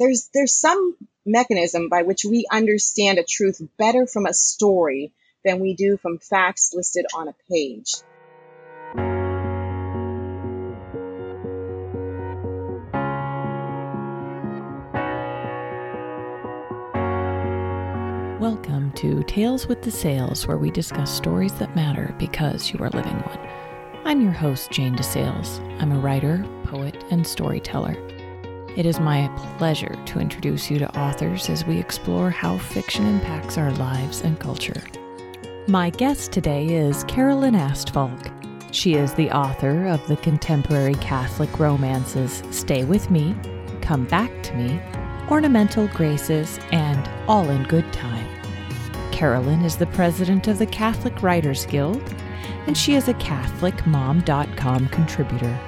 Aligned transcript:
there's 0.00 0.30
there's 0.32 0.54
some 0.54 0.96
mechanism 1.26 1.90
by 1.90 2.02
which 2.02 2.24
we 2.24 2.46
understand 2.50 3.18
a 3.18 3.22
truth 3.22 3.60
better 3.78 4.06
from 4.06 4.24
a 4.24 4.32
story 4.32 5.12
than 5.44 5.60
we 5.60 5.74
do 5.74 5.98
from 5.98 6.18
facts 6.18 6.72
listed 6.74 7.04
on 7.14 7.28
a 7.28 7.34
page. 7.50 7.96
Welcome 18.40 18.92
to 18.96 19.22
Tales 19.24 19.66
with 19.66 19.82
the 19.82 19.90
Sales, 19.90 20.46
where 20.48 20.56
we 20.56 20.70
discuss 20.70 21.14
stories 21.14 21.52
that 21.54 21.76
matter 21.76 22.14
because 22.18 22.72
you 22.72 22.78
are 22.80 22.88
living 22.88 23.18
one. 23.18 23.38
I'm 24.06 24.22
your 24.22 24.32
host, 24.32 24.70
Jane 24.70 24.96
DeSales. 24.96 25.60
I'm 25.78 25.92
a 25.92 25.98
writer, 25.98 26.42
poet, 26.64 27.04
and 27.10 27.26
storyteller. 27.26 28.19
It 28.76 28.86
is 28.86 29.00
my 29.00 29.28
pleasure 29.58 29.98
to 30.06 30.20
introduce 30.20 30.70
you 30.70 30.78
to 30.78 30.98
authors 30.98 31.50
as 31.50 31.64
we 31.64 31.78
explore 31.78 32.30
how 32.30 32.56
fiction 32.56 33.04
impacts 33.04 33.58
our 33.58 33.72
lives 33.72 34.20
and 34.20 34.38
culture. 34.38 34.80
My 35.66 35.90
guest 35.90 36.30
today 36.30 36.66
is 36.66 37.02
Carolyn 37.04 37.54
Astfalk. 37.54 38.32
She 38.72 38.94
is 38.94 39.12
the 39.12 39.28
author 39.32 39.86
of 39.86 40.06
the 40.06 40.16
contemporary 40.18 40.94
Catholic 40.94 41.58
romances 41.58 42.44
Stay 42.52 42.84
With 42.84 43.10
Me, 43.10 43.34
Come 43.82 44.04
Back 44.04 44.30
to 44.44 44.54
Me, 44.54 44.80
Ornamental 45.28 45.88
Graces, 45.88 46.60
and 46.70 47.10
All 47.26 47.50
in 47.50 47.64
Good 47.64 47.92
Time. 47.92 48.28
Carolyn 49.10 49.62
is 49.62 49.76
the 49.76 49.86
president 49.86 50.46
of 50.46 50.60
the 50.60 50.66
Catholic 50.66 51.22
Writers 51.24 51.66
Guild, 51.66 52.02
and 52.68 52.78
she 52.78 52.94
is 52.94 53.08
a 53.08 53.14
CatholicMom.com 53.14 54.88
contributor. 54.90 55.58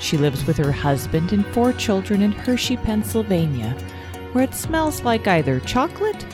She 0.00 0.16
lives 0.16 0.46
with 0.46 0.56
her 0.56 0.72
husband 0.72 1.32
and 1.32 1.46
four 1.48 1.72
children 1.74 2.22
in 2.22 2.32
Hershey, 2.32 2.78
Pennsylvania, 2.78 3.76
where 4.32 4.42
it 4.42 4.54
smells 4.54 5.02
like 5.02 5.28
either 5.28 5.60
chocolate 5.60 6.26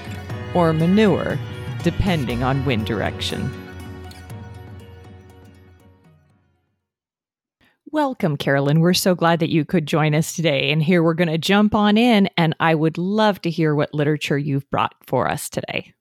or 0.55 0.73
manure, 0.73 1.37
depending 1.82 2.43
on 2.43 2.65
wind 2.65 2.87
direction. 2.87 3.51
Welcome, 7.90 8.37
Carolyn. 8.37 8.80
We're 8.80 8.95
so 8.95 9.15
glad 9.15 9.40
that 9.40 9.51
you 9.51 9.65
could 9.65 9.87
join 9.87 10.15
us 10.15 10.37
today. 10.37 10.71
And 10.71 10.83
here 10.83 11.02
we're 11.02 11.15
going 11.15 11.29
to 11.29 11.38
jump 11.38 11.74
on 11.74 11.96
in, 11.96 12.29
and 12.37 12.55
I 12.60 12.74
would 12.74 12.99
love 12.99 13.40
to 13.43 13.51
hear 13.51 13.74
what 13.74 13.95
literature 13.95 14.38
you've 14.38 14.68
brought 14.71 14.95
for 15.07 15.29
us 15.29 15.49
today. 15.49 15.95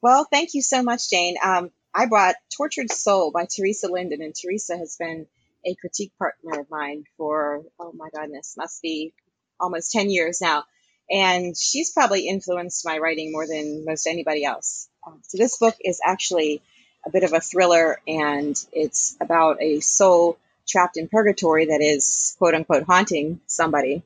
Well, 0.00 0.26
thank 0.30 0.54
you 0.54 0.62
so 0.62 0.82
much, 0.82 1.10
Jane. 1.10 1.36
Um, 1.44 1.70
I 1.94 2.06
brought 2.06 2.36
Tortured 2.56 2.90
Soul 2.90 3.30
by 3.30 3.46
Theresa 3.46 3.88
Linden, 3.88 4.22
and 4.22 4.34
Theresa 4.34 4.76
has 4.76 4.96
been 4.96 5.26
a 5.64 5.74
critique 5.74 6.12
partner 6.18 6.60
of 6.60 6.70
mine 6.70 7.04
for, 7.16 7.62
oh 7.78 7.92
my 7.92 8.08
goodness, 8.14 8.54
must 8.56 8.82
be 8.82 9.12
almost 9.60 9.92
10 9.92 10.10
years 10.10 10.40
now. 10.40 10.64
And 11.10 11.56
she's 11.56 11.92
probably 11.92 12.28
influenced 12.28 12.86
my 12.86 12.98
writing 12.98 13.32
more 13.32 13.46
than 13.46 13.84
most 13.84 14.06
anybody 14.06 14.44
else. 14.44 14.88
Um, 15.06 15.20
so 15.22 15.38
this 15.38 15.58
book 15.58 15.76
is 15.80 16.00
actually 16.04 16.62
a 17.04 17.10
bit 17.10 17.24
of 17.24 17.32
a 17.32 17.40
thriller, 17.40 18.00
and 18.06 18.56
it's 18.72 19.16
about 19.20 19.60
a 19.60 19.80
soul 19.80 20.38
trapped 20.66 20.96
in 20.96 21.08
purgatory 21.08 21.66
that 21.66 21.80
is 21.80 22.36
quote 22.38 22.54
unquote 22.54 22.84
haunting 22.84 23.40
somebody. 23.46 24.02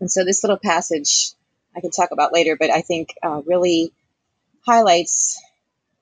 And 0.00 0.10
so 0.10 0.24
this 0.24 0.42
little 0.42 0.56
passage 0.56 1.32
I 1.76 1.80
can 1.80 1.90
talk 1.90 2.10
about 2.10 2.32
later, 2.32 2.56
but 2.56 2.70
I 2.70 2.80
think 2.80 3.14
uh, 3.22 3.42
really 3.44 3.92
highlights 4.66 5.40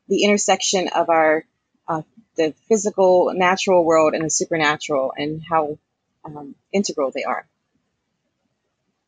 the 0.08 0.24
intersection 0.24 0.88
of 0.88 1.10
our 1.10 1.44
uh, 1.88 2.02
the 2.36 2.54
physical, 2.68 3.32
natural 3.34 3.84
world 3.84 4.14
and 4.14 4.24
the 4.24 4.30
supernatural, 4.30 5.12
and 5.16 5.42
how 5.42 5.78
um, 6.24 6.54
integral 6.72 7.10
they 7.10 7.24
are. 7.24 7.46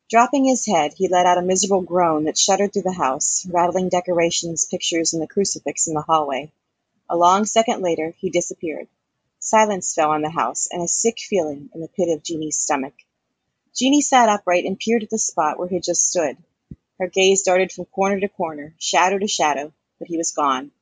Dropping 0.09 0.45
his 0.45 0.67
head, 0.67 0.93
he 0.93 1.07
let 1.07 1.27
out 1.27 1.39
a 1.39 1.43
miserable 1.43 1.83
groan 1.83 2.25
that 2.25 2.37
shuddered 2.37 2.73
through 2.73 2.83
the 2.83 2.93
house, 2.93 3.47
rattling 3.49 3.89
decorations, 3.89 4.65
pictures, 4.65 5.13
and 5.13 5.23
the 5.23 5.29
crucifix 5.29 5.87
in 5.87 5.95
the 5.95 6.01
hallway. 6.01 6.51
A 7.09 7.17
long 7.17 7.45
second 7.45 7.81
later, 7.81 8.15
he 8.19 8.31
disappeared. 8.31 8.89
Silence 9.39 9.95
fell 9.95 10.11
on 10.11 10.23
the 10.23 10.31
house, 10.31 10.69
and 10.71 10.83
a 10.83 10.89
sick 10.89 11.19
feeling 11.21 11.71
in 11.75 11.81
the 11.81 11.89
pit 11.89 12.09
of 12.09 12.25
Jeannie's 12.25 12.59
stomach. 12.59 12.95
Jeannie 13.75 14.03
sat 14.03 14.29
upright 14.29 14.65
and 14.65 14.79
peered 14.79 15.05
at 15.05 15.11
the 15.11 15.19
spot 15.19 15.59
where 15.59 15.69
he 15.69 15.77
had 15.77 15.85
just 15.85 16.11
stood. 16.11 16.37
Her 16.99 17.07
gaze 17.07 17.43
darted 17.43 17.71
from 17.71 17.85
corner 17.85 18.19
to 18.19 18.29
corner, 18.29 18.75
shadow 18.79 19.19
to 19.19 19.29
shadow, 19.29 19.73
but 19.99 20.09
he 20.09 20.19
was 20.19 20.33
gone. 20.33 20.73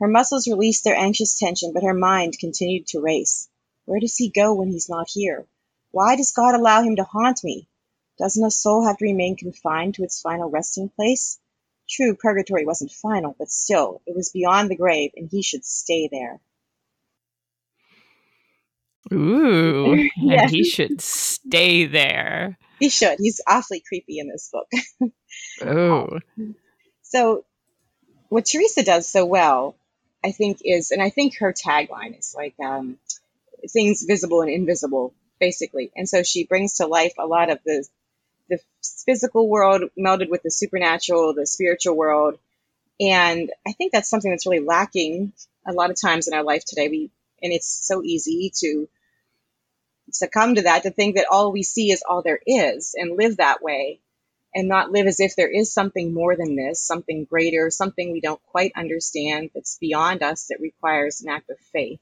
Her 0.00 0.08
muscles 0.08 0.46
released 0.46 0.84
their 0.84 0.96
anxious 0.96 1.38
tension, 1.38 1.72
but 1.72 1.82
her 1.82 1.94
mind 1.94 2.38
continued 2.38 2.86
to 2.88 3.00
race. 3.00 3.48
Where 3.84 4.00
does 4.00 4.16
he 4.16 4.28
go 4.28 4.54
when 4.54 4.68
he's 4.68 4.88
not 4.88 5.08
here? 5.10 5.46
Why 5.90 6.14
does 6.14 6.32
God 6.32 6.54
allow 6.54 6.82
him 6.82 6.96
to 6.96 7.04
haunt 7.04 7.42
me? 7.42 7.68
Doesn't 8.18 8.44
a 8.44 8.50
soul 8.50 8.84
have 8.86 8.98
to 8.98 9.04
remain 9.04 9.36
confined 9.36 9.94
to 9.94 10.04
its 10.04 10.20
final 10.20 10.50
resting 10.50 10.88
place? 10.88 11.38
True, 11.88 12.14
purgatory 12.14 12.66
wasn't 12.66 12.92
final, 12.92 13.34
but 13.38 13.50
still, 13.50 14.02
it 14.06 14.14
was 14.14 14.30
beyond 14.30 14.70
the 14.70 14.76
grave, 14.76 15.12
and 15.16 15.28
he 15.30 15.42
should 15.42 15.64
stay 15.64 16.08
there. 16.08 16.40
Ooh, 19.12 19.92
and 20.16 20.50
he 20.50 20.64
should 20.64 21.00
stay 21.00 21.86
there. 21.86 22.58
He 22.78 22.90
should. 22.90 23.18
He's 23.18 23.40
awfully 23.46 23.82
creepy 23.86 24.18
in 24.18 24.28
this 24.28 24.50
book. 24.52 24.68
oh. 25.62 26.20
So, 27.02 27.44
what 28.28 28.44
Theresa 28.44 28.82
does 28.82 29.08
so 29.08 29.24
well, 29.24 29.76
I 30.24 30.32
think, 30.32 30.60
is, 30.64 30.90
and 30.90 31.02
I 31.02 31.10
think 31.10 31.38
her 31.38 31.52
tagline 31.52 32.18
is 32.18 32.34
like 32.36 32.54
um, 32.60 32.98
things 33.70 34.02
visible 34.02 34.42
and 34.42 34.50
invisible, 34.50 35.14
basically. 35.40 35.90
And 35.96 36.08
so 36.08 36.22
she 36.22 36.44
brings 36.44 36.74
to 36.74 36.86
life 36.86 37.14
a 37.18 37.26
lot 37.26 37.50
of 37.50 37.60
the 37.64 37.86
the 38.48 38.58
physical 39.04 39.48
world 39.48 39.82
melded 39.98 40.30
with 40.30 40.42
the 40.42 40.50
supernatural, 40.50 41.34
the 41.34 41.46
spiritual 41.46 41.94
world. 41.94 42.38
And 43.00 43.50
I 43.66 43.72
think 43.72 43.92
that's 43.92 44.08
something 44.08 44.30
that's 44.30 44.46
really 44.46 44.64
lacking 44.64 45.32
a 45.66 45.72
lot 45.72 45.90
of 45.90 46.00
times 46.00 46.28
in 46.28 46.34
our 46.34 46.42
life 46.42 46.64
today. 46.64 46.88
We 46.88 47.10
and 47.42 47.52
it's 47.52 47.68
so 47.68 48.02
easy 48.02 48.50
to 48.60 48.88
succumb 50.10 50.56
to 50.56 50.62
that, 50.62 50.82
to 50.84 50.90
think 50.90 51.16
that 51.16 51.26
all 51.30 51.52
we 51.52 51.62
see 51.62 51.92
is 51.92 52.02
all 52.08 52.22
there 52.22 52.40
is 52.46 52.94
and 52.96 53.16
live 53.16 53.36
that 53.36 53.62
way 53.62 54.00
and 54.54 54.68
not 54.68 54.90
live 54.90 55.06
as 55.06 55.20
if 55.20 55.36
there 55.36 55.50
is 55.50 55.72
something 55.72 56.12
more 56.12 56.36
than 56.36 56.56
this, 56.56 56.80
something 56.80 57.24
greater, 57.24 57.70
something 57.70 58.12
we 58.12 58.20
don't 58.20 58.42
quite 58.46 58.72
understand 58.76 59.50
that's 59.54 59.78
beyond 59.78 60.22
us 60.22 60.46
that 60.46 60.60
requires 60.60 61.20
an 61.20 61.28
act 61.28 61.50
of 61.50 61.58
faith. 61.72 62.00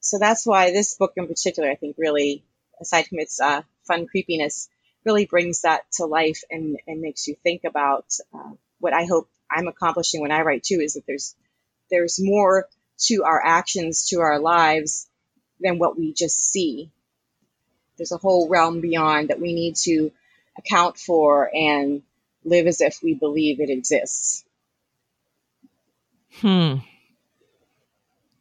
So 0.00 0.18
that's 0.18 0.46
why 0.46 0.72
this 0.72 0.96
book 0.96 1.12
in 1.16 1.28
particular, 1.28 1.70
I 1.70 1.76
think, 1.76 1.96
really, 1.98 2.42
aside 2.80 3.06
from 3.06 3.20
its 3.20 3.40
uh, 3.40 3.62
fun 3.86 4.06
creepiness, 4.06 4.68
really 5.04 5.26
brings 5.26 5.62
that 5.62 5.82
to 5.92 6.06
life 6.06 6.42
and, 6.50 6.78
and 6.86 7.00
makes 7.00 7.26
you 7.26 7.36
think 7.42 7.62
about 7.64 8.06
uh, 8.34 8.52
what 8.78 8.92
I 8.92 9.04
hope 9.04 9.28
I'm 9.50 9.68
accomplishing 9.68 10.20
when 10.20 10.32
I 10.32 10.42
write 10.42 10.62
too, 10.62 10.80
is 10.80 10.94
that 10.94 11.06
there's 11.06 11.34
there's 11.90 12.20
more 12.22 12.68
to 13.06 13.24
our 13.24 13.44
actions, 13.44 14.08
to 14.08 14.20
our 14.20 14.38
lives 14.38 15.08
than 15.60 15.78
what 15.78 15.98
we 15.98 16.12
just 16.12 16.50
see. 16.50 16.90
There's 17.96 18.12
a 18.12 18.18
whole 18.18 18.48
realm 18.48 18.80
beyond 18.80 19.28
that 19.28 19.40
we 19.40 19.52
need 19.52 19.76
to 19.84 20.12
account 20.58 20.98
for 20.98 21.50
and 21.54 22.02
live 22.44 22.66
as 22.66 22.80
if 22.80 22.98
we 23.02 23.14
believe 23.14 23.60
it 23.60 23.70
exists. 23.70 24.44
Hmm. 26.40 26.76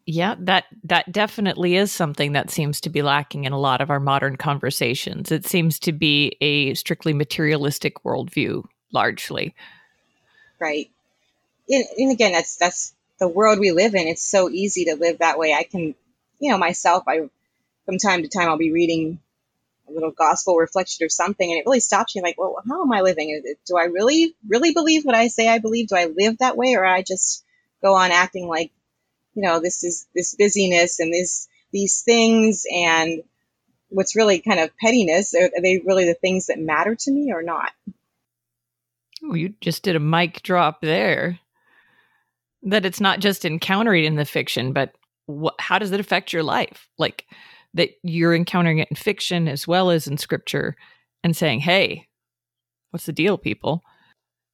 Yeah, 0.05 0.35
that 0.39 0.65
that 0.85 1.11
definitely 1.11 1.75
is 1.75 1.91
something 1.91 2.31
that 2.33 2.49
seems 2.49 2.81
to 2.81 2.89
be 2.89 3.03
lacking 3.03 3.43
in 3.43 3.53
a 3.53 3.59
lot 3.59 3.81
of 3.81 3.91
our 3.91 3.99
modern 3.99 4.37
conversations. 4.37 5.31
It 5.31 5.45
seems 5.45 5.77
to 5.79 5.91
be 5.91 6.35
a 6.41 6.73
strictly 6.73 7.13
materialistic 7.13 8.03
worldview, 8.03 8.63
largely. 8.91 9.53
Right. 10.59 10.89
And, 11.69 11.85
and 11.97 12.11
again, 12.11 12.31
that's 12.31 12.55
that's 12.57 12.95
the 13.19 13.27
world 13.27 13.59
we 13.59 13.71
live 13.71 13.93
in. 13.93 14.07
It's 14.07 14.23
so 14.23 14.49
easy 14.49 14.85
to 14.85 14.95
live 14.95 15.19
that 15.19 15.37
way. 15.37 15.53
I 15.53 15.63
can 15.63 15.93
you 16.39 16.51
know, 16.51 16.57
myself, 16.57 17.03
I 17.07 17.29
from 17.85 17.97
time 17.97 18.23
to 18.23 18.29
time 18.29 18.49
I'll 18.49 18.57
be 18.57 18.71
reading 18.71 19.19
little 19.93 20.11
gospel 20.11 20.55
reflection 20.55 21.05
or 21.05 21.09
something, 21.09 21.49
and 21.49 21.59
it 21.59 21.65
really 21.65 21.79
stops 21.79 22.15
you 22.15 22.21
like, 22.21 22.37
well, 22.37 22.55
how 22.67 22.81
am 22.81 22.91
I 22.91 23.01
living? 23.01 23.41
Do 23.67 23.77
I 23.77 23.85
really, 23.85 24.35
really 24.47 24.73
believe 24.73 25.03
what 25.03 25.15
I 25.15 25.27
say 25.27 25.47
I 25.47 25.59
believe? 25.59 25.87
Do 25.87 25.95
I 25.95 26.05
live 26.05 26.39
that 26.39 26.57
way, 26.57 26.75
or 26.75 26.85
I 26.85 27.01
just 27.01 27.43
go 27.81 27.95
on 27.95 28.11
acting 28.11 28.47
like, 28.47 28.71
you 29.33 29.43
know, 29.43 29.59
this 29.59 29.83
is 29.83 30.07
this 30.13 30.35
busyness 30.35 30.99
and 30.99 31.13
this 31.13 31.47
these 31.71 32.01
things 32.01 32.65
and 32.71 33.21
what's 33.89 34.15
really 34.15 34.39
kind 34.39 34.59
of 34.59 34.75
pettiness? 34.77 35.33
Are, 35.33 35.45
are 35.45 35.61
they 35.61 35.81
really 35.85 36.05
the 36.05 36.13
things 36.13 36.47
that 36.47 36.59
matter 36.59 36.95
to 36.95 37.11
me 37.11 37.31
or 37.33 37.41
not? 37.41 37.71
Well, 39.21 39.37
you 39.37 39.53
just 39.61 39.83
did 39.83 39.95
a 39.95 39.99
mic 39.99 40.41
drop 40.43 40.81
there. 40.81 41.39
That 42.63 42.85
it's 42.85 42.99
not 42.99 43.19
just 43.19 43.45
encountering 43.45 44.03
in 44.03 44.15
the 44.15 44.25
fiction, 44.25 44.73
but 44.73 44.93
what, 45.27 45.55
how 45.59 45.79
does 45.79 45.91
it 45.91 45.99
affect 45.99 46.33
your 46.33 46.43
life? 46.43 46.89
Like 46.97 47.25
that 47.73 47.91
you're 48.03 48.35
encountering 48.35 48.79
it 48.79 48.87
in 48.89 48.95
fiction 48.95 49.47
as 49.47 49.67
well 49.67 49.89
as 49.89 50.07
in 50.07 50.17
scripture 50.17 50.75
and 51.23 51.35
saying, 51.35 51.61
"Hey, 51.61 52.07
what's 52.91 53.05
the 53.05 53.13
deal, 53.13 53.37
people?" 53.37 53.83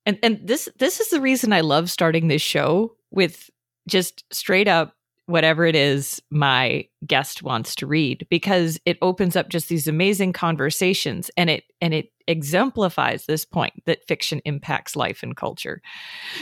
And 0.06 0.20
and 0.24 0.40
this 0.46 0.70
this 0.78 1.00
is 1.00 1.10
the 1.10 1.22
reason 1.22 1.54
I 1.54 1.62
love 1.62 1.90
starting 1.90 2.28
this 2.28 2.42
show 2.42 2.96
with 3.12 3.50
just 3.88 4.24
straight 4.32 4.68
up 4.68 4.96
whatever 5.28 5.66
it 5.66 5.76
is 5.76 6.22
my 6.30 6.88
guest 7.08 7.42
wants 7.42 7.74
to 7.76 7.88
read 7.88 8.28
because 8.30 8.80
it 8.86 8.98
opens 9.02 9.36
up 9.36 9.50
just 9.50 9.70
these 9.70 9.88
amazing 9.88 10.32
conversations 10.34 11.32
and 11.36 11.50
it 11.50 11.64
and 11.82 11.94
it 11.94 12.10
exemplifies 12.28 13.26
this 13.26 13.46
point 13.46 13.74
that 13.86 14.06
fiction 14.08 14.42
impacts 14.46 14.96
life 14.96 15.24
and 15.24 15.36
culture. 15.36 15.82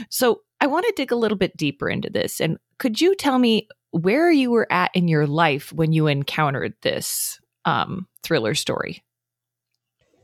So, 0.10 0.42
I 0.60 0.68
want 0.68 0.86
to 0.86 0.94
dig 0.96 1.12
a 1.12 1.18
little 1.18 1.38
bit 1.38 1.58
deeper 1.58 1.90
into 1.90 2.10
this 2.10 2.40
and 2.40 2.58
could 2.78 3.00
you 3.00 3.16
tell 3.16 3.40
me 3.40 3.68
where 3.94 4.32
you 4.32 4.52
were 4.52 4.68
at 4.72 4.92
in 4.96 5.08
your 5.08 5.28
life 5.28 5.72
when 5.72 5.94
you 5.94 6.08
encountered 6.08 6.74
this 6.82 7.40
um, 7.64 8.08
thriller 8.24 8.56
story? 8.56 9.04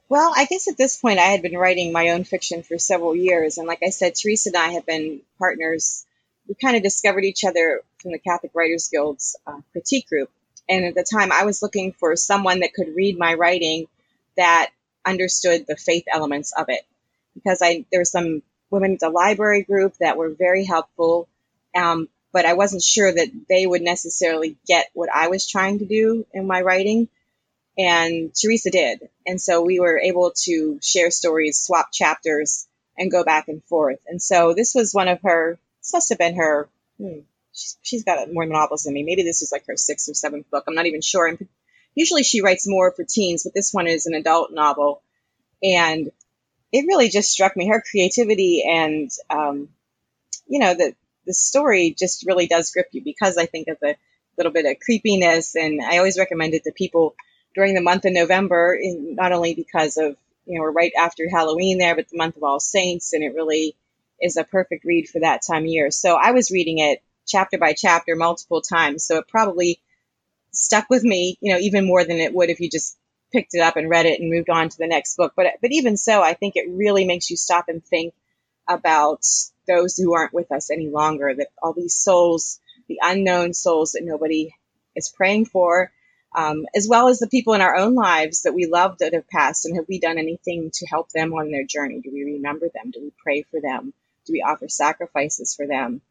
Well, 0.10 0.34
I 0.36 0.46
guess 0.46 0.68
at 0.68 0.76
this 0.76 0.98
point 0.98 1.20
I 1.20 1.28
had 1.28 1.44
been 1.44 1.56
writing 1.56 1.92
my 1.92 2.10
own 2.10 2.24
fiction 2.24 2.64
for 2.64 2.80
several 2.80 3.16
years. 3.16 3.60
And 3.60 3.68
like 3.68 3.84
I 3.86 3.92
said, 3.92 4.16
Theresa 4.16 4.50
and 4.50 4.58
I 4.58 4.70
have 4.70 4.88
been 4.88 5.22
partners. 5.38 6.06
We 6.48 6.56
kind 6.56 6.76
of 6.76 6.82
discovered 6.82 7.26
each 7.26 7.44
other 7.46 7.82
from 8.02 8.12
the 8.12 8.18
Catholic 8.18 8.52
Writers 8.56 8.90
Guild's 8.90 9.36
uh, 9.46 9.60
critique 9.72 10.10
group. 10.10 10.32
And 10.68 10.86
at 10.86 10.96
the 10.96 11.04
time, 11.04 11.32
I 11.32 11.46
was 11.46 11.62
looking 11.62 11.94
for 11.94 12.16
someone 12.16 12.62
that 12.62 12.74
could 12.74 12.96
read 12.96 13.20
my 13.20 13.36
writing 13.36 13.86
that 14.36 14.72
understood 15.06 15.66
the 15.68 15.76
faith 15.76 16.06
elements 16.12 16.54
of 16.58 16.70
it. 16.70 16.82
Because 17.36 17.60
I 17.62 17.86
there 17.92 18.02
were 18.02 18.06
some 18.06 18.42
women 18.72 18.94
at 18.94 19.00
the 19.00 19.10
library 19.10 19.62
group 19.62 19.94
that 20.00 20.18
were 20.18 20.30
very 20.30 20.66
helpful, 20.66 21.28
um, 21.76 22.10
but 22.32 22.46
I 22.46 22.54
wasn't 22.54 22.84
sure 22.84 23.12
that 23.12 23.30
they 23.50 23.66
would 23.66 23.82
necessarily 23.82 24.58
get 24.68 24.90
what 24.94 25.10
I 25.14 25.28
was 25.28 25.48
trying 25.48 25.80
to 25.80 25.86
do 25.86 26.26
in 26.34 26.48
my 26.48 26.62
writing 26.62 27.10
and 27.80 28.34
Theresa 28.36 28.70
did. 28.72 29.10
And 29.26 29.42
so 29.42 29.62
we 29.62 29.80
were 29.80 29.98
able 29.98 30.34
to 30.44 30.80
share 30.82 31.12
stories, 31.12 31.58
swap 31.58 31.92
chapters, 31.94 32.68
and 32.98 33.10
go 33.10 33.24
back 33.24 33.48
and 33.48 33.64
forth. 33.64 34.00
And 34.06 34.22
so 34.22 34.54
this 34.54 34.76
was 34.76 34.94
one 34.94 35.08
of 35.08 35.22
her, 35.22 35.58
this 35.82 35.94
must 35.94 36.10
have 36.10 36.18
been 36.18 36.36
her, 36.36 36.68
hmm, 36.98 37.20
she's, 37.54 37.78
she's 37.82 38.04
got 38.04 38.32
more 38.32 38.46
novels 38.46 38.84
than 38.84 38.94
me. 38.94 39.04
Maybe 39.04 39.24
this 39.24 39.40
was 39.40 39.54
like 39.54 39.66
her 39.68 39.78
sixth 39.78 40.10
or 40.10 40.14
seventh 40.14 40.50
book. 40.52 40.66
I'm 40.68 40.76
not 40.76 40.88
even 40.88 41.02
sure. 41.02 41.26
And 41.26 41.48
usually 41.96 42.24
she 42.24 42.42
writes 42.42 42.68
more 42.68 42.92
for 42.92 43.06
teens, 43.06 43.44
but 43.44 43.54
this 43.54 43.74
one 43.74 43.88
is 43.88 44.06
an 44.06 44.14
adult 44.14 44.52
novel. 44.52 45.02
And 45.64 46.12
it 46.74 46.86
really 46.86 47.08
just 47.08 47.32
struck 47.32 47.56
me 47.56 47.70
her 47.70 47.82
creativity 47.90 48.64
and, 48.70 49.10
um, 49.30 49.70
you 50.48 50.60
know, 50.60 50.74
the, 50.74 50.94
the 51.30 51.34
story 51.36 51.96
just 51.96 52.26
really 52.26 52.48
does 52.48 52.72
grip 52.72 52.88
you 52.92 53.04
because 53.04 53.38
I 53.38 53.46
think 53.46 53.68
of 53.68 53.78
the 53.80 53.96
little 54.36 54.52
bit 54.52 54.66
of 54.66 54.80
creepiness. 54.84 55.56
And 55.56 55.80
I 55.80 56.00
always 56.00 56.18
recommend 56.18 56.56
it 56.56 56.64
to 56.64 56.72
people 56.72 57.14
during 57.54 57.76
the 57.76 57.82
month 57.82 58.06
of 58.06 58.14
November, 58.14 58.80
not 58.82 59.32
only 59.32 59.54
because 59.54 59.98
of, 59.98 60.18
you 60.48 60.58
know, 60.58 60.62
we're 60.64 60.72
right 60.72 60.92
after 60.98 61.30
Halloween 61.30 61.78
there, 61.78 61.96
but 61.96 62.10
the 62.10 62.18
month 62.18 62.36
of 62.36 62.44
All 62.44 62.60
Saints, 62.60 63.14
and 63.14 63.24
it 63.24 63.36
really 63.36 63.76
is 64.20 64.38
a 64.38 64.44
perfect 64.44 64.86
read 64.86 65.08
for 65.08 65.20
that 65.20 65.42
time 65.46 65.66
of 65.66 65.70
year. 65.70 65.92
So 65.92 66.16
I 66.16 66.32
was 66.32 66.50
reading 66.50 66.80
it 66.80 67.04
chapter 67.28 67.60
by 67.60 67.74
chapter 67.74 68.16
multiple 68.16 68.62
times. 68.62 69.06
So 69.06 69.18
it 69.18 69.28
probably 69.28 69.80
stuck 70.52 70.90
with 70.90 71.04
me, 71.04 71.38
you 71.42 71.54
know, 71.54 71.60
even 71.60 71.86
more 71.86 72.04
than 72.04 72.18
it 72.18 72.34
would 72.34 72.50
if 72.50 72.60
you 72.60 72.72
just 72.72 72.98
picked 73.32 73.54
it 73.54 73.62
up 73.62 73.78
and 73.78 73.88
read 73.88 74.08
it 74.08 74.20
and 74.20 74.32
moved 74.32 74.50
on 74.50 74.70
to 74.70 74.78
the 74.80 74.88
next 74.88 75.16
book. 75.16 75.34
But, 75.36 75.46
but 75.62 75.72
even 75.72 75.96
so, 75.96 76.24
I 76.24 76.34
think 76.34 76.56
it 76.56 76.68
really 76.68 77.06
makes 77.06 77.30
you 77.30 77.38
stop 77.38 77.66
and 77.68 77.86
think 77.86 78.16
about 78.68 79.24
those 79.70 79.96
who 79.96 80.14
aren't 80.14 80.34
with 80.34 80.52
us 80.52 80.72
any 80.72 80.90
longer, 80.90 81.34
that 81.34 81.48
all 81.62 81.74
these 81.74 81.96
souls, 81.96 82.60
the 82.88 83.00
unknown 83.02 83.54
souls 83.54 83.92
that 83.92 84.04
nobody 84.04 84.54
is 84.96 85.14
praying 85.16 85.46
for, 85.46 85.92
um, 86.36 86.66
as 86.76 86.88
well 86.90 87.08
as 87.08 87.20
the 87.20 87.28
people 87.28 87.54
in 87.54 87.62
our 87.62 87.76
own 87.76 87.96
lives 87.96 88.42
that 88.44 88.54
we 88.54 88.66
love 88.66 88.98
that 89.00 89.14
have 89.14 89.30
passed. 89.30 89.66
And 89.66 89.76
have 89.78 89.86
we 89.88 90.00
done 90.00 90.18
anything 90.18 90.72
to 90.74 90.88
help 90.88 91.10
them 91.12 91.34
on 91.34 91.52
their 91.52 91.66
journey? 91.66 92.02
Do 92.02 92.12
we 92.12 92.24
remember 92.24 92.68
them? 92.74 92.92
Do 92.92 93.02
we 93.02 93.12
pray 93.24 93.44
for 93.44 93.62
them? 93.62 93.94
Do 94.26 94.34
we 94.34 94.42
offer 94.42 94.68
sacrifices 94.68 95.56
for 95.56 95.66
them? 95.66 96.02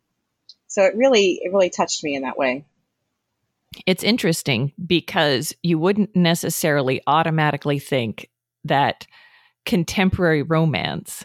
So 0.67 0.85
it 0.85 0.97
really, 0.97 1.41
it 1.43 1.53
really 1.53 1.71
touched 1.71 2.03
me 2.05 2.15
in 2.15 2.23
that 2.23 2.39
way. 2.39 2.65
It's 3.87 4.03
interesting 4.03 4.73
because 4.85 5.55
you 5.63 5.79
wouldn't 5.79 6.17
necessarily 6.17 7.01
automatically 7.07 7.79
think 7.79 8.31
that 8.65 9.07
contemporary 9.65 10.43
romance 10.43 11.25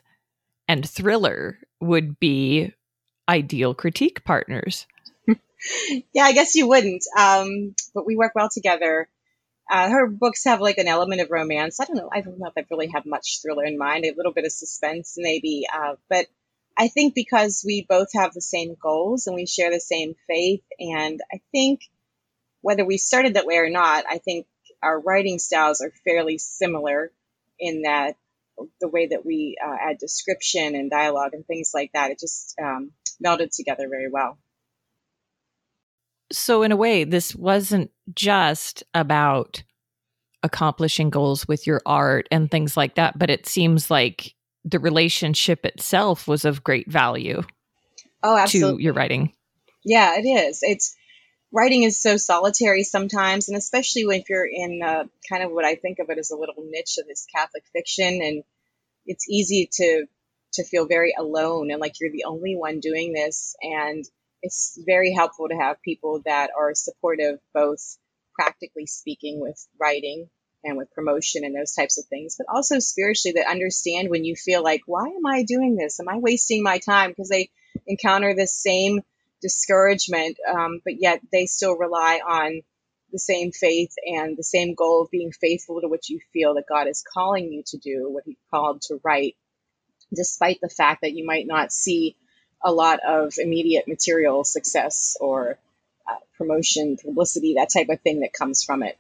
and 0.68 0.88
thriller 0.88 1.58
would 1.84 2.20
be 2.20 2.74
ideal 3.30 3.74
critique 3.74 4.24
partners 4.24 4.86
yeah, 6.14 6.24
I 6.24 6.34
guess 6.34 6.56
you 6.56 6.68
wouldn't. 6.68 7.04
Um, 7.18 7.76
but 7.94 8.06
we 8.06 8.16
work 8.16 8.34
well 8.36 8.50
together. 8.50 9.08
Uh, 9.70 9.90
her 9.90 10.08
books 10.08 10.44
have 10.44 10.62
like 10.62 10.78
an 10.78 10.88
element 10.88 11.22
of 11.22 11.32
romance. 11.32 11.80
I 11.80 11.86
don't 11.86 11.96
know. 11.96 12.10
I 12.12 12.22
don't 12.22 12.38
know 12.38 12.48
if 12.48 12.54
I 12.58 12.66
really 12.70 12.88
have 12.88 13.06
much 13.06 13.42
thriller 13.42 13.64
in 13.64 13.78
mind. 13.78 14.06
A 14.06 14.14
little 14.16 14.34
bit 14.34 14.46
of 14.46 14.52
suspense, 14.52 15.16
maybe. 15.18 15.66
Uh, 15.74 15.96
but 16.10 16.28
I 16.78 16.90
think 16.90 17.16
because 17.16 17.64
we 17.66 17.86
both 17.88 18.10
have 18.14 18.34
the 18.34 18.42
same 18.42 18.76
goals 18.82 19.28
and 19.28 19.36
we 19.36 19.46
share 19.46 19.72
the 19.72 19.80
same 19.80 20.16
faith, 20.28 20.64
and 20.80 21.20
I 21.32 21.40
think 21.52 21.82
whether 22.62 22.84
we 22.84 22.98
started 22.98 23.36
that 23.36 23.46
way 23.46 23.58
or 23.58 23.70
not, 23.70 24.06
I 24.10 24.18
think 24.18 24.48
our 24.82 25.00
writing 25.00 25.40
styles 25.40 25.82
are 25.82 25.92
fairly 26.04 26.38
similar 26.38 27.12
in 27.60 27.84
that 27.84 28.16
the 28.80 28.90
way 28.90 29.08
that 29.08 29.26
we 29.26 29.58
uh, 29.64 29.76
add 29.90 29.98
description 29.98 30.76
and 30.76 30.90
dialogue 30.90 31.32
and 31.34 31.46
things 31.46 31.72
like 31.74 31.92
that. 31.94 32.12
It 32.12 32.20
just 32.20 32.56
um, 32.62 32.92
melded 33.24 33.50
together 33.56 33.88
very 33.90 34.10
well 34.12 34.38
so 36.34 36.64
in 36.64 36.72
a 36.72 36.76
way 36.76 37.04
this 37.04 37.36
wasn't 37.36 37.92
just 38.16 38.84
about 38.94 39.64
accomplishing 40.42 41.10
goals 41.10 41.48
with 41.48 41.66
your 41.66 41.82
art 41.86 42.28
and 42.32 42.50
things 42.50 42.76
like 42.76 42.96
that 42.96 43.18
but 43.18 43.30
it 43.30 43.48
seems 43.48 43.90
like 43.90 44.34
the 44.66 44.80
relationship 44.80 45.66
itself 45.66 46.28
was 46.28 46.44
of 46.44 46.64
great 46.64 46.90
value 46.90 47.42
oh 48.24 48.38
absolutely. 48.38 48.78
to 48.78 48.84
your 48.84 48.94
writing 48.94 49.34
yeah 49.86 50.16
it 50.18 50.26
is 50.26 50.60
it's 50.64 50.96
writing 51.54 51.84
is 51.84 52.02
so 52.02 52.18
solitary 52.18 52.84
sometimes 52.84 53.48
and 53.48 53.58
especially 53.58 54.04
if 54.18 54.30
you're 54.30 54.46
in 54.46 54.82
uh, 54.84 55.04
kind 55.30 55.44
of 55.44 55.52
what 55.52 55.66
i 55.66 55.76
think 55.76 56.00
of 56.00 56.10
it 56.10 56.18
as 56.18 56.32
a 56.32 56.38
little 56.38 56.66
niche 56.68 56.98
of 57.00 57.08
this 57.08 57.26
catholic 57.34 57.64
fiction 57.72 58.22
and 58.22 58.44
it's 59.06 59.30
easy 59.30 59.70
to 59.72 60.06
to 60.54 60.64
feel 60.64 60.86
very 60.86 61.14
alone 61.18 61.72
and 61.72 61.80
like 61.80 62.00
you're 62.00 62.12
the 62.12 62.26
only 62.26 62.56
one 62.56 62.80
doing 62.80 63.14
this 63.14 63.56
and 63.62 64.06
it's 64.44 64.78
very 64.86 65.14
helpful 65.14 65.48
to 65.48 65.56
have 65.56 65.82
people 65.82 66.22
that 66.26 66.52
are 66.56 66.76
supportive, 66.76 67.40
both 67.54 67.98
practically 68.36 68.86
speaking 68.86 69.40
with 69.40 69.68
writing 69.80 70.30
and 70.66 70.78
with 70.78 70.94
promotion 70.94 71.46
and 71.46 71.56
those 71.56 71.74
types 71.74 71.98
of 71.98 72.06
things, 72.06 72.36
but 72.38 72.54
also 72.54 72.80
spiritually 72.80 73.34
that 73.38 73.50
understand 73.50 74.10
when 74.10 74.26
you 74.26 74.36
feel 74.36 74.62
like, 74.62 74.82
why 74.86 75.06
am 75.06 75.26
I 75.26 75.44
doing 75.44 75.76
this? 75.76 76.00
Am 76.00 76.10
I 76.10 76.18
wasting 76.18 76.62
my 76.62 76.78
time? 76.78 77.12
Because 77.12 77.30
they 77.30 77.50
encounter 77.88 78.36
the 78.36 78.48
same 78.48 79.02
discouragement, 79.44 80.38
um, 80.50 80.82
but 80.84 80.96
yet 81.00 81.22
they 81.32 81.46
still 81.46 81.76
rely 81.76 82.22
on 82.26 82.62
the 83.12 83.20
same 83.20 83.52
faith 83.52 83.94
and 84.04 84.36
the 84.36 84.44
same 84.44 84.74
goal 84.74 85.04
of 85.04 85.12
being 85.12 85.32
faithful 85.32 85.82
to 85.82 85.88
what 85.88 86.10
you 86.10 86.20
feel 86.32 86.56
that 86.56 86.66
God 86.68 86.88
is 86.88 87.04
calling 87.14 87.52
you 87.52 87.62
to 87.68 87.78
do, 87.78 88.10
what 88.10 88.24
He 88.26 88.38
called 88.50 88.82
to 88.84 89.00
write, 89.04 89.36
despite 90.12 90.60
the 90.62 90.70
fact 90.70 91.02
that 91.02 91.14
you 91.14 91.26
might 91.26 91.46
not 91.46 91.72
see 91.72 92.16
a 92.64 92.72
lot 92.72 93.02
of 93.06 93.34
immediate 93.38 93.88
material 93.88 94.44
success 94.44 95.16
or 95.20 95.60
uh, 96.10 96.16
promotion, 96.38 96.98
publicity, 96.98 97.56
that 97.56 97.70
type 97.72 97.90
of 97.90 98.02
thing 98.02 98.22
that 98.22 98.34
comes 98.34 98.64
from 98.64 98.82
it. 98.82 98.98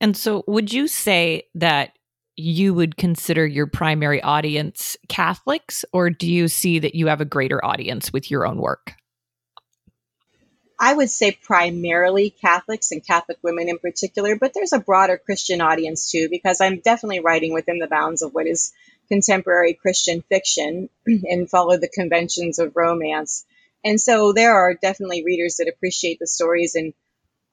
And 0.00 0.16
so, 0.16 0.44
would 0.46 0.72
you 0.72 0.86
say 0.86 1.48
that 1.56 1.96
you 2.36 2.72
would 2.72 2.96
consider 2.96 3.46
your 3.46 3.66
primary 3.66 4.22
audience 4.22 4.96
Catholics, 5.08 5.84
or 5.92 6.10
do 6.10 6.30
you 6.30 6.48
see 6.48 6.78
that 6.78 6.94
you 6.94 7.08
have 7.08 7.20
a 7.20 7.26
greater 7.26 7.62
audience 7.64 8.12
with 8.12 8.30
your 8.30 8.46
own 8.46 8.58
work? 8.58 8.94
I 10.82 10.94
would 10.94 11.10
say 11.10 11.32
primarily 11.32 12.30
Catholics 12.30 12.90
and 12.90 13.06
Catholic 13.06 13.36
women 13.42 13.68
in 13.68 13.78
particular, 13.78 14.34
but 14.36 14.54
there's 14.54 14.72
a 14.72 14.78
broader 14.78 15.18
Christian 15.18 15.60
audience 15.60 16.10
too, 16.10 16.30
because 16.30 16.62
I'm 16.62 16.80
definitely 16.80 17.20
writing 17.20 17.52
within 17.52 17.78
the 17.78 17.86
bounds 17.86 18.22
of 18.22 18.32
what 18.32 18.46
is 18.46 18.72
contemporary 19.06 19.74
Christian 19.74 20.22
fiction 20.22 20.88
and 21.06 21.50
follow 21.50 21.76
the 21.76 21.88
conventions 21.88 22.58
of 22.58 22.76
romance. 22.76 23.44
And 23.84 24.00
so 24.00 24.32
there 24.32 24.54
are 24.54 24.72
definitely 24.72 25.22
readers 25.22 25.56
that 25.56 25.68
appreciate 25.68 26.18
the 26.18 26.26
stories. 26.26 26.74
And 26.74 26.94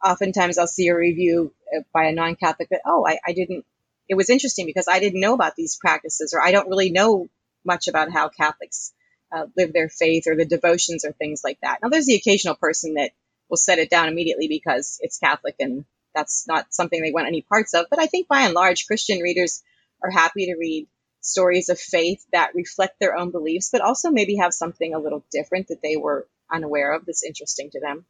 oftentimes 0.01 0.57
I'll 0.57 0.65
see 0.65 0.87
a 0.87 0.95
review 0.95 1.53
uh, 1.75 1.81
by 1.93 2.05
a 2.05 2.13
non 2.13 2.37
Catholic 2.37 2.69
that, 2.69 2.81
oh, 2.85 3.05
I, 3.05 3.19
I 3.27 3.33
didn't, 3.33 3.65
it 4.07 4.15
was 4.15 4.29
interesting 4.29 4.65
because 4.65 4.87
I 4.89 5.01
didn't 5.01 5.19
know 5.19 5.33
about 5.33 5.57
these 5.57 5.75
practices, 5.75 6.33
or 6.33 6.41
I 6.41 6.53
don't 6.53 6.69
really 6.69 6.91
know 6.91 7.27
much 7.65 7.89
about 7.89 8.09
how 8.09 8.29
Catholics 8.29 8.93
uh, 9.31 9.45
live 9.55 9.73
their 9.73 9.89
faith 9.89 10.23
or 10.27 10.35
the 10.35 10.45
devotions 10.45 11.05
or 11.05 11.11
things 11.11 11.41
like 11.43 11.59
that. 11.61 11.79
Now, 11.81 11.89
there's 11.89 12.05
the 12.05 12.15
occasional 12.15 12.55
person 12.55 12.95
that 12.95 13.11
will 13.49 13.57
set 13.57 13.79
it 13.79 13.89
down 13.89 14.07
immediately 14.07 14.47
because 14.47 14.99
it's 15.01 15.19
Catholic 15.19 15.55
and 15.59 15.85
that's 16.13 16.47
not 16.47 16.73
something 16.73 17.01
they 17.01 17.11
want 17.11 17.27
any 17.27 17.41
parts 17.41 17.73
of. 17.73 17.85
But 17.89 17.99
I 17.99 18.07
think 18.07 18.27
by 18.27 18.41
and 18.41 18.53
large, 18.53 18.87
Christian 18.87 19.19
readers 19.19 19.61
are 20.03 20.09
happy 20.09 20.47
to 20.47 20.55
read 20.55 20.87
stories 21.21 21.69
of 21.69 21.79
faith 21.79 22.25
that 22.31 22.55
reflect 22.55 22.99
their 22.99 23.15
own 23.15 23.31
beliefs, 23.31 23.69
but 23.71 23.81
also 23.81 24.09
maybe 24.09 24.37
have 24.37 24.53
something 24.53 24.93
a 24.93 24.99
little 24.99 25.25
different 25.31 25.67
that 25.67 25.81
they 25.83 25.97
were 25.97 26.27
unaware 26.51 26.93
of 26.93 27.05
that's 27.05 27.23
interesting 27.23 27.69
to 27.71 27.79
them. 27.79 28.05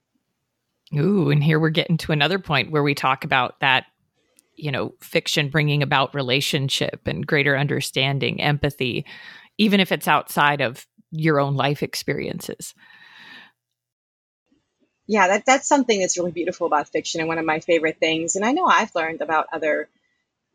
Ooh, 0.96 1.32
and 1.32 1.44
here 1.44 1.60
we're 1.60 1.70
getting 1.70 1.98
to 1.98 2.12
another 2.12 2.40
point 2.40 2.72
where 2.72 2.84
we 2.84 2.96
talk 2.96 3.26
about 3.26 3.60
that, 3.60 3.86
you 4.56 4.72
know, 4.72 4.94
fiction 5.02 5.50
bringing 5.50 5.84
about 5.84 6.16
relationship 6.16 7.02
and 7.06 7.28
greater 7.28 7.58
understanding, 7.58 8.42
empathy, 8.42 9.06
even 9.58 9.80
if 9.80 9.92
it's 9.92 10.08
outside 10.08 10.62
of 10.62 10.86
your 11.12 11.40
own 11.40 11.56
life 11.56 11.84
experiences. 11.84 12.74
Yeah, 15.08 15.28
that, 15.30 15.46
that's 15.46 15.68
something 15.68 16.00
that's 16.00 16.18
really 16.18 16.32
beautiful 16.32 16.68
about 16.68 16.90
fiction 16.90 17.22
and 17.22 17.30
one 17.30 17.38
of 17.38 17.46
my 17.46 17.62
favorite 17.62 17.98
things. 18.00 18.36
And 18.36 18.44
I 18.44 18.52
know 18.52 18.66
I've 18.66 18.94
learned 18.94 19.22
about 19.22 19.48
other, 19.54 19.90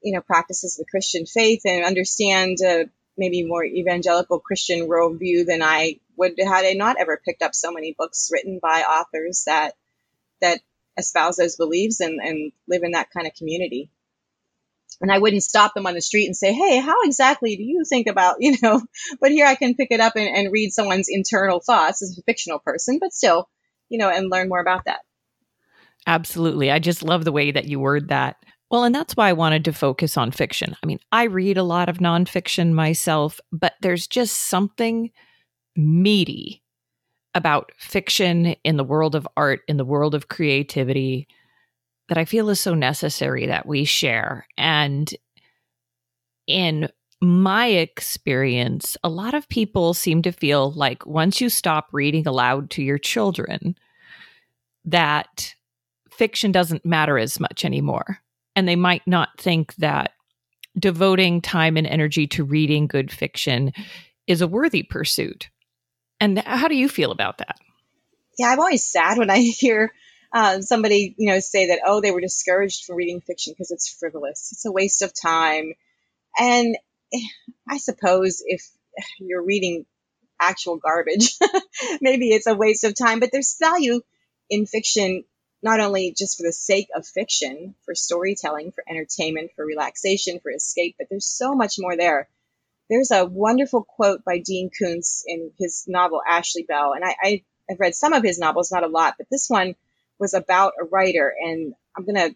you 0.02 0.12
know, 0.12 0.20
practices 0.20 0.78
of 0.78 0.84
the 0.84 0.90
Christian 0.90 1.24
faith 1.24 1.62
and 1.64 1.84
understand 1.84 2.58
uh, 2.62 2.84
maybe 3.16 3.44
more 3.44 3.64
evangelical 3.64 4.40
Christian 4.40 4.88
worldview 4.88 5.46
than 5.46 5.62
I 5.62 6.00
would 6.16 6.34
had 6.38 6.66
I 6.66 6.74
not 6.74 6.96
ever 6.98 7.20
picked 7.24 7.42
up 7.42 7.54
so 7.54 7.72
many 7.72 7.94
books 7.96 8.28
written 8.30 8.58
by 8.60 8.82
authors 8.82 9.44
that 9.46 9.74
that 10.42 10.60
espouse 10.98 11.36
those 11.36 11.56
beliefs 11.56 12.00
and, 12.00 12.20
and 12.20 12.52
live 12.68 12.82
in 12.82 12.92
that 12.92 13.10
kind 13.10 13.26
of 13.26 13.34
community. 13.34 13.90
And 15.00 15.10
I 15.10 15.18
wouldn't 15.18 15.42
stop 15.42 15.74
them 15.74 15.86
on 15.86 15.94
the 15.94 16.00
street 16.00 16.26
and 16.26 16.36
say, 16.36 16.52
Hey, 16.52 16.78
how 16.78 16.96
exactly 17.04 17.56
do 17.56 17.62
you 17.62 17.84
think 17.88 18.06
about, 18.06 18.36
you 18.40 18.56
know, 18.62 18.80
but 19.20 19.30
here 19.30 19.46
I 19.46 19.54
can 19.54 19.74
pick 19.74 19.90
it 19.90 20.00
up 20.00 20.16
and, 20.16 20.28
and 20.28 20.52
read 20.52 20.72
someone's 20.72 21.08
internal 21.08 21.60
thoughts 21.60 22.02
as 22.02 22.16
a 22.18 22.22
fictional 22.22 22.58
person, 22.58 22.98
but 23.00 23.12
still, 23.12 23.48
you 23.88 23.98
know, 23.98 24.08
and 24.08 24.30
learn 24.30 24.48
more 24.48 24.60
about 24.60 24.84
that. 24.86 25.00
Absolutely. 26.06 26.70
I 26.70 26.78
just 26.78 27.02
love 27.02 27.24
the 27.24 27.32
way 27.32 27.52
that 27.52 27.66
you 27.66 27.78
word 27.78 28.08
that. 28.08 28.36
Well, 28.70 28.84
and 28.84 28.94
that's 28.94 29.14
why 29.14 29.28
I 29.28 29.34
wanted 29.34 29.66
to 29.66 29.72
focus 29.72 30.16
on 30.16 30.30
fiction. 30.30 30.74
I 30.82 30.86
mean, 30.86 30.98
I 31.12 31.24
read 31.24 31.58
a 31.58 31.62
lot 31.62 31.88
of 31.88 31.98
nonfiction 31.98 32.72
myself, 32.72 33.38
but 33.52 33.74
there's 33.82 34.06
just 34.06 34.48
something 34.48 35.10
meaty 35.76 36.62
about 37.34 37.72
fiction 37.76 38.56
in 38.64 38.76
the 38.76 38.84
world 38.84 39.14
of 39.14 39.28
art, 39.36 39.60
in 39.68 39.76
the 39.76 39.84
world 39.84 40.14
of 40.14 40.28
creativity, 40.28 41.28
that 42.12 42.20
I 42.20 42.26
feel 42.26 42.50
is 42.50 42.60
so 42.60 42.74
necessary 42.74 43.46
that 43.46 43.64
we 43.64 43.84
share. 43.84 44.46
And 44.58 45.10
in 46.46 46.90
my 47.22 47.68
experience, 47.68 48.98
a 49.02 49.08
lot 49.08 49.32
of 49.32 49.48
people 49.48 49.94
seem 49.94 50.20
to 50.20 50.30
feel 50.30 50.72
like 50.72 51.06
once 51.06 51.40
you 51.40 51.48
stop 51.48 51.88
reading 51.90 52.26
aloud 52.26 52.68
to 52.72 52.82
your 52.82 52.98
children, 52.98 53.76
that 54.84 55.54
fiction 56.10 56.52
doesn't 56.52 56.84
matter 56.84 57.16
as 57.16 57.40
much 57.40 57.64
anymore. 57.64 58.18
And 58.54 58.68
they 58.68 58.76
might 58.76 59.06
not 59.06 59.30
think 59.38 59.74
that 59.76 60.10
devoting 60.78 61.40
time 61.40 61.78
and 61.78 61.86
energy 61.86 62.26
to 62.26 62.44
reading 62.44 62.88
good 62.88 63.10
fiction 63.10 63.72
is 64.26 64.42
a 64.42 64.46
worthy 64.46 64.82
pursuit. 64.82 65.48
And 66.20 66.38
how 66.40 66.68
do 66.68 66.76
you 66.76 66.90
feel 66.90 67.10
about 67.10 67.38
that? 67.38 67.56
Yeah, 68.38 68.48
I'm 68.48 68.60
always 68.60 68.84
sad 68.84 69.16
when 69.16 69.30
I 69.30 69.38
hear 69.58 69.94
uh, 70.32 70.60
somebody, 70.60 71.14
you 71.18 71.28
know, 71.28 71.40
say 71.40 71.68
that, 71.68 71.80
oh, 71.84 72.00
they 72.00 72.10
were 72.10 72.20
discouraged 72.20 72.84
from 72.84 72.96
reading 72.96 73.20
fiction 73.20 73.52
because 73.52 73.70
it's 73.70 73.92
frivolous. 73.92 74.50
It's 74.52 74.64
a 74.64 74.72
waste 74.72 75.02
of 75.02 75.12
time. 75.12 75.74
And 76.38 76.76
I 77.68 77.78
suppose 77.78 78.42
if 78.46 78.62
you're 79.18 79.44
reading 79.44 79.84
actual 80.40 80.76
garbage, 80.76 81.36
maybe 82.00 82.30
it's 82.30 82.46
a 82.46 82.54
waste 82.54 82.84
of 82.84 82.94
time, 82.94 83.20
but 83.20 83.30
there's 83.30 83.56
value 83.60 84.00
in 84.48 84.66
fiction, 84.66 85.24
not 85.62 85.80
only 85.80 86.14
just 86.16 86.38
for 86.38 86.44
the 86.44 86.52
sake 86.52 86.88
of 86.96 87.06
fiction, 87.06 87.74
for 87.84 87.94
storytelling, 87.94 88.72
for 88.72 88.82
entertainment, 88.88 89.50
for 89.54 89.64
relaxation, 89.64 90.40
for 90.40 90.50
escape, 90.50 90.96
but 90.98 91.08
there's 91.10 91.26
so 91.26 91.54
much 91.54 91.76
more 91.78 91.96
there. 91.96 92.28
There's 92.88 93.10
a 93.10 93.24
wonderful 93.24 93.84
quote 93.84 94.24
by 94.24 94.38
Dean 94.38 94.70
Koontz 94.76 95.24
in 95.26 95.52
his 95.58 95.84
novel 95.86 96.20
Ashley 96.26 96.64
Bell, 96.64 96.92
and 96.94 97.04
I, 97.04 97.16
I 97.22 97.42
have 97.68 97.80
read 97.80 97.94
some 97.94 98.12
of 98.12 98.22
his 98.22 98.38
novels, 98.38 98.72
not 98.72 98.82
a 98.82 98.88
lot, 98.88 99.14
but 99.18 99.28
this 99.30 99.48
one 99.48 99.76
was 100.22 100.34
about 100.34 100.74
a 100.80 100.84
writer, 100.84 101.34
and 101.38 101.74
I'm 101.96 102.06
gonna 102.06 102.30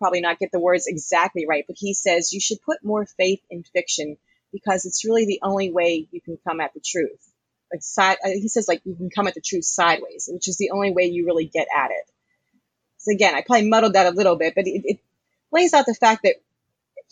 probably 0.00 0.20
not 0.20 0.40
get 0.40 0.50
the 0.50 0.58
words 0.58 0.88
exactly 0.88 1.46
right, 1.46 1.64
but 1.68 1.76
he 1.78 1.94
says 1.94 2.32
you 2.32 2.40
should 2.40 2.60
put 2.62 2.84
more 2.84 3.06
faith 3.06 3.40
in 3.48 3.62
fiction 3.62 4.16
because 4.52 4.84
it's 4.84 5.04
really 5.04 5.24
the 5.24 5.38
only 5.40 5.70
way 5.70 6.08
you 6.10 6.20
can 6.20 6.36
come 6.46 6.60
at 6.60 6.74
the 6.74 6.80
truth. 6.84 7.24
Like 7.72 7.82
side, 7.82 8.18
uh, 8.24 8.28
he 8.28 8.48
says 8.48 8.66
like 8.66 8.82
you 8.84 8.96
can 8.96 9.08
come 9.08 9.28
at 9.28 9.34
the 9.34 9.40
truth 9.40 9.64
sideways, 9.64 10.28
which 10.30 10.48
is 10.48 10.56
the 10.56 10.72
only 10.72 10.90
way 10.90 11.04
you 11.04 11.24
really 11.24 11.44
get 11.46 11.68
at 11.74 11.92
it. 11.92 12.10
So 12.98 13.12
again, 13.12 13.36
I 13.36 13.42
probably 13.42 13.68
muddled 13.68 13.92
that 13.92 14.12
a 14.12 14.16
little 14.16 14.34
bit, 14.36 14.54
but 14.56 14.66
it, 14.66 14.82
it 14.84 14.98
lays 15.52 15.74
out 15.74 15.86
the 15.86 15.94
fact 15.94 16.24
that 16.24 16.42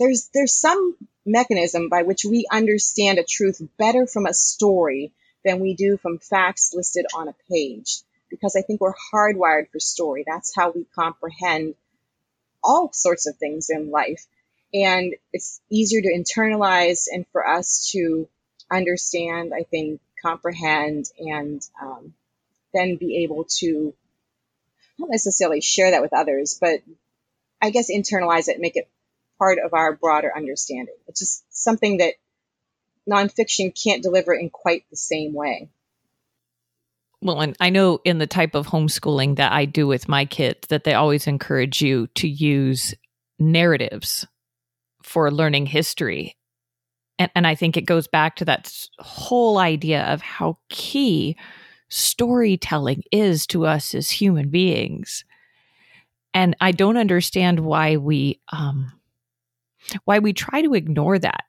there's 0.00 0.28
there's 0.34 0.54
some 0.54 0.96
mechanism 1.24 1.88
by 1.88 2.02
which 2.02 2.24
we 2.24 2.46
understand 2.50 3.20
a 3.20 3.24
truth 3.24 3.62
better 3.78 4.08
from 4.08 4.26
a 4.26 4.34
story 4.34 5.12
than 5.44 5.60
we 5.60 5.74
do 5.74 5.96
from 5.96 6.18
facts 6.18 6.74
listed 6.74 7.06
on 7.14 7.28
a 7.28 7.34
page. 7.48 8.02
Because 8.30 8.56
I 8.56 8.62
think 8.62 8.80
we're 8.80 8.94
hardwired 9.12 9.70
for 9.70 9.80
story. 9.80 10.24
That's 10.26 10.54
how 10.54 10.70
we 10.70 10.86
comprehend 10.94 11.74
all 12.62 12.92
sorts 12.92 13.26
of 13.26 13.36
things 13.36 13.68
in 13.70 13.90
life. 13.90 14.24
And 14.72 15.14
it's 15.32 15.60
easier 15.68 16.00
to 16.02 16.14
internalize 16.14 17.06
and 17.10 17.26
for 17.32 17.46
us 17.46 17.90
to 17.92 18.28
understand, 18.70 19.52
I 19.54 19.64
think, 19.64 20.00
comprehend, 20.22 21.06
and 21.18 21.60
um, 21.82 22.14
then 22.72 22.96
be 22.96 23.24
able 23.24 23.46
to 23.58 23.94
not 24.98 25.10
necessarily 25.10 25.60
share 25.60 25.90
that 25.90 26.02
with 26.02 26.12
others, 26.12 26.58
but 26.60 26.80
I 27.60 27.70
guess 27.70 27.90
internalize 27.90 28.48
it, 28.48 28.60
make 28.60 28.76
it 28.76 28.88
part 29.38 29.58
of 29.58 29.74
our 29.74 29.94
broader 29.94 30.32
understanding. 30.34 30.94
It's 31.08 31.20
just 31.20 31.44
something 31.50 31.98
that 31.98 32.14
nonfiction 33.08 33.74
can't 33.82 34.02
deliver 34.02 34.34
in 34.34 34.50
quite 34.50 34.84
the 34.90 34.96
same 34.96 35.32
way. 35.32 35.68
Well, 37.22 37.40
and 37.40 37.54
I 37.60 37.68
know 37.68 38.00
in 38.04 38.18
the 38.18 38.26
type 38.26 38.54
of 38.54 38.66
homeschooling 38.66 39.36
that 39.36 39.52
I 39.52 39.66
do 39.66 39.86
with 39.86 40.08
my 40.08 40.24
kids 40.24 40.68
that 40.68 40.84
they 40.84 40.94
always 40.94 41.26
encourage 41.26 41.82
you 41.82 42.06
to 42.14 42.28
use 42.28 42.94
narratives 43.38 44.26
for 45.02 45.30
learning 45.30 45.66
history. 45.66 46.36
And, 47.18 47.30
and 47.34 47.46
I 47.46 47.54
think 47.54 47.76
it 47.76 47.82
goes 47.82 48.08
back 48.08 48.36
to 48.36 48.44
that 48.46 48.72
whole 48.98 49.58
idea 49.58 50.04
of 50.04 50.22
how 50.22 50.58
key 50.70 51.36
storytelling 51.90 53.02
is 53.12 53.46
to 53.48 53.66
us 53.66 53.94
as 53.94 54.10
human 54.10 54.48
beings. 54.48 55.24
And 56.32 56.56
I 56.60 56.72
don't 56.72 56.96
understand 56.96 57.60
why 57.60 57.96
we 57.96 58.40
um, 58.52 58.92
why 60.04 60.20
we 60.20 60.32
try 60.32 60.62
to 60.62 60.74
ignore 60.74 61.18
that. 61.18 61.44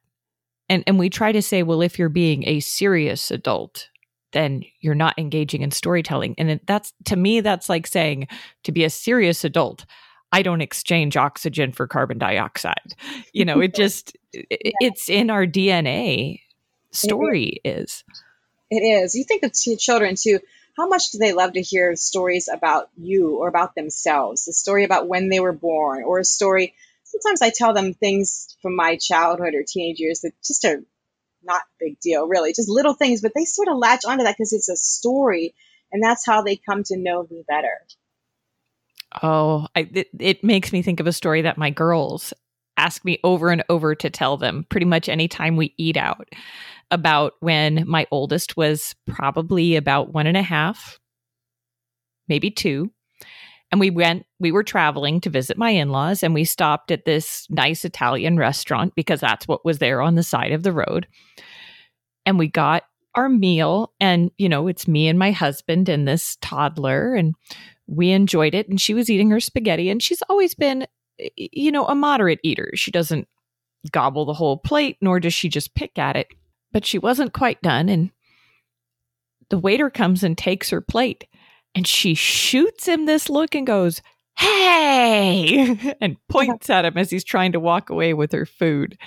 And, 0.68 0.82
and 0.86 0.98
we 0.98 1.10
try 1.10 1.32
to 1.32 1.42
say, 1.42 1.62
well, 1.62 1.82
if 1.82 1.98
you're 1.98 2.08
being 2.08 2.46
a 2.46 2.60
serious 2.60 3.30
adult, 3.30 3.88
then 4.32 4.62
you're 4.80 4.94
not 4.94 5.18
engaging 5.18 5.62
in 5.62 5.70
storytelling. 5.70 6.34
And 6.38 6.60
that's, 6.66 6.92
to 7.06 7.16
me, 7.16 7.40
that's 7.40 7.68
like 7.68 7.86
saying 7.86 8.28
to 8.64 8.72
be 8.72 8.84
a 8.84 8.90
serious 8.90 9.44
adult, 9.44 9.84
I 10.32 10.42
don't 10.42 10.60
exchange 10.60 11.16
oxygen 11.16 11.72
for 11.72 11.86
carbon 11.86 12.18
dioxide. 12.18 12.94
You 13.32 13.44
know, 13.44 13.60
it 13.60 13.74
just, 13.76 14.16
it's 14.32 15.08
in 15.08 15.30
our 15.30 15.46
DNA. 15.46 16.40
Story 16.90 17.60
it 17.64 17.68
is. 17.68 17.90
is. 17.90 18.04
It 18.70 18.84
is. 18.84 19.14
You 19.14 19.24
think 19.24 19.42
of 19.44 19.52
t- 19.52 19.76
children 19.76 20.14
too. 20.18 20.40
How 20.76 20.88
much 20.88 21.10
do 21.10 21.18
they 21.18 21.32
love 21.32 21.54
to 21.54 21.62
hear 21.62 21.96
stories 21.96 22.48
about 22.48 22.90
you 22.96 23.36
or 23.36 23.48
about 23.48 23.74
themselves? 23.74 24.48
A 24.48 24.52
story 24.52 24.84
about 24.84 25.08
when 25.08 25.28
they 25.28 25.40
were 25.40 25.52
born, 25.52 26.02
or 26.02 26.18
a 26.18 26.24
story 26.24 26.74
sometimes 27.12 27.42
I 27.42 27.50
tell 27.50 27.74
them 27.74 27.94
things 27.94 28.56
from 28.62 28.74
my 28.74 28.96
childhood 28.96 29.54
or 29.54 29.62
teenage 29.66 30.00
years 30.00 30.20
that 30.20 30.32
just 30.42 30.64
are 30.64 30.82
not 31.44 31.62
big 31.78 31.98
deal, 32.00 32.26
really, 32.26 32.52
just 32.52 32.68
little 32.68 32.94
things, 32.94 33.20
but 33.20 33.32
they 33.34 33.44
sort 33.44 33.68
of 33.68 33.76
latch 33.76 34.04
onto 34.06 34.24
that 34.24 34.36
because 34.36 34.52
it's 34.52 34.68
a 34.68 34.76
story, 34.76 35.54
and 35.90 36.02
that's 36.02 36.26
how 36.26 36.42
they 36.42 36.56
come 36.56 36.82
to 36.84 36.96
know 36.96 37.26
me 37.30 37.44
better. 37.46 37.80
Oh, 39.22 39.66
I, 39.74 39.88
it, 39.92 40.08
it 40.18 40.44
makes 40.44 40.72
me 40.72 40.82
think 40.82 41.00
of 41.00 41.06
a 41.06 41.12
story 41.12 41.42
that 41.42 41.58
my 41.58 41.70
girls 41.70 42.32
ask 42.76 43.04
me 43.04 43.20
over 43.22 43.50
and 43.50 43.62
over 43.68 43.94
to 43.94 44.10
tell 44.10 44.36
them 44.36 44.64
pretty 44.70 44.86
much 44.86 45.08
anytime 45.08 45.56
we 45.56 45.74
eat 45.76 45.96
out 45.96 46.28
about 46.90 47.34
when 47.40 47.84
my 47.86 48.06
oldest 48.10 48.56
was 48.56 48.94
probably 49.06 49.76
about 49.76 50.12
one 50.12 50.26
and 50.26 50.36
a 50.36 50.42
half, 50.42 50.98
maybe 52.28 52.50
two 52.50 52.90
and 53.72 53.80
we 53.80 53.90
went 53.90 54.26
we 54.38 54.52
were 54.52 54.62
traveling 54.62 55.20
to 55.22 55.30
visit 55.30 55.56
my 55.56 55.70
in-laws 55.70 56.22
and 56.22 56.34
we 56.34 56.44
stopped 56.44 56.90
at 56.90 57.06
this 57.06 57.46
nice 57.50 57.84
italian 57.84 58.36
restaurant 58.36 58.94
because 58.94 59.20
that's 59.20 59.48
what 59.48 59.64
was 59.64 59.78
there 59.78 60.02
on 60.02 60.14
the 60.14 60.22
side 60.22 60.52
of 60.52 60.62
the 60.62 60.72
road. 60.72 61.08
And 62.24 62.38
we 62.38 62.46
got 62.46 62.84
our 63.14 63.28
meal 63.28 63.92
and 63.98 64.30
you 64.36 64.48
know 64.48 64.68
it's 64.68 64.86
me 64.86 65.08
and 65.08 65.18
my 65.18 65.32
husband 65.32 65.88
and 65.88 66.06
this 66.06 66.36
toddler 66.40 67.14
and 67.14 67.34
we 67.86 68.10
enjoyed 68.10 68.54
it. 68.54 68.68
And 68.68 68.80
she 68.80 68.94
was 68.94 69.10
eating 69.10 69.30
her 69.30 69.40
spaghetti 69.40 69.90
and 69.90 70.02
she's 70.02 70.22
always 70.28 70.54
been 70.54 70.86
you 71.36 71.72
know 71.72 71.86
a 71.86 71.94
moderate 71.94 72.40
eater. 72.42 72.70
She 72.74 72.90
doesn't 72.90 73.26
gobble 73.90 74.26
the 74.26 74.34
whole 74.34 74.58
plate 74.58 74.98
nor 75.00 75.18
does 75.18 75.34
she 75.34 75.48
just 75.48 75.74
pick 75.74 75.98
at 75.98 76.14
it. 76.14 76.28
But 76.72 76.84
she 76.84 76.98
wasn't 76.98 77.32
quite 77.32 77.62
done 77.62 77.88
and 77.88 78.10
the 79.48 79.58
waiter 79.58 79.90
comes 79.90 80.22
and 80.22 80.36
takes 80.36 80.70
her 80.70 80.80
plate 80.80 81.26
and 81.74 81.86
she 81.86 82.14
shoots 82.14 82.86
him 82.86 83.06
this 83.06 83.28
look 83.28 83.54
and 83.54 83.66
goes, 83.66 84.02
Hey! 84.36 85.94
and 86.00 86.16
points 86.28 86.70
at 86.70 86.84
him 86.84 86.96
as 86.96 87.10
he's 87.10 87.24
trying 87.24 87.52
to 87.52 87.60
walk 87.60 87.90
away 87.90 88.14
with 88.14 88.32
her 88.32 88.46
food. 88.46 88.98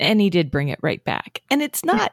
And 0.00 0.20
he 0.20 0.30
did 0.30 0.50
bring 0.50 0.68
it 0.68 0.78
right 0.82 1.04
back. 1.04 1.42
And 1.50 1.62
it's 1.62 1.84
not, 1.84 2.12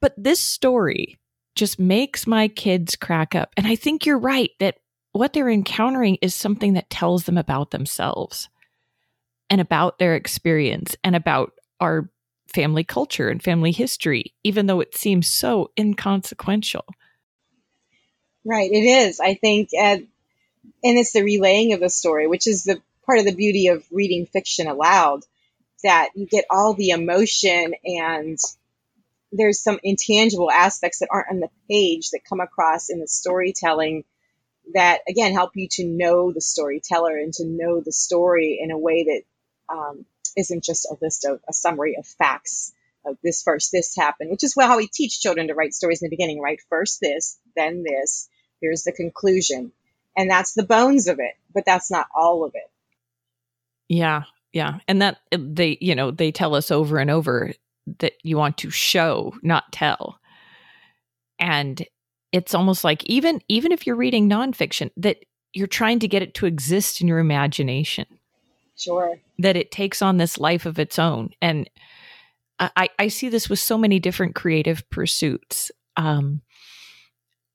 but 0.00 0.14
this 0.16 0.40
story 0.40 1.18
just 1.54 1.78
makes 1.78 2.26
my 2.26 2.48
kids 2.48 2.96
crack 2.96 3.34
up. 3.34 3.52
And 3.56 3.66
I 3.66 3.76
think 3.76 4.06
you're 4.06 4.18
right 4.18 4.50
that 4.60 4.78
what 5.12 5.32
they're 5.32 5.48
encountering 5.48 6.18
is 6.20 6.34
something 6.34 6.74
that 6.74 6.90
tells 6.90 7.24
them 7.24 7.38
about 7.38 7.70
themselves 7.70 8.48
and 9.48 9.60
about 9.60 9.98
their 9.98 10.16
experience 10.16 10.96
and 11.04 11.14
about 11.14 11.52
our 11.80 12.10
family 12.52 12.84
culture 12.84 13.28
and 13.28 13.42
family 13.42 13.72
history, 13.72 14.34
even 14.42 14.66
though 14.66 14.80
it 14.80 14.96
seems 14.96 15.28
so 15.28 15.70
inconsequential. 15.78 16.84
Right, 18.44 18.70
it 18.70 18.76
is. 18.84 19.20
I 19.20 19.34
think, 19.34 19.70
and 19.74 20.08
and 20.84 20.98
it's 20.98 21.12
the 21.12 21.22
relaying 21.24 21.72
of 21.72 21.80
the 21.80 21.90
story, 21.90 22.26
which 22.26 22.46
is 22.46 22.64
the 22.64 22.80
part 23.06 23.18
of 23.18 23.24
the 23.26 23.34
beauty 23.34 23.68
of 23.68 23.84
reading 23.90 24.26
fiction 24.26 24.66
aloud, 24.68 25.22
that 25.84 26.10
you 26.16 26.26
get 26.26 26.46
all 26.50 26.74
the 26.74 26.90
emotion 26.90 27.74
and 27.84 28.38
there's 29.32 29.60
some 29.62 29.80
intangible 29.82 30.50
aspects 30.50 31.00
that 31.00 31.08
aren't 31.10 31.30
on 31.30 31.40
the 31.40 31.50
page 31.68 32.10
that 32.10 32.24
come 32.28 32.40
across 32.40 32.90
in 32.90 33.00
the 33.00 33.08
storytelling 33.08 34.04
that 34.74 35.00
again 35.08 35.32
help 35.32 35.52
you 35.56 35.68
to 35.70 35.84
know 35.84 36.32
the 36.32 36.40
storyteller 36.40 37.16
and 37.18 37.34
to 37.34 37.44
know 37.44 37.80
the 37.80 37.92
story 37.92 38.58
in 38.62 38.70
a 38.70 38.78
way 38.78 39.04
that 39.04 39.74
um, 39.74 40.06
not 40.36 40.62
just 40.62 40.86
a 40.86 40.96
list 41.02 41.24
of 41.24 41.40
a 41.48 41.52
summary 41.52 41.96
of 41.96 42.06
facts 42.06 42.72
of 43.04 43.18
this 43.22 43.42
first 43.42 43.72
this 43.72 43.94
happened 43.96 44.30
which 44.30 44.44
is 44.44 44.54
how 44.58 44.78
we 44.78 44.88
teach 44.88 45.20
children 45.20 45.48
to 45.48 45.54
write 45.54 45.74
stories 45.74 46.00
in 46.02 46.06
the 46.06 46.16
beginning 46.16 46.40
right 46.40 46.60
first 46.70 47.00
this 47.00 47.38
then 47.56 47.82
this 47.82 48.28
here's 48.64 48.84
the 48.84 48.92
conclusion. 48.92 49.72
And 50.16 50.30
that's 50.30 50.54
the 50.54 50.64
bones 50.64 51.08
of 51.08 51.18
it 51.18 51.34
but 51.54 51.64
that's 51.64 51.90
not 51.90 52.08
all 52.14 52.44
of 52.44 52.52
it. 52.54 52.70
Yeah 53.88 54.24
yeah. 54.54 54.78
And 54.86 55.02
that 55.02 55.18
they 55.36 55.76
you 55.80 55.94
know 55.94 56.10
they 56.10 56.32
tell 56.32 56.54
us 56.54 56.70
over 56.70 56.98
and 56.98 57.10
over 57.10 57.52
that 57.98 58.12
you 58.22 58.38
want 58.38 58.56
to 58.58 58.70
show 58.70 59.34
not 59.42 59.72
tell. 59.72 60.18
And 61.38 61.84
it's 62.32 62.54
almost 62.54 62.84
like 62.84 63.04
even 63.04 63.40
even 63.48 63.72
if 63.72 63.86
you're 63.86 63.96
reading 63.96 64.30
nonfiction 64.30 64.90
that 64.96 65.18
you're 65.52 65.66
trying 65.66 65.98
to 65.98 66.08
get 66.08 66.22
it 66.22 66.34
to 66.34 66.46
exist 66.46 67.00
in 67.00 67.08
your 67.08 67.18
imagination. 67.18 68.06
Sure. 68.76 69.18
That 69.40 69.56
it 69.56 69.70
takes 69.70 70.00
on 70.00 70.16
this 70.16 70.38
life 70.38 70.66
of 70.66 70.78
its 70.78 70.98
own. 70.98 71.30
And 71.42 71.68
i 72.60 72.88
i 73.00 73.08
see 73.08 73.28
this 73.28 73.50
with 73.50 73.58
so 73.58 73.76
many 73.76 73.98
different 73.98 74.36
creative 74.36 74.88
pursuits. 74.88 75.72
Um 75.96 76.42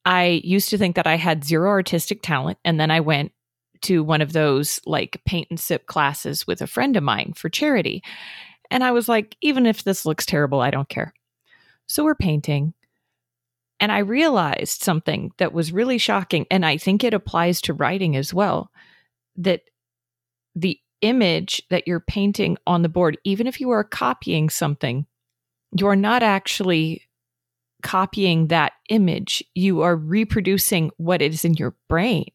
I 0.06 0.41
used 0.44 0.70
to 0.70 0.77
think 0.77 0.96
that 0.96 1.08
I 1.08 1.15
had 1.15 1.44
zero 1.44 1.70
artistic 1.70 2.22
talent. 2.22 2.58
And 2.63 2.79
then 2.79 2.91
I 2.91 3.00
went 3.00 3.32
to 3.82 4.03
one 4.03 4.22
of 4.22 4.34
those 4.34 4.79
like 4.86 5.22
paint 5.25 5.48
and 5.50 5.60
sip 5.60 5.86
classes 5.86 6.46
with 6.46 6.62
a 6.62 6.68
friend 6.68 6.96
of 6.98 7.03
mine 7.03 7.34
for 7.36 7.50
charity. 7.50 8.03
And 8.72 8.84
I 8.84 8.91
was 8.91 9.08
like, 9.08 9.36
even 9.41 9.65
if 9.65 9.84
this 9.84 10.06
looks 10.06 10.25
terrible, 10.25 10.62
I 10.62 10.72
don't 10.72 10.89
care. 10.89 11.13
So 11.88 12.03
we're 12.03 12.15
painting. 12.15 12.74
And 13.79 13.91
I 13.91 14.00
realized 14.00 14.84
something 14.84 15.32
that 15.38 15.53
was 15.53 15.72
really 15.72 15.98
shocking. 15.98 16.46
And 16.51 16.65
I 16.65 16.77
think 16.77 17.03
it 17.03 17.13
applies 17.13 17.62
to 17.62 17.74
writing 17.74 18.15
as 18.15 18.34
well 18.34 18.72
that 19.38 19.62
the 20.56 20.79
image 21.01 21.62
that 21.70 21.88
you're 21.88 22.01
painting 22.01 22.58
on 22.68 22.82
the 22.82 22.89
board, 22.89 23.18
even 23.24 23.48
if 23.48 23.62
you 23.62 23.70
are 23.70 23.84
copying 23.84 24.50
something, 24.50 25.06
you 25.77 25.88
are 25.88 25.96
not 25.96 26.24
actually 26.24 27.03
copying 27.81 28.48
that 28.48 28.74
image, 28.89 29.43
you 29.55 29.81
are 29.81 29.95
reproducing 29.95 30.91
what 30.98 31.21
is 31.21 31.45
in 31.45 31.53
your 31.53 31.75
brain, 31.88 32.29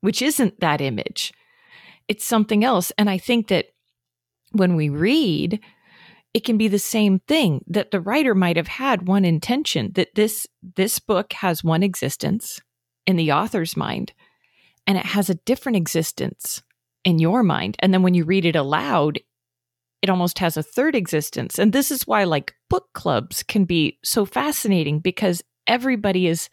which 0.00 0.22
isn't 0.22 0.60
that 0.60 0.80
image. 0.80 1.32
It's 2.08 2.24
something 2.24 2.64
else. 2.64 2.92
And 2.98 3.08
I 3.08 3.18
think 3.18 3.48
that 3.48 3.66
when 4.52 4.76
we 4.76 4.88
read, 4.88 5.60
it 6.34 6.44
can 6.44 6.56
be 6.56 6.68
the 6.68 6.78
same 6.78 7.20
thing 7.20 7.64
that 7.66 7.90
the 7.90 8.00
writer 8.00 8.34
might 8.34 8.56
have 8.56 8.68
had 8.68 9.06
one 9.06 9.24
intention 9.24 9.92
that 9.94 10.14
this 10.14 10.46
this 10.76 10.98
book 10.98 11.32
has 11.34 11.62
one 11.62 11.82
existence 11.82 12.60
in 13.06 13.16
the 13.16 13.32
author's 13.32 13.76
mind 13.76 14.12
and 14.86 14.96
it 14.96 15.04
has 15.04 15.28
a 15.28 15.34
different 15.34 15.76
existence 15.76 16.62
in 17.04 17.18
your 17.18 17.42
mind 17.42 17.76
and 17.80 17.92
then 17.92 18.02
when 18.02 18.14
you 18.14 18.24
read 18.24 18.44
it 18.44 18.56
aloud 18.56 19.20
it 20.02 20.10
almost 20.10 20.40
has 20.40 20.56
a 20.56 20.62
third 20.62 20.96
existence. 20.96 21.58
And 21.58 21.72
this 21.72 21.90
is 21.90 22.06
why, 22.06 22.24
like, 22.24 22.54
book 22.68 22.92
clubs 22.92 23.42
can 23.44 23.64
be 23.64 23.98
so 24.02 24.24
fascinating 24.24 24.98
because 24.98 25.42
everybody 25.66 26.26
is 26.26 26.50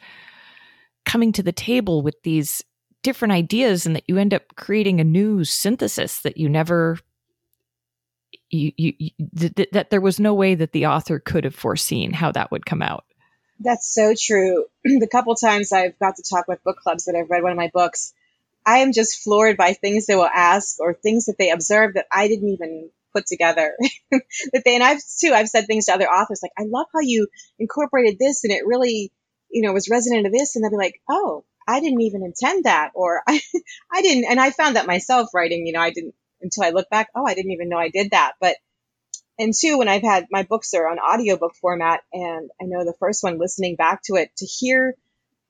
coming 1.06 1.32
to 1.34 1.44
the 1.44 1.52
table 1.52 2.04
with 2.04 2.22
these 2.24 2.64
different 3.02 3.32
ideas 3.32 3.86
and 3.86 3.96
that 3.96 4.04
you 4.08 4.18
end 4.18 4.34
up 4.34 4.56
creating 4.56 5.00
a 5.00 5.04
new 5.04 5.44
synthesis 5.44 6.22
that 6.22 6.38
you 6.38 6.48
never 6.48 7.00
you, 8.52 8.72
you, 8.78 8.94
you 8.98 9.10
th- 9.38 9.70
that 9.72 9.90
there 9.90 10.02
was 10.02 10.20
no 10.20 10.34
way 10.34 10.56
that 10.56 10.72
the 10.72 10.88
author 10.88 11.18
could 11.20 11.44
have 11.46 11.56
foreseen 11.56 12.12
how 12.12 12.32
that 12.32 12.52
would 12.52 12.66
come 12.66 12.82
out 12.82 13.06
that's 13.60 13.92
so 13.92 14.14
true 14.20 14.66
the 14.84 15.08
couple 15.10 15.34
times 15.36 15.72
i've 15.72 15.98
got 15.98 16.18
to 16.18 16.24
talk 16.24 16.48
with 16.48 16.64
book 16.64 16.78
clubs 16.78 17.06
that 17.06 17.16
i've 17.16 17.30
read 17.30 17.42
one 17.42 17.54
of 17.54 17.58
my 17.58 17.72
books 17.74 18.14
i 18.66 18.80
am 18.80 18.92
just 18.92 19.24
floored 19.24 19.56
by 19.56 19.74
things 19.74 20.06
they 20.06 20.16
will 20.16 20.26
ask 20.26 20.80
or 20.80 20.94
things 20.94 21.26
that 21.26 21.38
they 21.38 21.52
observe 21.52 21.94
that 21.94 22.06
i 22.12 22.28
didn't 22.28 22.50
even 22.50 22.90
put 23.14 23.26
together. 23.26 23.76
That 24.12 24.64
they 24.66 24.76
and 24.76 24.84
I've 24.84 25.02
too 25.20 25.34
I've 25.34 25.50
said 25.50 25.66
things 25.68 25.86
to 25.86 25.94
other 25.94 26.08
authors 26.08 26.40
like 26.42 26.52
I 26.58 26.64
love 26.64 26.88
how 26.94 27.02
you 27.02 27.28
incorporated 27.60 28.18
this 28.20 28.44
and 28.44 28.54
it 28.54 28.66
really 28.66 29.12
you 29.50 29.62
know 29.62 29.74
was 29.74 29.90
resonant 29.90 30.26
to 30.26 30.32
this 30.32 30.56
and 30.56 30.64
they'll 30.64 30.72
be 30.72 30.78
like 30.78 31.02
oh 31.10 31.46
I 31.68 31.80
didn't 31.80 32.02
even 32.02 32.24
intend 32.24 32.66
that 32.66 32.92
or 32.96 33.22
I 33.28 33.42
I 33.92 34.02
didn't 34.02 34.26
and 34.30 34.40
I 34.40 34.52
found 34.52 34.76
that 34.76 34.88
myself 34.88 35.30
writing 35.34 35.66
you 35.68 35.74
know 35.74 35.82
I 35.82 35.92
didn't 35.92 36.16
until 36.42 36.64
I 36.64 36.70
look 36.72 36.90
back 36.90 37.10
oh 37.16 37.26
I 37.26 37.34
didn't 37.34 37.52
even 37.52 37.70
know 37.70 37.78
I 37.78 37.90
did 37.90 38.12
that. 38.12 38.34
But 38.40 38.58
and 39.38 39.54
two 39.54 39.78
when 39.78 39.88
I've 39.88 40.04
had 40.04 40.28
my 40.32 40.44
books 40.44 40.74
are 40.74 40.88
on 40.88 41.00
audiobook 41.00 41.56
format 41.62 42.02
and 42.12 42.50
I 42.62 42.66
know 42.66 42.84
the 42.84 42.96
first 43.00 43.24
one 43.24 43.40
listening 43.40 43.76
back 43.76 44.02
to 44.06 44.16
it 44.16 44.32
to 44.38 44.46
hear 44.46 44.96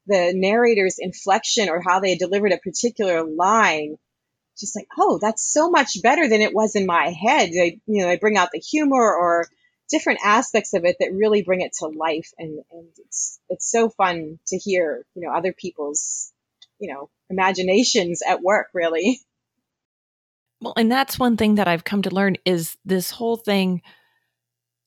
the 0.08 0.32
narrator's 0.36 0.98
inflection 1.00 1.70
or 1.70 1.82
how 1.82 2.00
they 2.00 2.16
delivered 2.16 2.52
a 2.52 2.58
particular 2.58 3.24
line 3.24 3.98
just 4.60 4.76
like, 4.76 4.88
oh, 4.98 5.20
that's 5.22 5.44
so 5.44 5.70
much 5.70 6.02
better 6.02 6.28
than 6.28 6.42
it 6.42 6.54
was 6.54 6.76
in 6.76 6.86
my 6.86 7.10
head. 7.10 7.50
They, 7.52 7.80
you 7.86 8.02
know, 8.02 8.08
they 8.08 8.18
bring 8.18 8.38
out 8.38 8.50
the 8.52 8.60
humor 8.60 9.14
or 9.14 9.48
different 9.90 10.20
aspects 10.24 10.74
of 10.74 10.86
it 10.86 10.98
that 11.00 11.14
really 11.14 11.42
bring 11.42 11.62
it 11.62 11.74
to 11.80 11.88
life. 11.88 12.32
And, 12.38 12.60
and 12.72 12.88
it's, 12.98 13.40
it's 13.50 13.70
so 13.70 13.90
fun 13.90 14.40
to 14.48 14.58
hear, 14.58 15.06
you 15.16 15.24
know, 15.24 15.34
other 15.34 15.54
people's, 15.54 16.32
you 16.80 16.94
know, 16.94 17.10
imaginations 17.30 18.22
at 18.28 18.42
work, 18.42 18.68
really. 18.74 19.20
Well, 20.62 20.74
and 20.78 20.92
that's 20.92 21.18
one 21.18 21.38
thing 21.38 21.56
that 21.56 21.68
I've 21.68 21.86
come 21.86 22.02
to 22.04 22.14
learn 22.14 22.36
is 22.46 22.78
this 22.86 23.12
whole 23.12 23.38
thing 23.38 23.82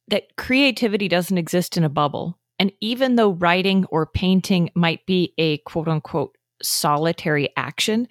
that 0.08 0.36
creativity 0.36 1.08
doesn't 1.08 1.38
exist 1.38 1.76
in 1.76 1.84
a 1.84 1.88
bubble. 1.88 2.38
And 2.58 2.72
even 2.80 3.16
though 3.16 3.30
writing 3.30 3.86
or 3.86 4.06
painting 4.06 4.70
might 4.74 5.06
be 5.06 5.32
a 5.38 5.58
quote 5.58 5.88
unquote 5.88 6.36
solitary 6.62 7.48
action, 7.56 8.06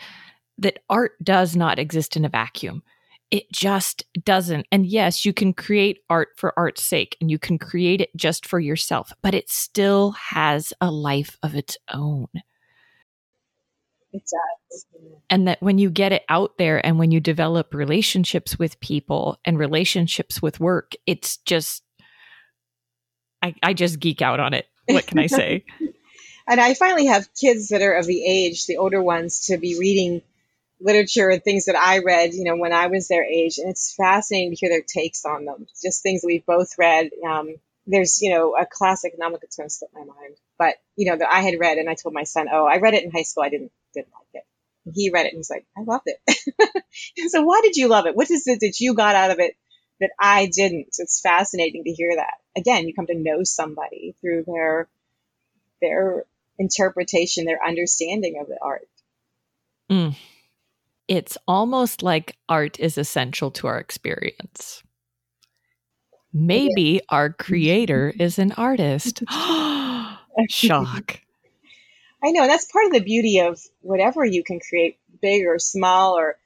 that 0.62 0.80
art 0.90 1.14
does 1.24 1.56
not 1.56 1.80
exist 1.80 2.16
in 2.16 2.26
a 2.26 2.30
vacuum. 2.30 2.84
It 3.30 3.52
just 3.52 4.04
doesn't. 4.24 4.68
And 4.72 4.86
yes, 4.86 5.26
you 5.26 5.34
can 5.34 5.54
create 5.54 6.00
art 6.10 6.30
for 6.38 6.58
art's 6.58 6.84
sake 6.84 7.18
and 7.22 7.32
you 7.32 7.40
can 7.40 7.58
create 7.58 8.02
it 8.02 8.10
just 8.16 8.46
for 8.46 8.60
yourself, 8.60 9.14
but 9.22 9.34
it 9.34 9.50
still 9.50 10.12
has 10.12 10.74
a 10.82 10.92
life 10.92 11.38
of 11.42 11.56
its 11.56 11.78
own. 11.94 12.28
It 14.14 14.24
does. 14.24 14.86
And 15.30 15.48
that 15.48 15.62
when 15.62 15.78
you 15.78 15.90
get 15.90 16.12
it 16.12 16.24
out 16.28 16.58
there 16.58 16.86
and 16.86 17.00
when 17.00 17.12
you 17.12 17.22
develop 17.22 17.74
relationships 17.74 18.60
with 18.60 18.80
people 18.82 19.40
and 19.46 19.58
relationships 19.58 20.42
with 20.42 20.60
work, 20.60 20.92
it's 21.06 21.38
just, 21.38 21.84
I, 23.42 23.56
I 23.64 23.74
just 23.74 24.00
geek 24.00 24.22
out 24.22 24.42
on 24.42 24.54
it. 24.54 24.66
What 24.88 25.08
can 25.08 25.20
I 25.20 25.28
say? 25.28 25.64
and 26.50 26.60
I 26.60 26.74
finally 26.74 27.06
have 27.06 27.34
kids 27.34 27.70
that 27.70 27.82
are 27.82 27.94
of 27.94 28.06
the 28.06 28.26
age, 28.26 28.66
the 28.66 28.76
older 28.76 29.02
ones, 29.02 29.46
to 29.46 29.58
be 29.58 29.80
reading 29.80 30.22
literature 30.82 31.30
and 31.30 31.44
things 31.44 31.66
that 31.66 31.76
I 31.76 32.00
read, 32.00 32.34
you 32.34 32.44
know, 32.44 32.56
when 32.56 32.74
I 32.74 32.88
was 32.88 33.08
their 33.08 33.24
age. 33.24 33.58
And 33.58 33.70
it's 33.70 33.94
fascinating 33.96 34.52
to 34.52 34.56
hear 34.56 34.70
their 34.70 34.82
takes 34.82 35.26
on 35.26 35.46
them. 35.46 35.68
Just 35.82 36.04
things 36.04 36.22
that 36.22 36.28
we've 36.28 36.46
both 36.46 36.78
read. 36.78 37.10
Um, 37.28 37.56
there's, 37.88 38.22
you 38.22 38.32
know, 38.32 38.56
a 38.56 38.66
classic 38.66 39.18
novel 39.18 39.40
that's 39.42 39.58
going 39.58 39.70
to 39.70 39.74
slip 39.74 39.92
my 39.94 40.04
mind, 40.04 40.36
but 40.58 40.76
you 40.96 41.10
know, 41.10 41.18
that 41.18 41.32
I 41.32 41.42
had 41.42 41.60
read 41.60 41.78
and 41.78 41.90
I 41.90 41.96
told 41.96 42.14
my 42.14 42.24
son, 42.24 42.48
oh, 42.52 42.66
I 42.66 42.78
read 42.78 42.94
it 42.94 43.04
in 43.04 43.12
high 43.12 43.24
school. 43.24 43.44
I 43.44 43.50
didn't, 43.50 43.72
didn't 43.94 44.14
like 44.14 44.42
it. 44.42 44.46
And 44.86 44.94
he 44.96 45.10
read 45.10 45.26
it 45.26 45.30
and 45.30 45.38
he's 45.38 45.50
like, 45.50 45.66
I 45.78 45.82
loved 45.82 46.08
it. 46.08 46.84
and 47.18 47.32
so 47.32 47.44
why 47.44 47.62
did 47.64 47.76
you 47.76 47.88
love 47.88 48.06
it? 48.06 48.16
What 48.16 48.30
is 48.30 48.48
it 48.48 48.60
that 48.62 48.80
you 48.80 48.94
got 48.94 49.16
out 49.16 49.32
of 49.32 49.40
it 49.40 49.56
that 50.00 50.12
I 50.20 50.48
didn't? 50.54 50.94
So 50.94 51.04
It's 51.04 51.22
fascinating 51.22 51.84
to 51.84 51.92
hear 51.92 52.16
that. 52.16 52.36
Again, 52.56 52.88
you 52.88 52.94
come 52.94 53.08
to 53.08 53.16
know 53.16 53.44
somebody 53.44 54.16
through 54.22 54.44
their, 54.46 54.88
their 55.82 56.26
interpretation, 56.60 57.46
their 57.46 57.66
understanding 57.66 58.40
of 58.40 58.48
the 58.48 58.58
art. 58.62 58.88
Mm 59.90 60.16
it's 61.12 61.38
almost 61.46 62.02
like 62.02 62.38
art 62.48 62.80
is 62.80 62.98
essential 62.98 63.52
to 63.52 63.68
our 63.68 63.78
experience. 63.78 64.82
Maybe 66.32 67.02
our 67.10 67.34
creator 67.34 68.14
is 68.20 68.40
an 68.40 68.54
artist. 68.54 69.22
Shock. 70.50 71.20
I 72.24 72.32
know 72.32 72.48
that's 72.48 72.72
part 72.72 72.86
of 72.86 72.94
the 72.94 73.02
beauty 73.02 73.40
of 73.40 73.60
whatever 73.82 74.24
you 74.24 74.42
can 74.42 74.62
create, 74.62 75.00
big 75.22 75.46
or 75.46 75.60
small, 75.60 76.18
or 76.18 76.38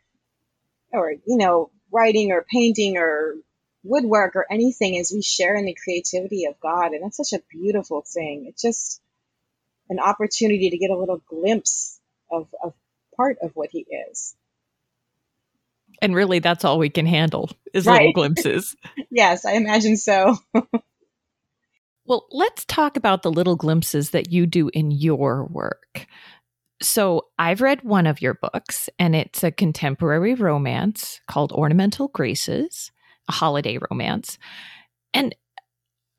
or 0.91 1.11
you 1.11 1.37
know, 1.37 1.69
writing 1.91 2.31
or 2.31 2.43
painting 2.51 2.97
or 2.97 3.35
woodwork 3.83 4.35
or 4.35 4.47
anything, 4.51 4.95
is 4.95 5.11
we 5.11 5.21
share 5.21 5.55
in 5.55 5.65
the 5.65 5.75
creativity 5.75 6.45
of 6.45 6.59
God, 6.59 6.93
and 6.93 7.03
that's 7.03 7.17
such 7.17 7.39
a 7.39 7.43
beautiful 7.51 8.01
thing. 8.01 8.47
It's 8.47 8.63
just 8.63 8.99
an 9.91 9.99
opportunity 9.99 10.71
to 10.71 10.77
get 10.79 10.89
a 10.89 10.97
little 10.97 11.21
glimpse 11.29 11.99
of, 12.31 12.47
of 12.63 12.73
part 13.15 13.37
of 13.43 13.51
what 13.55 13.69
He 13.69 13.85
is. 14.09 14.35
And 16.05 16.13
really, 16.13 16.37
that's 16.37 16.63
all 16.63 16.77
we 16.77 16.91
can 16.91 17.07
handle 17.07 17.49
is 17.73 17.87
right. 17.87 17.97
little 17.97 18.13
glimpses. 18.13 18.75
yes, 19.09 19.43
I 19.43 19.53
imagine 19.53 19.97
so. 19.97 20.37
well, 22.05 22.27
let's 22.29 22.63
talk 22.65 22.95
about 22.95 23.23
the 23.23 23.31
little 23.31 23.55
glimpses 23.55 24.11
that 24.11 24.31
you 24.31 24.45
do 24.45 24.69
in 24.71 24.91
your 24.91 25.45
work. 25.45 26.05
So 26.79 27.23
I've 27.39 27.59
read 27.59 27.81
one 27.81 28.05
of 28.05 28.21
your 28.21 28.35
books, 28.35 28.87
and 28.99 29.15
it's 29.15 29.43
a 29.43 29.49
contemporary 29.49 30.35
romance 30.35 31.21
called 31.27 31.51
Ornamental 31.51 32.09
Graces, 32.09 32.91
a 33.27 33.31
holiday 33.31 33.79
romance. 33.89 34.37
And 35.11 35.35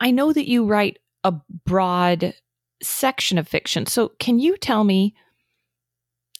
I 0.01 0.11
know 0.11 0.33
that 0.33 0.49
you 0.49 0.67
write 0.67 0.99
a 1.23 1.33
broad 1.65 2.35
section 2.83 3.39
of 3.39 3.47
fiction. 3.47 3.87
So 3.87 4.11
can 4.19 4.41
you 4.41 4.57
tell 4.57 4.83
me 4.83 5.15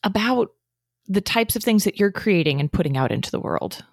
about 0.03 0.49
the 1.09 1.21
types 1.21 1.57
of 1.57 1.63
things 1.63 1.85
that 1.85 1.99
you're 1.99 2.13
creating 2.13 2.61
and 2.61 2.73
putting 2.73 2.97
out 2.97 3.13
into 3.13 3.31
the 3.31 3.41
world? 3.41 3.85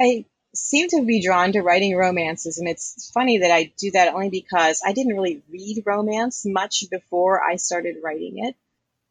I 0.00 0.24
seem 0.54 0.88
to 0.88 1.04
be 1.04 1.22
drawn 1.22 1.52
to 1.52 1.62
writing 1.62 1.96
romances, 1.96 2.58
and 2.58 2.68
it's 2.68 3.10
funny 3.12 3.38
that 3.38 3.50
I 3.50 3.72
do 3.78 3.90
that 3.92 4.14
only 4.14 4.30
because 4.30 4.82
I 4.84 4.92
didn't 4.92 5.14
really 5.14 5.42
read 5.50 5.82
romance 5.84 6.44
much 6.46 6.84
before 6.90 7.42
I 7.42 7.56
started 7.56 7.96
writing 8.02 8.44
it. 8.44 8.56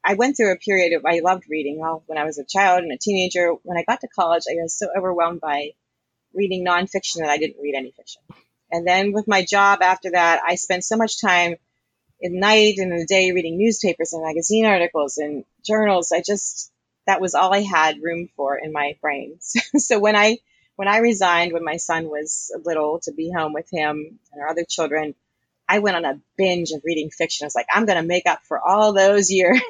I 0.04 0.14
went 0.14 0.38
through 0.38 0.54
a 0.54 0.58
period 0.58 0.94
of 0.94 1.06
I 1.06 1.20
loved 1.20 1.46
reading 1.50 1.80
well, 1.80 2.04
when 2.08 2.18
I 2.18 2.24
was 2.24 2.38
a 2.38 2.46
child 2.46 2.84
and 2.84 2.92
a 2.92 2.98
teenager. 2.98 3.54
When 3.64 3.78
I 3.78 3.84
got 3.84 4.02
to 4.02 4.08
college, 4.08 4.44
I 4.50 4.56
was 4.62 4.78
so 4.78 4.88
overwhelmed 4.96 5.42
by 5.42 5.72
reading 6.34 6.66
nonfiction 6.66 7.18
that 7.18 7.30
I 7.30 7.38
didn't 7.38 7.62
read 7.62 7.76
any 7.76 7.92
fiction. 7.92 8.22
And 8.72 8.86
then 8.88 9.12
with 9.12 9.28
my 9.28 9.44
job 9.44 9.82
after 9.82 10.12
that, 10.12 10.42
I 10.46 10.56
spent 10.56 10.84
so 10.84 10.98
much 10.98 11.20
time 11.20 11.56
at 12.24 12.32
night 12.32 12.78
and 12.78 12.92
in 12.92 13.00
the 13.00 13.06
day 13.06 13.32
reading 13.32 13.58
newspapers 13.58 14.14
and 14.14 14.24
magazine 14.24 14.66
articles 14.66 15.18
and 15.18 15.46
journals. 15.66 16.12
I 16.12 16.22
just, 16.22 16.72
that 17.06 17.22
was 17.22 17.36
all 17.36 17.54
I 17.54 17.62
had 17.62 18.02
room 18.02 18.30
for 18.36 18.58
in 18.58 18.72
my 18.72 18.98
brain. 19.02 19.40
so 19.42 20.00
when 20.00 20.16
I, 20.16 20.40
when 20.76 20.88
I 20.88 20.98
resigned, 20.98 21.54
when 21.54 21.64
my 21.64 21.78
son 21.78 22.10
was 22.10 22.52
little 22.64 23.00
to 23.04 23.12
be 23.12 23.32
home 23.32 23.54
with 23.54 23.70
him 23.72 24.20
and 24.32 24.42
our 24.42 24.50
other 24.50 24.66
children, 24.68 25.16
I 25.68 25.80
went 25.80 25.98
on 25.98 26.06
a 26.06 26.20
binge 26.38 26.72
of 26.72 26.82
reading 26.86 27.10
fiction. 27.10 27.46
I 27.46 27.48
was 27.48 27.56
like, 27.56 27.68
I'm 27.72 27.86
going 27.86 28.02
to 28.02 28.08
make 28.08 28.26
up 28.26 28.42
for 28.46 28.60
all 28.60 28.94
those 28.94 29.30
years. 29.32 29.62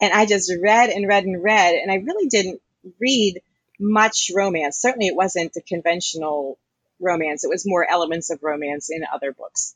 and 0.00 0.12
I 0.12 0.26
just 0.26 0.52
read 0.60 0.90
and 0.90 1.06
read 1.08 1.24
and 1.24 1.42
read. 1.42 1.74
And 1.74 1.90
I 1.90 1.96
really 1.96 2.28
didn't 2.28 2.60
read 3.00 3.40
much 3.78 4.30
romance. 4.34 4.80
Certainly 4.80 5.08
it 5.08 5.16
wasn't 5.16 5.52
the 5.52 5.62
conventional 5.62 6.58
romance. 7.00 7.44
It 7.44 7.50
was 7.50 7.66
more 7.66 7.88
elements 7.88 8.30
of 8.30 8.42
romance 8.42 8.90
in 8.90 9.04
other 9.12 9.32
books. 9.32 9.74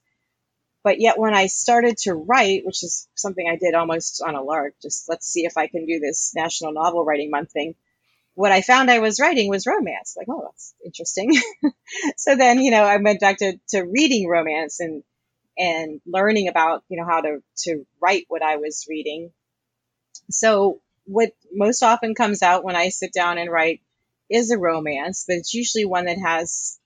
But 0.83 1.01
yet 1.01 1.19
when 1.19 1.35
I 1.35 1.47
started 1.47 1.99
to 1.99 2.15
write, 2.15 2.65
which 2.65 2.83
is 2.83 3.07
something 3.15 3.47
I 3.49 3.57
did 3.57 3.75
almost 3.75 4.23
on 4.23 4.35
a 4.35 4.43
lark, 4.43 4.75
just 4.81 5.09
let's 5.09 5.27
see 5.27 5.45
if 5.45 5.57
I 5.57 5.67
can 5.67 5.85
do 5.85 6.01
this 6.01 6.33
National 6.35 6.73
Novel 6.73 7.05
Writing 7.05 7.31
Month 7.31 7.53
thing. 7.53 7.75
What 8.35 8.53
I 8.53 8.63
found 8.63 8.91
I 8.91 9.01
was 9.01 9.21
writing 9.21 9.51
was 9.51 9.67
romance. 9.67 10.15
Like, 10.17 10.29
oh, 10.31 10.43
that's 10.45 10.75
interesting. 10.85 11.35
so 12.17 12.37
then, 12.37 12.61
you 12.61 12.71
know, 12.71 12.85
I 12.85 12.97
went 12.97 13.21
back 13.21 13.39
to, 13.39 13.59
to 13.71 13.83
reading 13.83 14.27
romance 14.27 14.81
and, 14.81 15.03
and 15.59 16.01
learning 16.07 16.49
about, 16.49 16.83
you 16.89 16.97
know, 16.97 17.07
how 17.07 17.21
to, 17.21 17.43
to 17.65 17.87
write 18.01 18.25
what 18.29 18.43
I 18.43 18.57
was 18.57 18.87
reading. 18.89 19.33
So 20.31 20.81
what 21.05 21.33
most 21.53 21.83
often 21.83 22.15
comes 22.15 22.43
out 22.43 22.65
when 22.65 22.77
I 22.77 22.89
sit 22.89 23.13
down 23.13 23.37
and 23.37 23.51
write 23.51 23.83
is 24.31 24.51
a 24.51 24.59
romance, 24.59 25.25
but 25.27 25.37
it's 25.37 25.53
usually 25.53 25.85
one 25.85 26.07
that 26.07 26.19
has 26.19 26.79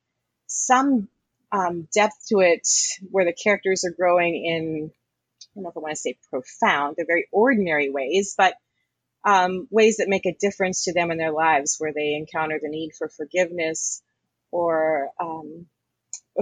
some 0.46 1.08
um, 1.54 1.88
depth 1.94 2.26
to 2.28 2.40
it 2.40 2.68
where 3.10 3.24
the 3.24 3.32
characters 3.32 3.84
are 3.84 3.92
growing 3.92 4.44
in, 4.44 4.90
I 4.90 5.46
don't 5.54 5.62
know 5.64 5.70
if 5.70 5.76
I 5.76 5.80
want 5.80 5.92
to 5.92 5.96
say 5.96 6.18
profound, 6.30 6.96
they're 6.96 7.06
very 7.06 7.28
ordinary 7.30 7.90
ways, 7.90 8.34
but 8.36 8.54
um, 9.24 9.68
ways 9.70 9.98
that 9.98 10.08
make 10.08 10.26
a 10.26 10.34
difference 10.34 10.84
to 10.84 10.92
them 10.92 11.12
in 11.12 11.18
their 11.18 11.30
lives 11.30 11.76
where 11.78 11.92
they 11.92 12.14
encounter 12.14 12.58
the 12.60 12.68
need 12.68 12.92
for 12.98 13.08
forgiveness 13.08 14.02
or 14.50 15.10
um, 15.20 15.66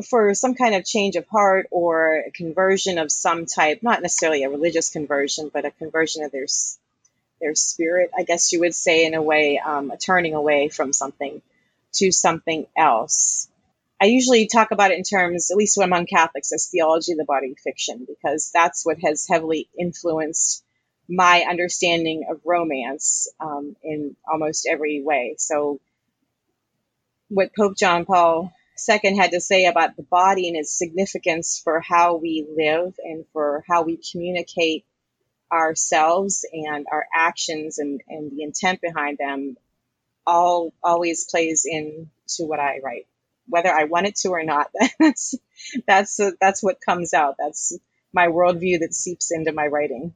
for 0.09 0.33
some 0.35 0.55
kind 0.55 0.75
of 0.75 0.85
change 0.85 1.17
of 1.17 1.29
heart 1.29 1.67
or 1.71 2.25
conversion 2.35 2.97
of 2.97 3.13
some 3.13 3.45
type, 3.45 3.83
not 3.83 4.01
necessarily 4.01 4.45
a 4.45 4.51
religious 4.51 4.89
conversion, 4.89 5.51
but 5.53 5.67
a 5.67 5.71
conversion 5.73 6.25
of 6.25 6.33
their 6.33 6.47
their 7.41 7.55
spirit, 7.55 8.11
I 8.17 8.23
guess 8.23 8.53
you 8.53 8.61
would 8.61 8.75
say, 8.75 9.05
in 9.05 9.15
a 9.15 9.23
way, 9.23 9.59
um, 9.59 9.91
a 9.91 9.97
turning 9.97 10.35
away 10.35 10.69
from 10.69 10.93
something 10.93 11.43
to 11.95 12.13
something 12.13 12.67
else. 12.77 13.49
I 14.03 14.07
usually 14.07 14.49
talk 14.49 14.73
about 14.73 14.91
it 14.91 14.99
in 14.99 15.05
terms, 15.05 15.53
at 15.53 15.57
least 15.57 15.77
when 15.77 15.87
among 15.87 16.07
Catholics, 16.07 16.51
as 16.51 16.67
theology 16.67 17.13
of 17.13 17.19
the 17.19 17.25
body 17.25 17.55
fiction, 17.63 18.05
because 18.05 18.51
that's 18.53 18.85
what 18.85 18.97
has 19.05 19.29
heavily 19.31 19.69
influenced 19.79 20.65
my 21.09 21.45
understanding 21.49 22.25
of 22.29 22.41
romance 22.45 23.33
um, 23.39 23.77
in 23.85 24.17
almost 24.29 24.67
every 24.69 25.05
way. 25.05 25.37
So, 25.39 25.81
what 27.29 27.55
Pope 27.57 27.77
John 27.77 28.05
Paul 28.05 28.53
II 28.89 29.17
had 29.17 29.31
to 29.31 29.41
say 29.41 29.67
about 29.67 29.95
the 29.95 30.03
body 30.03 30.49
and 30.49 30.57
its 30.57 30.77
significance 30.77 31.61
for 31.63 31.81
how 31.81 32.17
we 32.17 32.45
live 32.57 32.95
and 33.05 33.25
for 33.33 33.63
how 33.69 33.85
we 33.85 34.01
communicate 34.11 34.85
ourselves 35.53 36.45
and 36.53 36.87
our 36.91 37.07
actions 37.15 37.79
and, 37.79 38.01
and 38.09 38.33
the 38.33 38.43
intent 38.43 38.81
behind 38.81 39.19
them 39.19 39.57
all 40.27 40.75
always 40.83 41.25
plays 41.31 41.65
into 41.65 42.47
what 42.47 42.59
I 42.59 42.81
write 42.83 43.07
whether 43.49 43.71
I 43.71 43.85
want 43.85 44.07
it 44.07 44.17
to 44.17 44.31
or 44.31 44.43
not. 44.43 44.71
That's 44.99 45.35
that's 45.87 46.21
that's 46.41 46.63
what 46.63 46.81
comes 46.85 47.15
out. 47.15 47.37
That's 47.39 47.79
my 48.13 48.27
worldview 48.27 48.81
that 48.81 48.95
seeps 48.95 49.31
into 49.31 49.53
my 49.53 49.67
writing. 49.67 50.15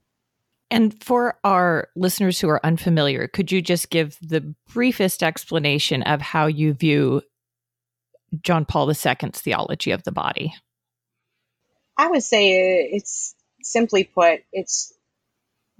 And 0.70 1.02
for 1.02 1.38
our 1.44 1.88
listeners 1.94 2.40
who 2.40 2.48
are 2.48 2.64
unfamiliar, 2.64 3.28
could 3.28 3.52
you 3.52 3.62
just 3.62 3.90
give 3.90 4.18
the 4.20 4.54
briefest 4.72 5.22
explanation 5.22 6.02
of 6.02 6.20
how 6.20 6.46
you 6.46 6.74
view 6.74 7.22
John 8.42 8.64
Paul 8.64 8.88
II's 8.88 9.40
theology 9.40 9.92
of 9.92 10.02
the 10.02 10.12
body? 10.12 10.54
I 11.96 12.08
would 12.08 12.22
say 12.22 12.88
it's 12.92 13.34
simply 13.62 14.04
put, 14.04 14.40
it's 14.52 14.92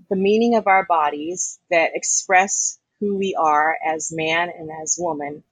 the 0.09 0.17
meaning 0.17 0.57
of 0.57 0.67
our 0.67 0.87
bodies 0.87 1.59
that 1.71 1.91
express 1.95 2.79
who 3.01 3.17
we 3.17 3.35
are 3.35 3.77
as 3.85 4.13
man 4.13 4.51
and 4.57 4.71
as 4.83 4.97
woman, 4.99 5.43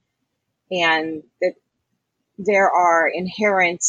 and 0.70 1.22
that 1.40 1.54
there 2.38 2.70
are 2.70 3.08
inherent 3.08 3.84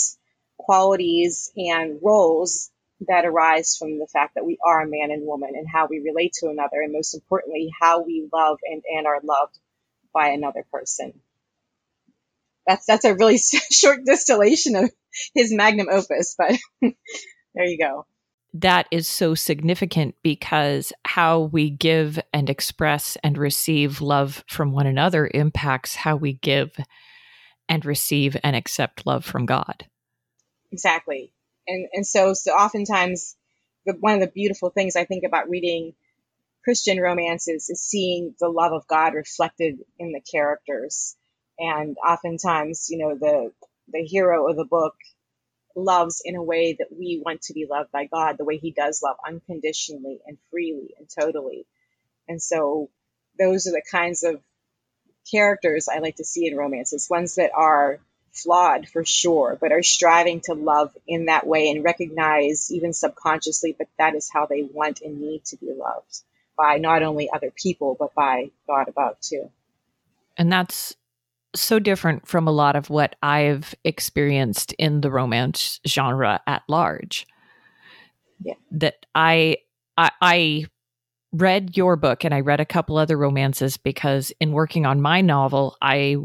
qualities 0.57 1.51
and 1.55 1.99
roles 2.01 2.71
that 3.07 3.25
arise 3.25 3.75
from 3.77 3.99
the 3.99 4.07
fact 4.07 4.35
that 4.35 4.45
we 4.45 4.57
are 4.65 4.81
a 4.81 4.87
man 4.87 5.11
and 5.11 5.25
woman 5.25 5.51
and 5.55 5.67
how 5.71 5.87
we 5.87 5.99
relate 5.99 6.33
to 6.33 6.47
another, 6.47 6.81
and 6.81 6.93
most 6.93 7.13
importantly, 7.13 7.69
how 7.79 8.03
we 8.03 8.27
love 8.33 8.57
and, 8.63 8.83
and 8.87 9.05
are 9.05 9.19
loved 9.23 9.57
by 10.13 10.29
another 10.29 10.65
person. 10.71 11.13
That's 12.65 12.85
that's 12.85 13.05
a 13.05 13.13
really 13.13 13.37
short 13.71 14.05
distillation 14.05 14.75
of 14.75 14.91
his 15.33 15.53
magnum 15.53 15.87
opus, 15.91 16.35
but 16.37 16.57
there 16.81 17.65
you 17.65 17.77
go. 17.77 18.05
That 18.53 18.87
is 18.89 19.05
so 19.05 19.35
significant 19.35 20.15
because 20.23 20.93
how 21.03 21.41
we 21.41 21.69
give 21.69 22.17
and 22.33 22.49
express 22.49 23.17
and 23.21 23.37
receive 23.37 23.99
love 23.99 24.45
from 24.47 24.71
one 24.71 24.87
another 24.87 25.29
impacts 25.33 25.95
how 25.95 26.15
we 26.15 26.33
give 26.33 26.71
and 27.67 27.85
receive 27.85 28.37
and 28.43 28.55
accept 28.55 29.05
love 29.05 29.25
from 29.25 29.45
God. 29.45 29.85
Exactly. 30.71 31.31
And 31.67 31.87
and 31.93 32.05
so 32.05 32.33
so 32.33 32.51
oftentimes 32.51 33.35
the, 33.85 33.93
one 33.99 34.15
of 34.15 34.19
the 34.19 34.27
beautiful 34.27 34.69
things 34.69 34.95
I 34.95 35.05
think 35.05 35.23
about 35.23 35.49
reading 35.49 35.93
Christian 36.63 36.99
romances 36.99 37.69
is 37.69 37.81
seeing 37.81 38.35
the 38.39 38.49
love 38.49 38.73
of 38.73 38.87
God 38.87 39.13
reflected 39.13 39.79
in 39.99 40.11
the 40.11 40.21
characters. 40.21 41.15
And 41.59 41.95
oftentimes, 42.05 42.87
you 42.89 42.97
know, 42.97 43.15
the 43.15 43.51
the 43.87 44.03
hero 44.03 44.49
of 44.49 44.57
the 44.57 44.65
book 44.65 44.95
loves 45.75 46.21
in 46.23 46.35
a 46.35 46.43
way 46.43 46.73
that 46.79 46.87
we 46.91 47.21
want 47.23 47.41
to 47.43 47.53
be 47.53 47.67
loved 47.69 47.91
by 47.91 48.05
God, 48.05 48.37
the 48.37 48.45
way 48.45 48.57
he 48.57 48.71
does 48.71 49.01
love 49.03 49.17
unconditionally 49.25 50.19
and 50.25 50.37
freely 50.49 50.95
and 50.97 51.07
totally. 51.07 51.67
And 52.27 52.41
so 52.41 52.89
those 53.37 53.67
are 53.67 53.71
the 53.71 53.83
kinds 53.91 54.23
of 54.23 54.41
characters 55.29 55.87
I 55.87 55.99
like 55.99 56.17
to 56.17 56.25
see 56.25 56.47
in 56.47 56.57
romances, 56.57 57.09
ones 57.09 57.35
that 57.35 57.51
are 57.55 57.99
flawed 58.33 58.87
for 58.87 59.05
sure, 59.05 59.57
but 59.59 59.71
are 59.71 59.83
striving 59.83 60.41
to 60.41 60.53
love 60.53 60.95
in 61.07 61.25
that 61.25 61.47
way 61.47 61.69
and 61.69 61.83
recognize, 61.83 62.71
even 62.71 62.93
subconsciously, 62.93 63.75
but 63.77 63.87
that 63.97 64.15
is 64.15 64.29
how 64.31 64.45
they 64.45 64.63
want 64.63 65.01
and 65.01 65.21
need 65.21 65.45
to 65.45 65.57
be 65.57 65.71
loved 65.73 66.21
by 66.57 66.77
not 66.77 67.03
only 67.03 67.29
other 67.33 67.51
people, 67.51 67.95
but 67.97 68.13
by 68.13 68.51
God 68.67 68.87
above 68.87 69.19
too. 69.21 69.49
And 70.37 70.51
that's 70.51 70.95
so 71.55 71.79
different 71.79 72.27
from 72.27 72.47
a 72.47 72.51
lot 72.51 72.75
of 72.75 72.89
what 72.89 73.15
I've 73.23 73.73
experienced 73.83 74.73
in 74.73 75.01
the 75.01 75.11
romance 75.11 75.79
genre 75.87 76.41
at 76.45 76.63
large. 76.67 77.25
Yeah. 78.43 78.55
That 78.71 79.05
I 79.15 79.57
I, 79.97 80.11
I 80.21 80.65
read 81.37 81.75
your 81.75 81.95
book 81.95 82.23
and 82.23 82.33
I 82.33 82.39
read 82.39 82.59
a 82.59 82.65
couple 82.65 82.97
other 82.97 83.17
romances 83.17 83.77
because 83.77 84.31
in 84.39 84.51
working 84.51 84.85
on 84.85 85.01
my 85.01 85.21
novel, 85.21 85.77
I 85.81 86.17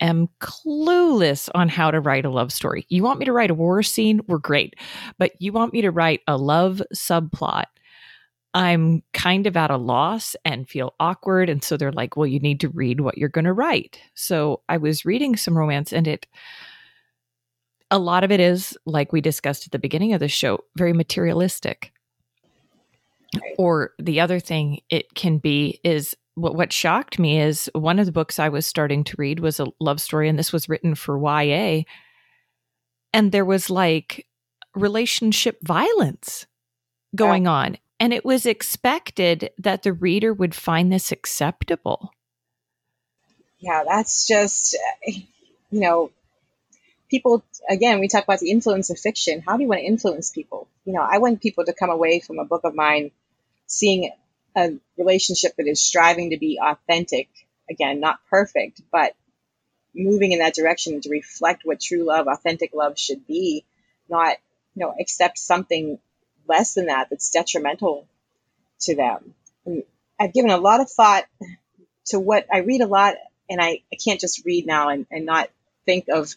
am 0.00 0.28
clueless 0.40 1.48
on 1.54 1.68
how 1.68 1.90
to 1.90 2.00
write 2.00 2.24
a 2.24 2.30
love 2.30 2.52
story. 2.52 2.86
You 2.88 3.02
want 3.02 3.18
me 3.18 3.26
to 3.26 3.32
write 3.32 3.50
a 3.50 3.54
war 3.54 3.82
scene? 3.82 4.20
We're 4.26 4.38
great. 4.38 4.74
But 5.18 5.32
you 5.38 5.52
want 5.52 5.72
me 5.72 5.82
to 5.82 5.90
write 5.90 6.20
a 6.26 6.36
love 6.36 6.82
subplot? 6.94 7.64
I'm 8.52 9.02
kind 9.12 9.46
of 9.46 9.56
at 9.56 9.70
a 9.70 9.76
loss 9.76 10.34
and 10.44 10.68
feel 10.68 10.94
awkward. 10.98 11.48
And 11.48 11.62
so 11.62 11.76
they're 11.76 11.92
like, 11.92 12.16
well, 12.16 12.26
you 12.26 12.40
need 12.40 12.60
to 12.60 12.68
read 12.70 13.00
what 13.00 13.16
you're 13.16 13.28
going 13.28 13.44
to 13.44 13.52
write. 13.52 14.00
So 14.14 14.62
I 14.68 14.78
was 14.78 15.04
reading 15.04 15.36
some 15.36 15.56
romance 15.56 15.92
and 15.92 16.08
it, 16.08 16.26
a 17.92 17.98
lot 17.98 18.24
of 18.24 18.32
it 18.32 18.40
is, 18.40 18.76
like 18.86 19.12
we 19.12 19.20
discussed 19.20 19.66
at 19.66 19.72
the 19.72 19.78
beginning 19.78 20.14
of 20.14 20.20
the 20.20 20.28
show, 20.28 20.60
very 20.76 20.92
materialistic 20.92 21.92
Right. 23.34 23.54
Or 23.58 23.92
the 23.98 24.20
other 24.20 24.40
thing 24.40 24.80
it 24.90 25.14
can 25.14 25.38
be 25.38 25.80
is 25.84 26.16
what 26.34 26.54
what 26.54 26.72
shocked 26.72 27.18
me 27.18 27.40
is 27.40 27.70
one 27.74 27.98
of 27.98 28.06
the 28.06 28.12
books 28.12 28.38
I 28.38 28.48
was 28.48 28.66
starting 28.66 29.04
to 29.04 29.16
read 29.18 29.40
was 29.40 29.60
a 29.60 29.68
love 29.78 30.00
story, 30.00 30.28
and 30.28 30.38
this 30.38 30.52
was 30.52 30.68
written 30.68 30.94
for 30.94 31.18
YA, 31.18 31.82
and 33.12 33.30
there 33.32 33.44
was 33.44 33.70
like 33.70 34.26
relationship 34.74 35.58
violence 35.62 36.46
going 37.14 37.44
yeah. 37.44 37.50
on, 37.50 37.78
and 37.98 38.12
it 38.12 38.24
was 38.24 38.46
expected 38.46 39.50
that 39.58 39.82
the 39.82 39.92
reader 39.92 40.32
would 40.32 40.54
find 40.54 40.92
this 40.92 41.12
acceptable. 41.12 42.12
Yeah, 43.58 43.84
that's 43.86 44.26
just 44.26 44.76
you 45.06 45.80
know 45.80 46.10
people 47.10 47.44
again 47.68 48.00
we 48.00 48.08
talk 48.08 48.24
about 48.24 48.38
the 48.38 48.50
influence 48.50 48.88
of 48.90 48.98
fiction 48.98 49.42
how 49.46 49.56
do 49.56 49.62
you 49.62 49.68
want 49.68 49.80
to 49.80 49.84
influence 49.84 50.30
people 50.30 50.68
you 50.84 50.92
know 50.92 51.02
i 51.02 51.18
want 51.18 51.42
people 51.42 51.64
to 51.64 51.72
come 51.72 51.90
away 51.90 52.20
from 52.20 52.38
a 52.38 52.44
book 52.44 52.62
of 52.62 52.74
mine 52.74 53.10
seeing 53.70 54.10
a 54.56 54.72
relationship 54.98 55.54
that 55.56 55.68
is 55.68 55.80
striving 55.80 56.30
to 56.30 56.38
be 56.38 56.58
authentic 56.62 57.28
again 57.70 58.00
not 58.00 58.18
perfect 58.28 58.82
but 58.90 59.14
moving 59.94 60.32
in 60.32 60.40
that 60.40 60.54
direction 60.54 61.00
to 61.00 61.08
reflect 61.08 61.62
what 61.64 61.80
true 61.80 62.04
love 62.04 62.26
authentic 62.26 62.72
love 62.74 62.98
should 62.98 63.26
be 63.26 63.64
not 64.08 64.36
you 64.74 64.80
know 64.84 64.94
accept 65.00 65.38
something 65.38 65.98
less 66.48 66.74
than 66.74 66.86
that 66.86 67.08
that's 67.10 67.30
detrimental 67.30 68.06
to 68.80 68.96
them. 68.96 69.34
And 69.64 69.84
i've 70.18 70.32
given 70.32 70.50
a 70.50 70.56
lot 70.58 70.80
of 70.80 70.90
thought 70.90 71.24
to 72.06 72.18
what 72.18 72.46
i 72.52 72.58
read 72.58 72.80
a 72.80 72.86
lot 72.86 73.14
and 73.48 73.60
i, 73.60 73.80
I 73.92 73.96
can't 74.04 74.20
just 74.20 74.44
read 74.44 74.66
now 74.66 74.88
and, 74.88 75.06
and 75.12 75.26
not 75.26 75.48
think 75.86 76.06
of 76.12 76.34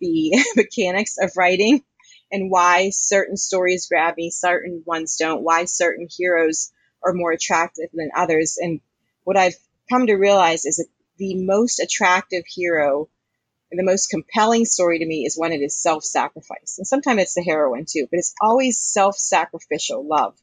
the 0.00 0.32
mechanics 0.56 1.18
of 1.18 1.32
writing 1.36 1.82
and 2.30 2.50
why 2.50 2.90
certain 2.90 3.36
stories 3.36 3.86
grab 3.86 4.16
me, 4.16 4.30
certain 4.30 4.82
ones 4.86 5.16
don't, 5.16 5.42
why 5.42 5.64
certain 5.64 6.08
heroes 6.10 6.72
are 7.02 7.12
more 7.12 7.32
attractive 7.32 7.90
than 7.92 8.10
others. 8.14 8.58
And 8.60 8.80
what 9.24 9.36
I've 9.36 9.56
come 9.90 10.06
to 10.06 10.14
realize 10.14 10.64
is 10.64 10.76
that 10.76 10.88
the 11.16 11.34
most 11.36 11.80
attractive 11.80 12.44
hero 12.46 13.08
and 13.70 13.78
the 13.78 13.84
most 13.84 14.08
compelling 14.08 14.64
story 14.64 14.98
to 14.98 15.06
me 15.06 15.24
is 15.26 15.36
when 15.36 15.52
it 15.52 15.60
is 15.60 15.80
self 15.80 16.04
sacrifice. 16.04 16.76
And 16.78 16.86
sometimes 16.86 17.22
it's 17.22 17.34
the 17.34 17.42
heroine 17.42 17.86
too, 17.88 18.06
but 18.10 18.18
it's 18.18 18.34
always 18.40 18.78
self 18.80 19.16
sacrificial 19.16 20.06
love 20.06 20.36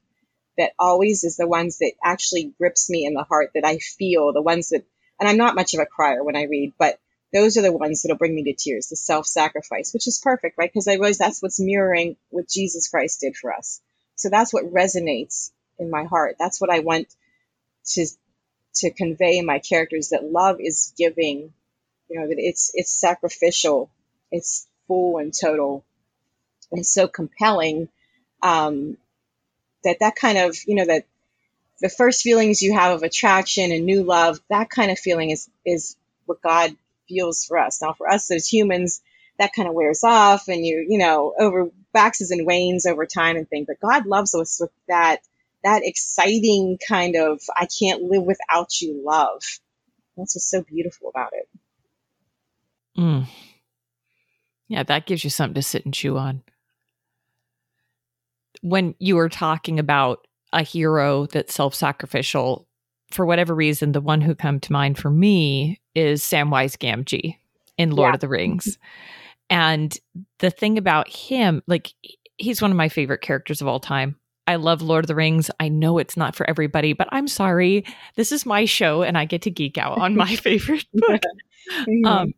that 0.57 0.73
always 0.79 1.23
is 1.23 1.37
the 1.37 1.47
ones 1.47 1.79
that 1.79 1.93
actually 2.03 2.53
grips 2.57 2.89
me 2.89 3.05
in 3.05 3.13
the 3.13 3.23
heart 3.23 3.51
that 3.55 3.65
I 3.65 3.77
feel, 3.77 4.31
the 4.31 4.41
ones 4.41 4.69
that, 4.69 4.83
and 5.19 5.27
I'm 5.27 5.37
not 5.37 5.55
much 5.55 5.73
of 5.73 5.79
a 5.79 5.85
crier 5.85 6.23
when 6.23 6.35
I 6.35 6.43
read, 6.43 6.73
but 6.77 6.99
those 7.35 7.57
are 7.57 7.61
the 7.61 7.73
ones 7.73 8.01
that'll 8.01 8.17
bring 8.17 8.33
me 8.33 8.43
to 8.43 8.53
tears, 8.53 8.87
the 8.87 8.95
self 8.95 9.27
sacrifice, 9.27 9.93
which 9.93 10.07
is 10.07 10.21
perfect, 10.23 10.57
right? 10.57 10.71
Because 10.71 10.87
I 10.87 10.93
realize 10.93 11.17
that's 11.17 11.41
what's 11.41 11.59
mirroring 11.59 12.15
what 12.29 12.47
Jesus 12.47 12.87
Christ 12.87 13.19
did 13.19 13.35
for 13.35 13.53
us. 13.53 13.81
So 14.15 14.29
that's 14.29 14.53
what 14.53 14.73
resonates 14.73 15.51
in 15.77 15.89
my 15.89 16.05
heart. 16.05 16.37
That's 16.39 16.61
what 16.61 16.69
I 16.69 16.79
want 16.79 17.13
to 17.87 18.07
to 18.75 18.89
convey 18.91 19.37
in 19.37 19.45
my 19.45 19.59
characters 19.59 20.09
that 20.09 20.23
love 20.23 20.57
is 20.61 20.93
giving, 20.97 21.53
you 22.09 22.19
know, 22.19 22.27
that 22.27 22.37
it's 22.37 22.71
it's 22.73 22.91
sacrificial, 22.91 23.89
it's 24.31 24.65
full 24.87 25.17
and 25.17 25.33
total, 25.33 25.83
and 26.71 26.85
so 26.85 27.05
compelling 27.05 27.89
um, 28.41 28.95
that 29.83 29.97
that 29.99 30.15
kind 30.15 30.37
of 30.37 30.55
you 30.67 30.75
know 30.75 30.85
that 30.85 31.05
the 31.81 31.89
first 31.89 32.21
feelings 32.21 32.61
you 32.61 32.73
have 32.73 32.95
of 32.95 33.03
attraction 33.03 33.73
and 33.73 33.85
new 33.85 34.03
love, 34.03 34.39
that 34.49 34.69
kind 34.69 34.89
of 34.89 34.97
feeling 34.97 35.31
is 35.31 35.49
is 35.65 35.97
what 36.25 36.41
God 36.41 36.73
feels 37.07 37.45
for 37.45 37.57
us. 37.57 37.81
Now, 37.81 37.93
for 37.93 38.09
us 38.09 38.31
as 38.31 38.47
humans, 38.47 39.01
that 39.37 39.51
kind 39.53 39.67
of 39.67 39.73
wears 39.73 40.03
off 40.03 40.47
and 40.47 40.65
you, 40.65 40.85
you 40.87 40.97
know, 40.97 41.33
over 41.37 41.69
waxes 41.93 42.31
and 42.31 42.45
wanes 42.45 42.85
over 42.85 43.05
time 43.05 43.35
and 43.35 43.49
things. 43.49 43.67
But 43.67 43.79
God 43.79 44.05
loves 44.05 44.33
us 44.35 44.59
with 44.59 44.71
that, 44.87 45.21
that 45.63 45.81
exciting 45.83 46.77
kind 46.87 47.15
of, 47.15 47.41
I 47.55 47.67
can't 47.79 48.03
live 48.03 48.23
without 48.23 48.81
you 48.81 49.03
love. 49.05 49.41
That's 50.17 50.35
what's 50.35 50.49
so 50.49 50.61
beautiful 50.61 51.09
about 51.09 51.33
it. 51.33 51.49
Mm. 52.97 53.27
Yeah, 54.67 54.83
that 54.83 55.05
gives 55.05 55.23
you 55.23 55.29
something 55.29 55.55
to 55.55 55.61
sit 55.61 55.85
and 55.85 55.93
chew 55.93 56.17
on. 56.17 56.43
When 58.61 58.95
you 58.99 59.17
were 59.17 59.29
talking 59.29 59.79
about 59.79 60.25
a 60.53 60.63
hero 60.63 61.25
that's 61.27 61.53
self 61.53 61.75
sacrificial, 61.75 62.67
for 63.11 63.25
whatever 63.25 63.53
reason, 63.53 63.91
the 63.91 64.01
one 64.01 64.21
who 64.21 64.33
come 64.33 64.59
to 64.61 64.73
mind 64.73 64.97
for 64.97 65.11
me 65.11 65.79
is 65.95 66.21
Samwise 66.21 66.77
Gamgee 66.77 67.37
in 67.77 67.91
Lord 67.91 68.11
yeah. 68.11 68.13
of 68.15 68.19
the 68.19 68.27
Rings. 68.27 68.77
And 69.49 69.97
the 70.39 70.49
thing 70.49 70.77
about 70.77 71.07
him, 71.07 71.63
like 71.67 71.93
he's 72.37 72.61
one 72.61 72.71
of 72.71 72.77
my 72.77 72.89
favorite 72.89 73.21
characters 73.21 73.61
of 73.61 73.67
all 73.67 73.79
time. 73.79 74.17
I 74.47 74.57
love 74.57 74.81
Lord 74.81 75.03
of 75.03 75.07
the 75.07 75.15
Rings. 75.15 75.49
I 75.59 75.69
know 75.69 75.97
it's 75.97 76.17
not 76.17 76.35
for 76.35 76.47
everybody, 76.47 76.93
but 76.93 77.07
I'm 77.11 77.27
sorry. 77.27 77.83
This 78.15 78.31
is 78.31 78.45
my 78.45 78.65
show 78.65 79.01
and 79.01 79.17
I 79.17 79.25
get 79.25 79.41
to 79.43 79.51
geek 79.51 79.77
out 79.77 79.97
on 79.97 80.15
my 80.15 80.35
favorite 80.35 80.85
book. 80.93 81.21
mm-hmm. 81.71 82.05
um, 82.05 82.33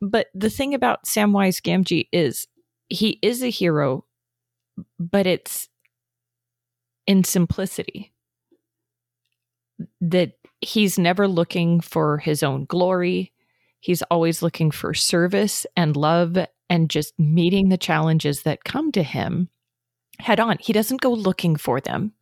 but 0.00 0.28
the 0.34 0.50
thing 0.50 0.74
about 0.74 1.04
Samwise 1.04 1.62
Gamgee 1.62 2.08
is 2.12 2.46
he 2.88 3.18
is 3.22 3.42
a 3.42 3.50
hero, 3.50 4.04
but 4.98 5.26
it's 5.26 5.68
in 7.06 7.24
simplicity 7.24 8.12
that 10.00 10.32
he's 10.64 10.98
never 10.98 11.28
looking 11.28 11.80
for 11.80 12.18
his 12.18 12.42
own 12.42 12.64
glory. 12.64 13.32
He's 13.80 14.02
always 14.02 14.42
looking 14.42 14.70
for 14.70 14.94
service 14.94 15.66
and 15.76 15.96
love 15.96 16.38
and 16.70 16.90
just 16.90 17.18
meeting 17.18 17.68
the 17.68 17.76
challenges 17.76 18.42
that 18.42 18.64
come 18.64 18.90
to 18.92 19.02
him 19.02 19.48
head 20.20 20.40
on. 20.40 20.56
He 20.60 20.72
doesn't 20.72 21.00
go 21.00 21.12
looking 21.12 21.56
for 21.56 21.80
them. 21.80 22.12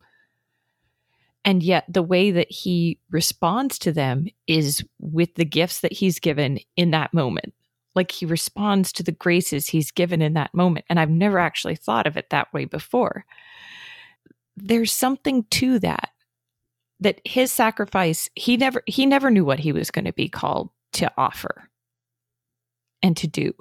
And 1.45 1.61
yet, 1.61 1.85
the 1.89 2.03
way 2.03 2.31
that 2.31 2.49
he 2.49 2.99
responds 3.11 3.77
to 3.79 3.91
them 3.91 4.27
is 4.47 4.83
with 4.99 5.35
the 5.35 5.45
gifts 5.45 5.81
that 5.81 5.91
he's 5.91 6.19
given 6.19 6.59
in 6.77 6.91
that 6.91 7.13
moment. 7.13 7.53
Like 7.95 8.11
he 8.11 8.25
responds 8.25 8.91
to 8.93 9.03
the 9.03 9.11
graces 9.11 9.67
he's 9.67 9.91
given 9.91 10.21
in 10.21 10.33
that 10.33 10.53
moment. 10.53 10.85
And 10.89 10.99
I've 10.99 11.09
never 11.09 11.39
actually 11.39 11.75
thought 11.75 12.07
of 12.07 12.17
it 12.17 12.29
that 12.29 12.51
way 12.53 12.65
before. 12.65 13.25
There's 14.55 14.91
something 14.91 15.43
to 15.51 15.79
that 15.79 16.09
that 16.99 17.21
his 17.25 17.51
sacrifice 17.51 18.29
he 18.35 18.57
never 18.57 18.81
he 18.87 19.05
never 19.05 19.29
knew 19.29 19.45
what 19.45 19.59
he 19.59 19.71
was 19.71 19.91
going 19.91 20.05
to 20.05 20.13
be 20.13 20.29
called 20.29 20.69
to 20.93 21.11
offer 21.17 21.69
and 23.01 23.17
to 23.17 23.27
do. 23.27 23.53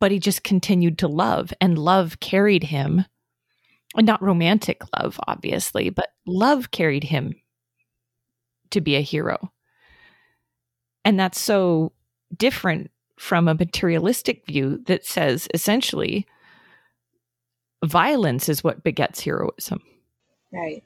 But 0.00 0.10
he 0.10 0.18
just 0.18 0.42
continued 0.42 0.98
to 0.98 1.08
love 1.08 1.52
and 1.60 1.78
love 1.78 2.20
carried 2.20 2.64
him 2.64 3.04
and 3.96 4.06
not 4.06 4.22
romantic 4.22 4.82
love 4.98 5.20
obviously 5.26 5.90
but 5.90 6.08
love 6.26 6.70
carried 6.70 7.04
him 7.04 7.34
to 8.70 8.80
be 8.80 8.96
a 8.96 9.00
hero. 9.00 9.52
And 11.04 11.20
that's 11.20 11.38
so 11.38 11.92
different 12.36 12.90
from 13.18 13.46
a 13.46 13.54
materialistic 13.54 14.46
view 14.46 14.82
that 14.86 15.04
says 15.04 15.46
essentially 15.54 16.26
violence 17.84 18.48
is 18.48 18.64
what 18.64 18.82
begets 18.82 19.20
heroism. 19.20 19.80
Right 20.52 20.82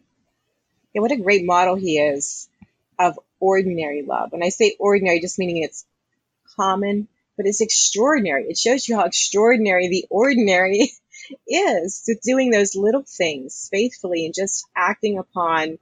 what 1.03 1.13
a 1.13 1.17
great 1.17 1.45
model 1.45 1.75
he 1.75 1.99
is 1.99 2.49
of 2.99 3.19
ordinary 3.41 4.03
love. 4.03 4.33
And 4.33 4.43
I 4.43 4.49
say 4.49 4.77
ordinary 4.79 5.21
just 5.21 5.39
meaning 5.39 5.63
it's 5.63 5.85
common, 6.57 7.09
but 7.37 7.47
it's 7.47 7.61
extraordinary. 7.61 8.45
It 8.49 8.59
shows 8.59 8.89
you 8.89 8.97
how 8.97 9.05
extraordinary 9.05 9.89
the 9.89 10.07
ordinary 10.11 10.93
is 11.47 12.03
to 12.07 12.17
doing 12.23 12.51
those 12.51 12.75
little 12.75 13.05
things 13.07 13.69
faithfully 13.71 14.25
and 14.25 14.35
just 14.35 14.67
acting 14.77 15.19
upon 15.19 15.79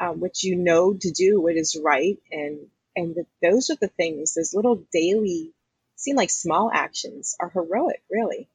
um, 0.00 0.20
what 0.20 0.42
you 0.42 0.56
know 0.56 0.94
to 0.94 1.10
do, 1.10 1.40
what 1.40 1.56
is 1.56 1.78
right. 1.82 2.18
And, 2.32 2.66
and 2.96 3.14
the, 3.14 3.26
those 3.42 3.70
are 3.70 3.76
the 3.80 3.88
things, 3.88 4.34
those 4.34 4.54
little 4.54 4.82
daily, 4.92 5.52
seem 5.96 6.16
like 6.16 6.30
small 6.30 6.70
actions 6.72 7.36
are 7.38 7.50
heroic, 7.50 8.02
really. 8.10 8.48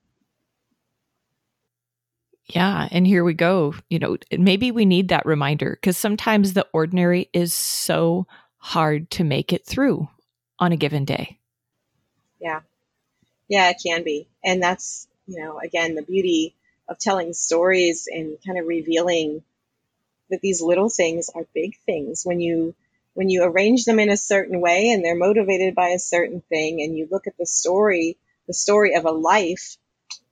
Yeah. 2.49 2.87
And 2.91 3.05
here 3.05 3.23
we 3.23 3.33
go. 3.33 3.75
You 3.89 3.99
know, 3.99 4.17
maybe 4.31 4.71
we 4.71 4.85
need 4.85 5.09
that 5.09 5.25
reminder 5.25 5.77
because 5.79 5.97
sometimes 5.97 6.53
the 6.53 6.67
ordinary 6.73 7.29
is 7.31 7.53
so 7.53 8.25
hard 8.57 9.09
to 9.11 9.23
make 9.23 9.53
it 9.53 9.65
through 9.65 10.09
on 10.57 10.71
a 10.71 10.77
given 10.77 11.05
day. 11.05 11.39
Yeah. 12.41 12.61
Yeah, 13.47 13.69
it 13.69 13.77
can 13.85 14.03
be. 14.03 14.27
And 14.43 14.61
that's, 14.61 15.07
you 15.27 15.39
know, 15.39 15.59
again, 15.59 15.95
the 15.95 16.01
beauty 16.01 16.55
of 16.87 16.97
telling 16.97 17.33
stories 17.33 18.07
and 18.11 18.37
kind 18.45 18.57
of 18.57 18.65
revealing 18.65 19.43
that 20.29 20.41
these 20.41 20.61
little 20.61 20.89
things 20.89 21.29
are 21.33 21.45
big 21.53 21.75
things 21.85 22.23
when 22.23 22.39
you 22.39 22.75
when 23.13 23.29
you 23.29 23.43
arrange 23.43 23.85
them 23.85 23.99
in 23.99 24.09
a 24.09 24.17
certain 24.17 24.61
way 24.61 24.91
and 24.91 25.03
they're 25.03 25.15
motivated 25.15 25.75
by 25.75 25.89
a 25.89 25.99
certain 25.99 26.41
thing 26.41 26.81
and 26.81 26.97
you 26.97 27.07
look 27.09 27.27
at 27.27 27.37
the 27.37 27.45
story 27.45 28.17
the 28.47 28.53
story 28.53 28.95
of 28.95 29.05
a 29.05 29.11
life 29.11 29.77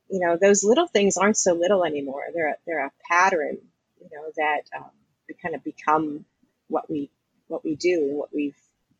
you 0.09 0.19
know, 0.19 0.37
those 0.39 0.63
little 0.63 0.87
things 0.87 1.17
aren't 1.17 1.37
so 1.37 1.53
little 1.53 1.83
anymore. 1.83 2.23
They're 2.33 2.49
a, 2.49 2.55
they're 2.65 2.85
a 2.85 2.91
pattern, 3.09 3.57
you 3.99 4.09
know, 4.11 4.31
that 4.37 4.61
um, 4.75 4.91
we 5.27 5.35
kind 5.35 5.55
of 5.55 5.63
become 5.63 6.25
what 6.67 6.89
we 6.89 7.09
what 7.47 7.63
we 7.63 7.75
do 7.75 8.07
and 8.09 8.17
what 8.17 8.33
we've 8.33 8.57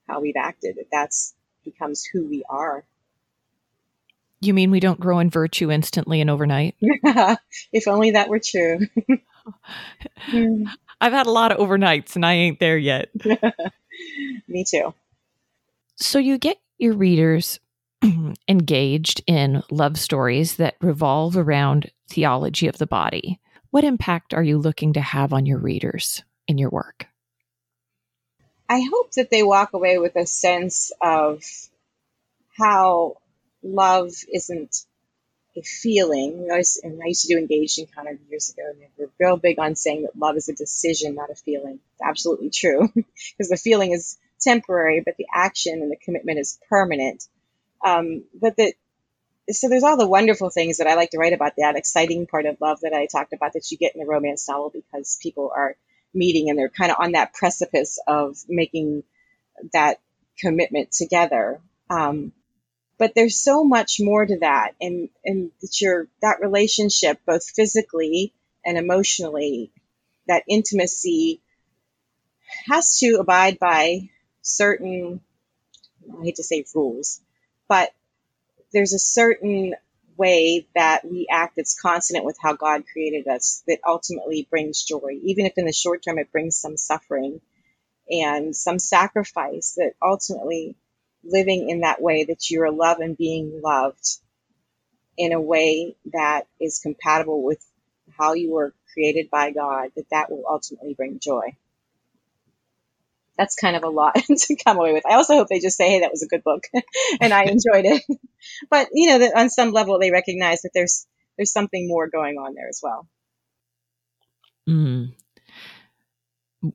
how 0.07 0.21
we've 0.21 0.35
acted. 0.37 0.77
That 0.77 0.87
that's 0.91 1.33
becomes 1.63 2.05
who 2.05 2.25
we 2.25 2.43
are. 2.49 2.83
You 4.39 4.53
mean 4.53 4.69
we 4.69 4.79
don't 4.79 4.99
grow 4.99 5.19
in 5.19 5.29
virtue 5.29 5.71
instantly 5.71 6.21
and 6.21 6.29
overnight? 6.29 6.75
if 7.73 7.87
only 7.87 8.11
that 8.11 8.29
were 8.29 8.39
true. 8.39 8.79
I've 11.01 11.13
had 11.13 11.25
a 11.25 11.31
lot 11.31 11.51
of 11.51 11.57
overnights 11.57 12.15
and 12.15 12.25
I 12.25 12.33
ain't 12.33 12.59
there 12.59 12.77
yet. 12.77 13.09
Me 14.47 14.63
too. 14.63 14.93
So 15.95 16.19
you 16.19 16.37
get 16.37 16.57
your 16.77 16.93
readers 16.93 17.59
engaged 18.47 19.21
in 19.27 19.63
love 19.71 19.97
stories 19.97 20.55
that 20.57 20.75
revolve 20.81 21.37
around 21.37 21.91
theology 22.09 22.67
of 22.67 22.77
the 22.77 22.87
body. 22.87 23.39
What 23.71 23.83
impact 23.83 24.33
are 24.33 24.43
you 24.43 24.57
looking 24.57 24.93
to 24.93 25.01
have 25.01 25.33
on 25.33 25.45
your 25.45 25.59
readers 25.59 26.23
in 26.47 26.57
your 26.57 26.69
work? 26.69 27.07
I 28.69 28.81
hope 28.81 29.11
that 29.13 29.29
they 29.29 29.43
walk 29.43 29.73
away 29.73 29.97
with 29.97 30.15
a 30.15 30.25
sense 30.25 30.91
of 31.01 31.43
how 32.57 33.17
love 33.63 34.11
isn't 34.33 34.85
a 35.55 35.61
feeling. 35.61 36.49
I, 36.51 36.57
was, 36.57 36.79
and 36.83 37.01
I 37.01 37.07
used 37.07 37.23
to 37.23 37.33
do 37.33 37.39
engaged 37.39 37.79
encounter 37.79 38.17
years 38.29 38.49
ago, 38.49 38.63
and 38.69 38.79
they 38.79 39.05
were 39.05 39.11
real 39.19 39.37
big 39.37 39.59
on 39.59 39.75
saying 39.75 40.03
that 40.03 40.17
love 40.17 40.35
is 40.37 40.49
a 40.49 40.55
decision, 40.55 41.15
not 41.15 41.29
a 41.29 41.35
feeling. 41.35 41.79
It's 41.93 42.01
absolutely 42.03 42.49
true, 42.49 42.89
because 42.93 43.49
the 43.49 43.57
feeling 43.57 43.91
is 43.91 44.17
temporary, 44.39 45.01
but 45.03 45.17
the 45.17 45.27
action 45.33 45.81
and 45.81 45.91
the 45.91 45.97
commitment 45.97 46.39
is 46.39 46.59
permanent. 46.69 47.27
Um, 47.83 48.23
but 48.39 48.57
that 48.57 48.73
so 49.49 49.69
there's 49.69 49.83
all 49.83 49.97
the 49.97 50.07
wonderful 50.07 50.49
things 50.49 50.77
that 50.77 50.87
I 50.87 50.95
like 50.95 51.11
to 51.11 51.17
write 51.17 51.33
about 51.33 51.53
that 51.57 51.77
exciting 51.77 52.27
part 52.27 52.45
of 52.45 52.59
love 52.59 52.81
that 52.81 52.93
I 52.93 53.05
talked 53.05 53.31
about 53.33 53.53
that 53.53 53.71
you 53.71 53.77
get 53.77 53.95
in 53.95 54.01
a 54.01 54.05
romance 54.05 54.47
novel 54.49 54.71
because 54.73 55.17
people 55.21 55.51
are 55.55 55.77
meeting 56.13 56.49
and 56.49 56.59
they're 56.59 56.69
kind 56.69 56.91
of 56.91 56.97
on 56.99 57.13
that 57.13 57.33
precipice 57.33 57.97
of 58.07 58.37
making 58.49 59.03
that 59.71 59.99
commitment 60.37 60.91
together. 60.91 61.61
Um, 61.89 62.33
but 62.97 63.13
there's 63.15 63.41
so 63.41 63.63
much 63.63 63.99
more 63.99 64.25
to 64.25 64.39
that 64.39 64.73
and 64.81 65.09
and 65.23 65.51
that 65.61 65.79
your 65.79 66.07
that 66.21 66.41
relationship 66.41 67.19
both 67.25 67.49
physically 67.49 68.33
and 68.65 68.77
emotionally 68.77 69.71
that 70.27 70.43
intimacy 70.49 71.41
has 72.69 72.97
to 72.99 73.17
abide 73.19 73.59
by 73.59 74.09
certain 74.41 75.21
I 76.19 76.23
hate 76.23 76.35
to 76.35 76.43
say 76.43 76.65
rules, 76.73 77.21
but 77.67 77.91
there's 78.73 78.93
a 78.93 78.99
certain 78.99 79.73
way 80.17 80.67
that 80.75 81.05
we 81.05 81.27
act 81.31 81.55
that's 81.55 81.79
consonant 81.79 82.25
with 82.25 82.37
how 82.41 82.53
God 82.53 82.83
created 82.91 83.27
us 83.27 83.63
that 83.67 83.79
ultimately 83.85 84.47
brings 84.49 84.83
joy, 84.83 85.19
even 85.23 85.45
if 85.45 85.53
in 85.57 85.65
the 85.65 85.73
short 85.73 86.03
term 86.03 86.19
it 86.19 86.31
brings 86.31 86.57
some 86.57 86.77
suffering 86.77 87.39
and 88.09 88.55
some 88.55 88.79
sacrifice, 88.79 89.73
that 89.77 89.93
ultimately 90.01 90.75
living 91.23 91.69
in 91.69 91.81
that 91.81 92.01
way 92.01 92.25
that 92.25 92.49
you're 92.49 92.71
loved 92.71 93.01
and 93.01 93.17
being 93.17 93.61
loved 93.63 94.07
in 95.17 95.33
a 95.33 95.41
way 95.41 95.95
that 96.13 96.47
is 96.59 96.79
compatible 96.79 97.43
with 97.43 97.63
how 98.17 98.33
you 98.33 98.51
were 98.51 98.73
created 98.93 99.29
by 99.29 99.51
God, 99.51 99.91
that 99.95 100.09
that 100.11 100.31
will 100.31 100.43
ultimately 100.49 100.93
bring 100.93 101.19
joy. 101.19 101.55
That's 103.37 103.55
kind 103.55 103.75
of 103.75 103.83
a 103.83 103.89
lot 103.89 104.15
to 104.25 104.55
come 104.55 104.77
away 104.77 104.93
with. 104.93 105.05
I 105.05 105.15
also 105.15 105.35
hope 105.35 105.47
they 105.47 105.59
just 105.59 105.77
say, 105.77 105.89
"Hey, 105.89 105.99
that 106.01 106.11
was 106.11 106.23
a 106.23 106.27
good 106.27 106.43
book," 106.43 106.63
and 107.21 107.33
I 107.33 107.43
enjoyed 107.45 107.85
it. 107.85 108.03
but 108.69 108.89
you 108.93 109.09
know, 109.09 109.19
that 109.19 109.35
on 109.35 109.49
some 109.49 109.71
level, 109.71 109.99
they 109.99 110.11
recognize 110.11 110.61
that 110.61 110.71
there's 110.73 111.05
there's 111.37 111.51
something 111.51 111.87
more 111.87 112.09
going 112.09 112.37
on 112.37 112.53
there 112.55 112.67
as 112.69 112.79
well. 112.81 113.07
Mm. 114.67 115.13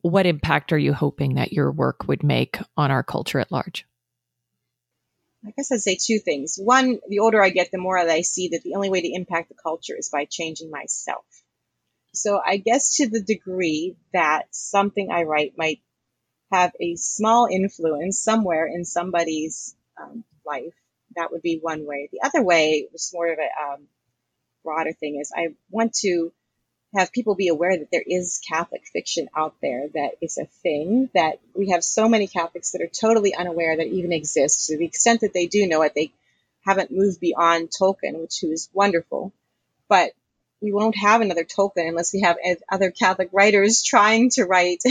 What 0.01 0.25
impact 0.25 0.71
are 0.71 0.77
you 0.77 0.93
hoping 0.93 1.35
that 1.35 1.51
your 1.51 1.71
work 1.71 2.07
would 2.07 2.23
make 2.23 2.57
on 2.77 2.89
our 2.89 3.03
culture 3.03 3.39
at 3.39 3.51
large? 3.51 3.85
I 5.45 5.51
guess 5.51 5.71
I'd 5.71 5.81
say 5.81 5.97
two 6.01 6.19
things. 6.19 6.57
One, 6.57 6.99
the 7.09 7.19
older 7.19 7.43
I 7.43 7.49
get, 7.49 7.69
the 7.71 7.77
more 7.77 8.01
that 8.01 8.09
I 8.09 8.21
see 8.21 8.49
that 8.49 8.63
the 8.63 8.75
only 8.75 8.89
way 8.89 9.01
to 9.01 9.13
impact 9.13 9.49
the 9.49 9.55
culture 9.61 9.95
is 9.97 10.09
by 10.09 10.25
changing 10.25 10.71
myself. 10.71 11.25
So 12.13 12.39
I 12.43 12.57
guess 12.57 12.97
to 12.97 13.09
the 13.09 13.21
degree 13.21 13.97
that 14.13 14.45
something 14.51 15.09
I 15.11 15.23
write 15.23 15.53
might 15.57 15.81
have 16.53 16.71
a 16.79 16.95
small 16.95 17.47
influence 17.51 18.19
somewhere 18.19 18.67
in 18.67 18.85
somebody's 18.85 19.75
um, 20.01 20.23
life, 20.45 20.73
that 21.15 21.31
would 21.31 21.41
be 21.41 21.57
one 21.59 21.85
way. 21.85 22.09
The 22.11 22.21
other 22.23 22.43
way, 22.43 22.87
is 22.93 23.11
more 23.13 23.31
of 23.31 23.39
a 23.39 23.73
um, 23.73 23.87
broader 24.63 24.93
thing, 24.93 25.19
is 25.19 25.31
I 25.35 25.55
want 25.71 25.93
to 26.01 26.31
have 26.95 27.11
people 27.11 27.33
be 27.33 27.47
aware 27.47 27.75
that 27.75 27.89
there 27.91 28.03
is 28.05 28.39
Catholic 28.47 28.83
fiction 28.85 29.29
out 29.35 29.55
there 29.61 29.87
that 29.95 30.11
is 30.21 30.37
a 30.37 30.45
thing, 30.45 31.09
that 31.15 31.39
we 31.55 31.71
have 31.71 31.83
so 31.83 32.07
many 32.07 32.27
Catholics 32.27 32.71
that 32.71 32.81
are 32.81 32.87
totally 32.87 33.33
unaware 33.33 33.75
that 33.75 33.87
even 33.87 34.13
exists. 34.13 34.67
To 34.67 34.77
the 34.77 34.85
extent 34.85 35.21
that 35.21 35.33
they 35.33 35.47
do 35.47 35.67
know 35.67 35.81
it, 35.81 35.93
they 35.95 36.13
haven't 36.65 36.91
moved 36.91 37.19
beyond 37.19 37.71
Tolkien, 37.71 38.21
which 38.21 38.43
is 38.43 38.69
wonderful. 38.73 39.33
But 39.89 40.11
we 40.61 40.71
won't 40.71 40.97
have 40.97 41.21
another 41.21 41.45
Tolkien 41.45 41.89
unless 41.89 42.13
we 42.13 42.21
have 42.21 42.37
other 42.71 42.91
Catholic 42.91 43.29
writers 43.31 43.81
trying 43.85 44.29
to 44.31 44.45
write 44.45 44.83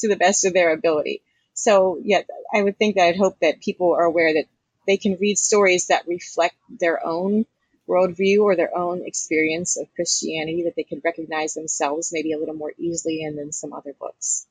to 0.00 0.08
the 0.08 0.16
best 0.16 0.44
of 0.44 0.52
their 0.52 0.72
ability. 0.72 1.22
So, 1.54 1.98
yeah, 2.02 2.22
I 2.52 2.62
would 2.62 2.78
think 2.78 2.96
that 2.96 3.06
I'd 3.06 3.16
hope 3.16 3.38
that 3.40 3.60
people 3.60 3.94
are 3.94 4.04
aware 4.04 4.34
that 4.34 4.46
they 4.86 4.96
can 4.96 5.16
read 5.20 5.38
stories 5.38 5.86
that 5.86 6.06
reflect 6.06 6.56
their 6.68 7.04
own 7.04 7.46
worldview 7.88 8.40
or 8.40 8.56
their 8.56 8.76
own 8.76 9.02
experience 9.04 9.76
of 9.76 9.86
Christianity 9.94 10.64
that 10.64 10.74
they 10.76 10.82
can 10.82 11.00
recognize 11.04 11.54
themselves 11.54 12.10
maybe 12.12 12.32
a 12.32 12.38
little 12.38 12.54
more 12.54 12.72
easily 12.78 13.22
in 13.22 13.36
than 13.36 13.52
some 13.52 13.72
other 13.72 13.94
books. 13.98 14.46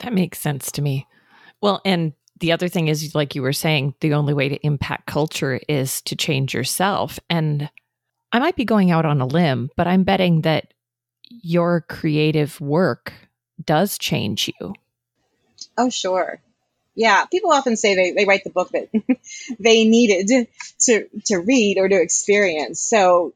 That 0.00 0.12
makes 0.12 0.38
sense 0.38 0.70
to 0.72 0.82
me. 0.82 1.06
Well, 1.60 1.80
and 1.84 2.12
the 2.40 2.52
other 2.52 2.68
thing 2.68 2.88
is, 2.88 3.14
like 3.14 3.34
you 3.34 3.42
were 3.42 3.52
saying, 3.52 3.94
the 4.00 4.14
only 4.14 4.34
way 4.34 4.48
to 4.50 4.66
impact 4.66 5.06
culture 5.06 5.60
is 5.68 6.02
to 6.02 6.16
change 6.16 6.52
yourself. 6.52 7.18
And 7.30 7.70
I 8.32 8.38
might 8.38 8.56
be 8.56 8.64
going 8.64 8.90
out 8.90 9.06
on 9.06 9.20
a 9.20 9.26
limb, 9.26 9.70
but 9.76 9.86
I'm 9.86 10.04
betting 10.04 10.42
that 10.42 10.73
your 11.28 11.82
creative 11.82 12.60
work 12.60 13.12
does 13.64 13.98
change 13.98 14.50
you. 14.60 14.74
Oh, 15.76 15.90
sure 15.90 16.40
yeah, 16.94 17.24
people 17.26 17.52
often 17.52 17.76
say 17.76 17.94
they, 17.94 18.12
they 18.12 18.24
write 18.24 18.44
the 18.44 18.50
book 18.50 18.70
that 18.70 18.88
they 19.58 19.84
needed 19.84 20.48
to 20.80 21.08
to 21.26 21.38
read 21.38 21.78
or 21.78 21.88
to 21.88 22.00
experience. 22.00 22.80
So 22.80 23.34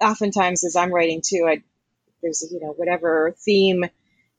oftentimes 0.00 0.64
as 0.64 0.76
I'm 0.76 0.92
writing 0.92 1.22
too, 1.24 1.46
I 1.48 1.62
there's 2.22 2.46
you 2.50 2.60
know 2.60 2.72
whatever 2.72 3.34
theme 3.38 3.84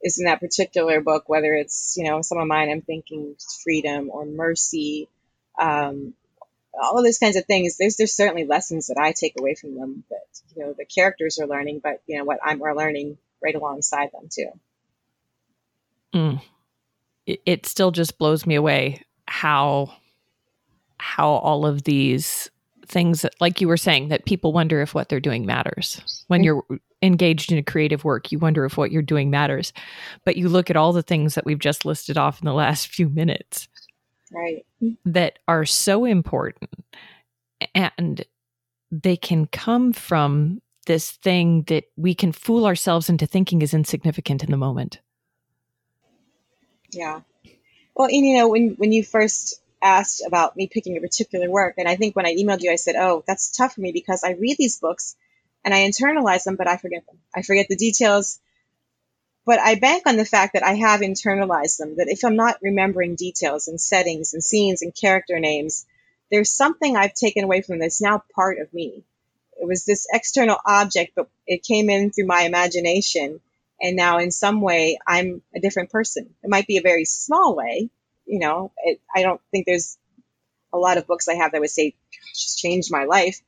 is 0.03 0.19
in 0.19 0.25
that 0.25 0.39
particular 0.39 1.01
book, 1.01 1.27
whether 1.27 1.53
it's 1.53 1.95
you 1.97 2.03
know 2.03 2.21
some 2.21 2.37
of 2.37 2.47
mine, 2.47 2.69
I'm 2.69 2.81
thinking 2.81 3.35
freedom 3.63 4.09
or 4.11 4.25
mercy, 4.25 5.09
um, 5.59 6.13
all 6.79 6.97
of 6.97 7.03
those 7.03 7.19
kinds 7.19 7.35
of 7.35 7.45
things. 7.45 7.77
There's 7.77 7.97
there's 7.97 8.15
certainly 8.15 8.45
lessons 8.45 8.87
that 8.87 8.97
I 8.97 9.11
take 9.11 9.33
away 9.39 9.55
from 9.55 9.75
them 9.75 10.03
that 10.09 10.25
you 10.55 10.63
know 10.63 10.73
the 10.77 10.85
characters 10.85 11.39
are 11.39 11.47
learning, 11.47 11.81
but 11.83 12.01
you 12.07 12.17
know 12.17 12.23
what 12.23 12.39
I'm 12.43 12.61
are 12.61 12.75
learning 12.75 13.17
right 13.43 13.55
alongside 13.55 14.11
them 14.11 14.29
too. 14.29 14.49
Mm 16.13 16.41
it, 17.25 17.41
it 17.45 17.65
still 17.65 17.91
just 17.91 18.17
blows 18.17 18.45
me 18.45 18.55
away 18.55 19.01
how 19.27 19.91
how 20.97 21.29
all 21.29 21.65
of 21.65 21.83
these 21.83 22.49
things 22.87 23.21
that, 23.21 23.33
like 23.39 23.61
you 23.61 23.67
were 23.67 23.77
saying 23.77 24.09
that 24.09 24.25
people 24.25 24.53
wonder 24.53 24.81
if 24.81 24.93
what 24.93 25.09
they're 25.09 25.19
doing 25.19 25.45
matters 25.45 26.25
when 26.27 26.43
you're 26.43 26.63
engaged 27.01 27.51
in 27.51 27.57
a 27.57 27.63
creative 27.63 28.03
work 28.03 28.31
you 28.31 28.37
wonder 28.37 28.65
if 28.65 28.77
what 28.77 28.91
you're 28.91 29.01
doing 29.01 29.29
matters 29.29 29.71
but 30.25 30.35
you 30.35 30.49
look 30.49 30.69
at 30.69 30.75
all 30.75 30.93
the 30.93 31.01
things 31.01 31.33
that 31.33 31.45
we've 31.45 31.59
just 31.59 31.85
listed 31.85 32.17
off 32.17 32.41
in 32.41 32.45
the 32.45 32.53
last 32.53 32.87
few 32.93 33.09
minutes 33.09 33.67
right 34.31 34.65
that 35.05 35.39
are 35.47 35.65
so 35.65 36.05
important 36.05 36.69
and 37.75 38.25
they 38.91 39.15
can 39.15 39.45
come 39.45 39.93
from 39.93 40.61
this 40.87 41.11
thing 41.11 41.63
that 41.67 41.85
we 41.95 42.15
can 42.15 42.31
fool 42.31 42.65
ourselves 42.65 43.09
into 43.09 43.25
thinking 43.27 43.61
is 43.61 43.73
insignificant 43.73 44.43
in 44.43 44.51
the 44.51 44.57
moment 44.57 44.99
yeah. 46.93 47.21
Well, 47.95 48.07
and, 48.07 48.25
you 48.25 48.37
know, 48.37 48.49
when 48.49 48.75
when 48.77 48.91
you 48.91 49.03
first 49.03 49.61
asked 49.81 50.21
about 50.25 50.55
me 50.55 50.67
picking 50.67 50.97
a 50.97 51.01
particular 51.01 51.49
work, 51.49 51.75
and 51.77 51.87
I 51.87 51.95
think 51.95 52.15
when 52.15 52.25
I 52.25 52.35
emailed 52.35 52.61
you, 52.61 52.71
I 52.71 52.75
said, 52.75 52.95
"Oh, 52.95 53.23
that's 53.27 53.55
tough 53.55 53.75
for 53.75 53.81
me 53.81 53.91
because 53.91 54.23
I 54.23 54.31
read 54.31 54.57
these 54.57 54.79
books 54.79 55.15
and 55.63 55.73
I 55.73 55.87
internalize 55.89 56.43
them, 56.43 56.55
but 56.55 56.67
I 56.67 56.77
forget 56.77 57.05
them. 57.05 57.17
I 57.33 57.41
forget 57.41 57.67
the 57.69 57.75
details." 57.75 58.39
But 59.45 59.59
I 59.59 59.75
bank 59.75 60.03
on 60.05 60.17
the 60.17 60.25
fact 60.25 60.53
that 60.53 60.63
I 60.63 60.75
have 60.75 61.01
internalized 61.01 61.77
them. 61.77 61.95
That 61.97 62.09
if 62.09 62.23
I'm 62.23 62.35
not 62.35 62.61
remembering 62.61 63.15
details 63.15 63.67
and 63.67 63.81
settings 63.81 64.33
and 64.33 64.43
scenes 64.43 64.81
and 64.81 64.95
character 64.95 65.39
names, 65.39 65.85
there's 66.29 66.55
something 66.55 66.95
I've 66.95 67.13
taken 67.13 67.43
away 67.43 67.61
from 67.61 67.79
that's 67.79 68.01
now 68.01 68.23
part 68.35 68.59
of 68.59 68.73
me. 68.73 69.03
It 69.59 69.67
was 69.67 69.85
this 69.85 70.07
external 70.11 70.57
object, 70.65 71.13
but 71.15 71.29
it 71.45 71.63
came 71.63 71.89
in 71.89 72.11
through 72.11 72.27
my 72.27 72.41
imagination 72.43 73.41
and 73.81 73.95
now 73.95 74.19
in 74.19 74.31
some 74.31 74.61
way 74.61 74.99
I'm 75.05 75.41
a 75.55 75.59
different 75.59 75.89
person. 75.89 76.33
It 76.43 76.49
might 76.49 76.67
be 76.67 76.77
a 76.77 76.81
very 76.81 77.05
small 77.05 77.55
way, 77.55 77.89
you 78.25 78.39
know. 78.39 78.71
It, 78.83 79.01
I 79.13 79.23
don't 79.23 79.41
think 79.51 79.65
there's 79.65 79.97
a 80.71 80.77
lot 80.77 80.97
of 80.97 81.07
books 81.07 81.27
I 81.27 81.35
have 81.35 81.51
that 81.51 81.61
would 81.61 81.69
say 81.69 81.95
just 82.33 82.59
changed 82.59 82.91
my 82.91 83.03
life, 83.05 83.41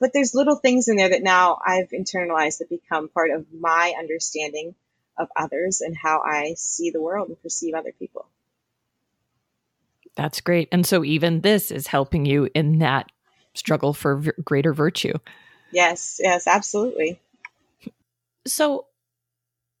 but 0.00 0.12
there's 0.12 0.34
little 0.34 0.56
things 0.56 0.88
in 0.88 0.96
there 0.96 1.10
that 1.10 1.22
now 1.22 1.58
I've 1.64 1.90
internalized 1.90 2.58
that 2.58 2.70
become 2.70 3.08
part 3.08 3.30
of 3.30 3.46
my 3.52 3.94
understanding 3.98 4.74
of 5.18 5.28
others 5.36 5.80
and 5.80 5.96
how 5.96 6.20
I 6.24 6.54
see 6.56 6.90
the 6.90 7.00
world 7.00 7.28
and 7.28 7.42
perceive 7.42 7.74
other 7.74 7.92
people. 7.98 8.26
That's 10.14 10.40
great. 10.40 10.68
And 10.72 10.86
so 10.86 11.04
even 11.04 11.40
this 11.40 11.70
is 11.70 11.86
helping 11.86 12.26
you 12.26 12.48
in 12.54 12.78
that 12.78 13.10
struggle 13.54 13.94
for 13.94 14.16
v- 14.16 14.30
greater 14.44 14.72
virtue. 14.72 15.14
Yes, 15.70 16.20
yes, 16.22 16.46
absolutely. 16.46 17.18
So 18.46 18.86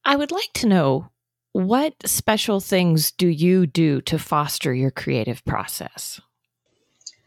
I 0.04 0.16
would 0.16 0.30
like 0.30 0.52
to 0.54 0.68
know 0.68 1.10
what 1.52 1.94
special 2.06 2.60
things 2.60 3.10
do 3.10 3.28
you 3.28 3.66
do 3.66 4.00
to 4.02 4.18
foster 4.18 4.72
your 4.72 4.90
creative 4.90 5.44
process? 5.44 6.20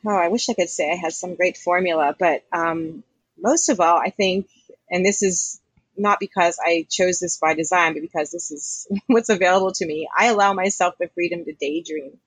Oh, 0.06 0.16
I 0.16 0.30
wish 0.30 0.50
I 0.50 0.54
could 0.54 0.70
say 0.70 0.92
I 0.92 0.96
had 0.96 1.14
some 1.14 1.36
great 1.36 1.58
formula, 1.58 2.16
but 2.18 2.44
um, 2.52 3.04
most 3.40 3.70
of 3.70 3.80
all, 3.80 3.98
I 3.98 4.10
think, 4.10 4.48
and 4.90 5.06
this 5.06 5.22
is 5.22 5.60
not 5.98 6.20
because 6.20 6.60
I 6.64 6.86
chose 6.90 7.20
this 7.20 7.38
by 7.38 7.54
design, 7.54 7.94
but 7.94 8.02
because 8.02 8.32
this 8.32 8.52
is 8.52 8.88
what's 9.08 9.30
available 9.30 9.72
to 9.74 9.86
me, 9.86 10.08
I 10.18 10.28
allow 10.28 10.54
myself 10.54 10.96
the 11.00 11.10
freedom 11.14 11.46
to 11.46 11.54
daydream. 11.54 12.18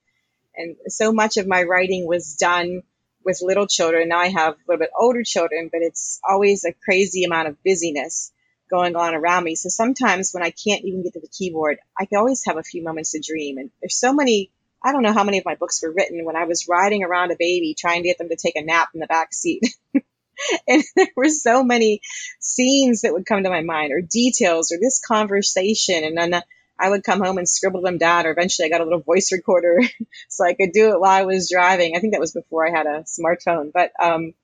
And 0.56 0.76
so 0.88 1.12
much 1.12 1.36
of 1.36 1.46
my 1.46 1.62
writing 1.62 2.06
was 2.06 2.34
done 2.34 2.82
with 3.24 3.40
little 3.42 3.66
children. 3.66 4.08
Now 4.08 4.18
I 4.18 4.28
have 4.28 4.54
a 4.54 4.56
little 4.66 4.80
bit 4.80 4.90
older 4.98 5.22
children, 5.22 5.68
but 5.70 5.82
it's 5.82 6.20
always 6.28 6.64
a 6.64 6.72
crazy 6.72 7.24
amount 7.24 7.48
of 7.48 7.62
busyness 7.62 8.32
going 8.70 8.96
on 8.96 9.14
around 9.14 9.44
me. 9.44 9.54
So 9.54 9.68
sometimes 9.68 10.32
when 10.32 10.42
I 10.42 10.50
can't 10.50 10.84
even 10.84 11.02
get 11.02 11.14
to 11.14 11.20
the 11.20 11.28
keyboard, 11.28 11.78
I 11.98 12.06
can 12.06 12.18
always 12.18 12.44
have 12.46 12.56
a 12.56 12.62
few 12.62 12.82
moments 12.82 13.12
to 13.12 13.20
dream. 13.20 13.58
And 13.58 13.70
there's 13.80 13.94
so 13.98 14.12
many, 14.12 14.50
I 14.82 14.92
don't 14.92 15.02
know 15.02 15.12
how 15.12 15.24
many 15.24 15.38
of 15.38 15.44
my 15.44 15.54
books 15.54 15.82
were 15.82 15.92
written 15.92 16.24
when 16.24 16.36
I 16.36 16.44
was 16.44 16.68
riding 16.68 17.04
around 17.04 17.30
a 17.30 17.36
baby 17.38 17.74
trying 17.78 18.02
to 18.02 18.08
get 18.08 18.18
them 18.18 18.28
to 18.28 18.36
take 18.36 18.56
a 18.56 18.64
nap 18.64 18.88
in 18.94 19.00
the 19.00 19.06
back 19.06 19.32
seat. 19.32 19.62
and 20.68 20.82
there 20.96 21.08
were 21.16 21.28
so 21.28 21.62
many 21.62 22.00
scenes 22.40 23.02
that 23.02 23.12
would 23.12 23.26
come 23.26 23.42
to 23.42 23.50
my 23.50 23.62
mind 23.62 23.92
or 23.92 24.00
details 24.00 24.72
or 24.72 24.78
this 24.80 25.00
conversation. 25.00 26.04
And 26.04 26.16
then 26.16 26.42
I 26.78 26.90
would 26.90 27.02
come 27.02 27.20
home 27.20 27.38
and 27.38 27.48
scribble 27.48 27.82
them 27.82 27.98
down, 27.98 28.26
or 28.26 28.30
eventually 28.30 28.66
I 28.66 28.70
got 28.70 28.80
a 28.80 28.84
little 28.84 29.00
voice 29.00 29.32
recorder 29.32 29.80
so 30.28 30.44
I 30.44 30.54
could 30.54 30.72
do 30.72 30.92
it 30.92 31.00
while 31.00 31.10
I 31.10 31.22
was 31.22 31.50
driving. 31.50 31.96
I 31.96 32.00
think 32.00 32.12
that 32.12 32.20
was 32.20 32.32
before 32.32 32.66
I 32.66 32.70
had 32.70 32.86
a 32.86 33.04
smartphone, 33.04 33.72
but 33.72 33.90
um, 34.00 34.34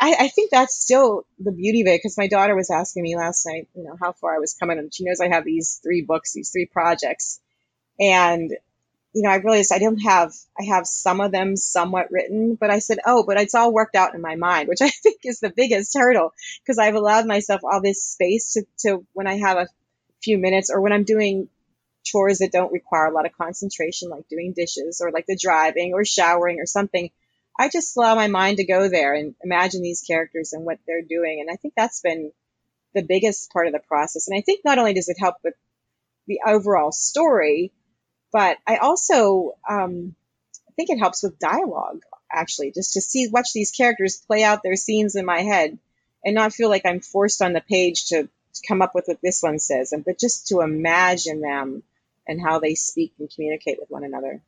I, 0.00 0.16
I, 0.20 0.28
think 0.28 0.50
that's 0.50 0.76
still 0.76 1.26
the 1.38 1.52
beauty 1.52 1.82
of 1.82 1.86
it 1.88 1.98
because 1.98 2.18
my 2.18 2.28
daughter 2.28 2.54
was 2.54 2.70
asking 2.70 3.02
me 3.02 3.16
last 3.16 3.46
night, 3.46 3.68
you 3.74 3.84
know, 3.84 3.96
how 4.00 4.12
far 4.12 4.34
I 4.34 4.38
was 4.38 4.54
coming, 4.54 4.78
and 4.78 4.92
she 4.92 5.04
knows 5.04 5.20
I 5.20 5.28
have 5.28 5.44
these 5.44 5.80
three 5.82 6.02
books, 6.02 6.32
these 6.34 6.50
three 6.50 6.66
projects, 6.66 7.40
and 7.98 8.50
you 9.12 9.22
know, 9.22 9.30
I 9.30 9.36
realized 9.36 9.72
I 9.72 9.78
don't 9.78 9.98
have, 9.98 10.32
I 10.58 10.64
have 10.64 10.86
some 10.86 11.20
of 11.20 11.32
them 11.32 11.56
somewhat 11.56 12.12
written, 12.12 12.54
but 12.54 12.70
I 12.70 12.78
said, 12.78 12.98
oh, 13.04 13.24
but 13.26 13.40
it's 13.40 13.54
all 13.54 13.72
worked 13.72 13.96
out 13.96 14.14
in 14.14 14.20
my 14.20 14.36
mind, 14.36 14.68
which 14.68 14.80
I 14.82 14.88
think 14.88 15.20
is 15.24 15.40
the 15.40 15.52
biggest 15.54 15.96
hurdle 15.96 16.32
because 16.62 16.78
I've 16.78 16.94
allowed 16.94 17.26
myself 17.26 17.62
all 17.64 17.80
this 17.82 18.04
space 18.04 18.52
to, 18.52 18.64
to 18.80 19.06
when 19.12 19.26
I 19.26 19.38
have 19.38 19.56
a 19.56 19.68
few 20.22 20.38
minutes 20.38 20.70
or 20.70 20.80
when 20.80 20.92
I'm 20.92 21.04
doing 21.04 21.48
chores 22.04 22.38
that 22.38 22.52
don't 22.52 22.72
require 22.72 23.06
a 23.06 23.14
lot 23.14 23.26
of 23.26 23.36
concentration, 23.36 24.10
like 24.10 24.28
doing 24.28 24.52
dishes 24.54 25.00
or 25.04 25.10
like 25.10 25.26
the 25.26 25.38
driving 25.40 25.92
or 25.94 26.04
showering 26.04 26.60
or 26.60 26.66
something. 26.66 27.10
I 27.58 27.68
just 27.68 27.96
allow 27.96 28.14
my 28.14 28.28
mind 28.28 28.56
to 28.56 28.64
go 28.64 28.88
there 28.88 29.12
and 29.12 29.34
imagine 29.42 29.82
these 29.82 30.02
characters 30.06 30.52
and 30.52 30.64
what 30.64 30.78
they're 30.86 31.02
doing. 31.02 31.40
And 31.40 31.50
I 31.50 31.56
think 31.56 31.74
that's 31.76 32.00
been 32.00 32.32
the 32.94 33.02
biggest 33.02 33.52
part 33.52 33.66
of 33.66 33.72
the 33.72 33.80
process. 33.80 34.28
And 34.28 34.38
I 34.38 34.40
think 34.40 34.64
not 34.64 34.78
only 34.78 34.94
does 34.94 35.08
it 35.08 35.18
help 35.18 35.36
with 35.44 35.54
the 36.26 36.40
overall 36.46 36.92
story, 36.92 37.72
but 38.32 38.58
I 38.66 38.76
also 38.76 39.56
um, 39.68 40.14
think 40.76 40.90
it 40.90 40.98
helps 40.98 41.22
with 41.22 41.38
dialogue, 41.38 42.02
actually, 42.30 42.72
just 42.72 42.94
to 42.94 43.00
see 43.00 43.28
watch 43.28 43.52
these 43.52 43.70
characters 43.70 44.16
play 44.16 44.42
out 44.44 44.62
their 44.62 44.76
scenes 44.76 45.16
in 45.16 45.24
my 45.24 45.40
head 45.40 45.78
and 46.24 46.34
not 46.34 46.52
feel 46.52 46.68
like 46.68 46.86
I'm 46.86 47.00
forced 47.00 47.42
on 47.42 47.52
the 47.52 47.60
page 47.60 48.06
to 48.06 48.28
come 48.66 48.82
up 48.82 48.94
with 48.94 49.06
what 49.06 49.20
this 49.22 49.42
one 49.42 49.58
says, 49.58 49.92
but 50.04 50.18
just 50.18 50.48
to 50.48 50.60
imagine 50.60 51.40
them 51.40 51.82
and 52.26 52.40
how 52.40 52.58
they 52.58 52.74
speak 52.74 53.12
and 53.18 53.30
communicate 53.34 53.78
with 53.80 53.90
one 53.90 54.04
another. 54.04 54.40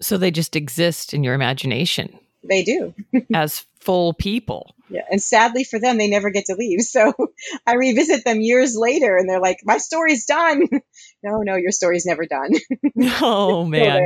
So 0.00 0.16
they 0.16 0.30
just 0.30 0.56
exist 0.56 1.14
in 1.14 1.22
your 1.22 1.34
imagination. 1.34 2.18
They 2.44 2.62
do. 2.62 2.94
as 3.34 3.64
full 3.80 4.14
people. 4.14 4.74
Yeah. 4.88 5.02
And 5.10 5.22
sadly 5.22 5.64
for 5.64 5.78
them, 5.78 5.98
they 5.98 6.08
never 6.08 6.30
get 6.30 6.46
to 6.46 6.54
leave. 6.54 6.82
So 6.82 7.12
I 7.66 7.74
revisit 7.74 8.24
them 8.24 8.40
years 8.40 8.76
later 8.76 9.16
and 9.16 9.28
they're 9.28 9.40
like, 9.40 9.58
my 9.64 9.78
story's 9.78 10.26
done. 10.26 10.62
no, 11.22 11.38
no, 11.38 11.56
your 11.56 11.72
story's 11.72 12.06
never 12.06 12.26
done. 12.26 12.50
oh, 13.20 13.64
man. 13.64 14.02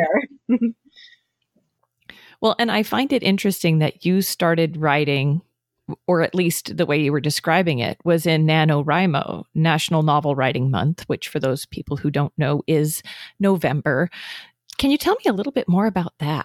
well, 2.40 2.54
and 2.58 2.70
I 2.70 2.82
find 2.82 3.12
it 3.12 3.22
interesting 3.22 3.80
that 3.80 4.04
you 4.04 4.22
started 4.22 4.76
writing 4.76 5.42
or 6.06 6.22
at 6.22 6.34
least 6.34 6.76
the 6.76 6.86
way 6.86 7.00
you 7.00 7.12
were 7.12 7.20
describing 7.20 7.78
it, 7.78 7.98
was 8.04 8.26
in 8.26 8.46
NaNoWriMo, 8.46 9.44
National 9.54 10.02
Novel 10.02 10.34
Writing 10.34 10.70
Month, 10.70 11.04
which 11.06 11.28
for 11.28 11.38
those 11.38 11.66
people 11.66 11.96
who 11.96 12.10
don't 12.10 12.32
know 12.36 12.62
is 12.66 13.02
November. 13.38 14.10
Can 14.78 14.90
you 14.90 14.98
tell 14.98 15.14
me 15.14 15.24
a 15.28 15.32
little 15.32 15.52
bit 15.52 15.68
more 15.68 15.86
about 15.86 16.14
that? 16.18 16.44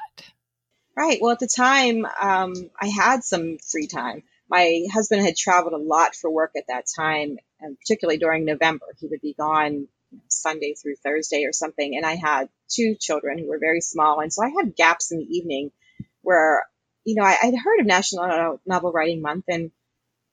Right. 1.01 1.17
Well, 1.19 1.31
at 1.31 1.39
the 1.39 1.47
time, 1.47 2.05
um, 2.21 2.53
I 2.79 2.85
had 2.85 3.23
some 3.23 3.57
free 3.57 3.87
time. 3.87 4.21
My 4.47 4.85
husband 4.93 5.23
had 5.23 5.35
traveled 5.35 5.73
a 5.73 5.77
lot 5.77 6.15
for 6.15 6.29
work 6.29 6.51
at 6.55 6.67
that 6.67 6.85
time, 6.95 7.39
and 7.59 7.75
particularly 7.79 8.19
during 8.19 8.45
November. 8.45 8.85
He 8.99 9.07
would 9.07 9.21
be 9.21 9.33
gone 9.33 9.87
Sunday 10.27 10.75
through 10.75 10.97
Thursday 10.97 11.45
or 11.45 11.53
something. 11.53 11.95
And 11.95 12.05
I 12.05 12.17
had 12.17 12.49
two 12.69 12.95
children 12.99 13.39
who 13.39 13.47
were 13.47 13.57
very 13.57 13.81
small. 13.81 14.19
And 14.19 14.31
so 14.31 14.43
I 14.43 14.49
had 14.49 14.75
gaps 14.75 15.11
in 15.11 15.17
the 15.17 15.37
evening 15.37 15.71
where 16.21 16.65
you 17.03 17.15
know, 17.15 17.23
I, 17.23 17.37
would 17.45 17.55
heard 17.57 17.79
of 17.79 17.87
National 17.87 18.59
Novel 18.67 18.91
Writing 18.91 19.21
Month, 19.21 19.45
and 19.47 19.71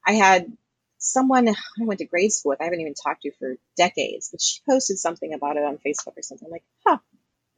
I 0.07 0.13
had 0.13 0.53
someone 0.99 1.49
I 1.49 1.55
went 1.79 2.01
to 2.01 2.07
grade 2.07 2.33
school 2.33 2.51
with, 2.51 2.61
I 2.61 2.65
haven't 2.65 2.81
even 2.81 2.95
talked 2.95 3.23
to 3.23 3.33
for 3.39 3.57
decades, 3.77 4.29
but 4.31 4.43
she 4.43 4.61
posted 4.69 4.99
something 4.99 5.33
about 5.33 5.57
it 5.57 5.65
on 5.65 5.79
Facebook 5.79 6.17
or 6.17 6.23
something. 6.23 6.47
I'm 6.47 6.53
like, 6.53 6.65
huh, 6.87 6.99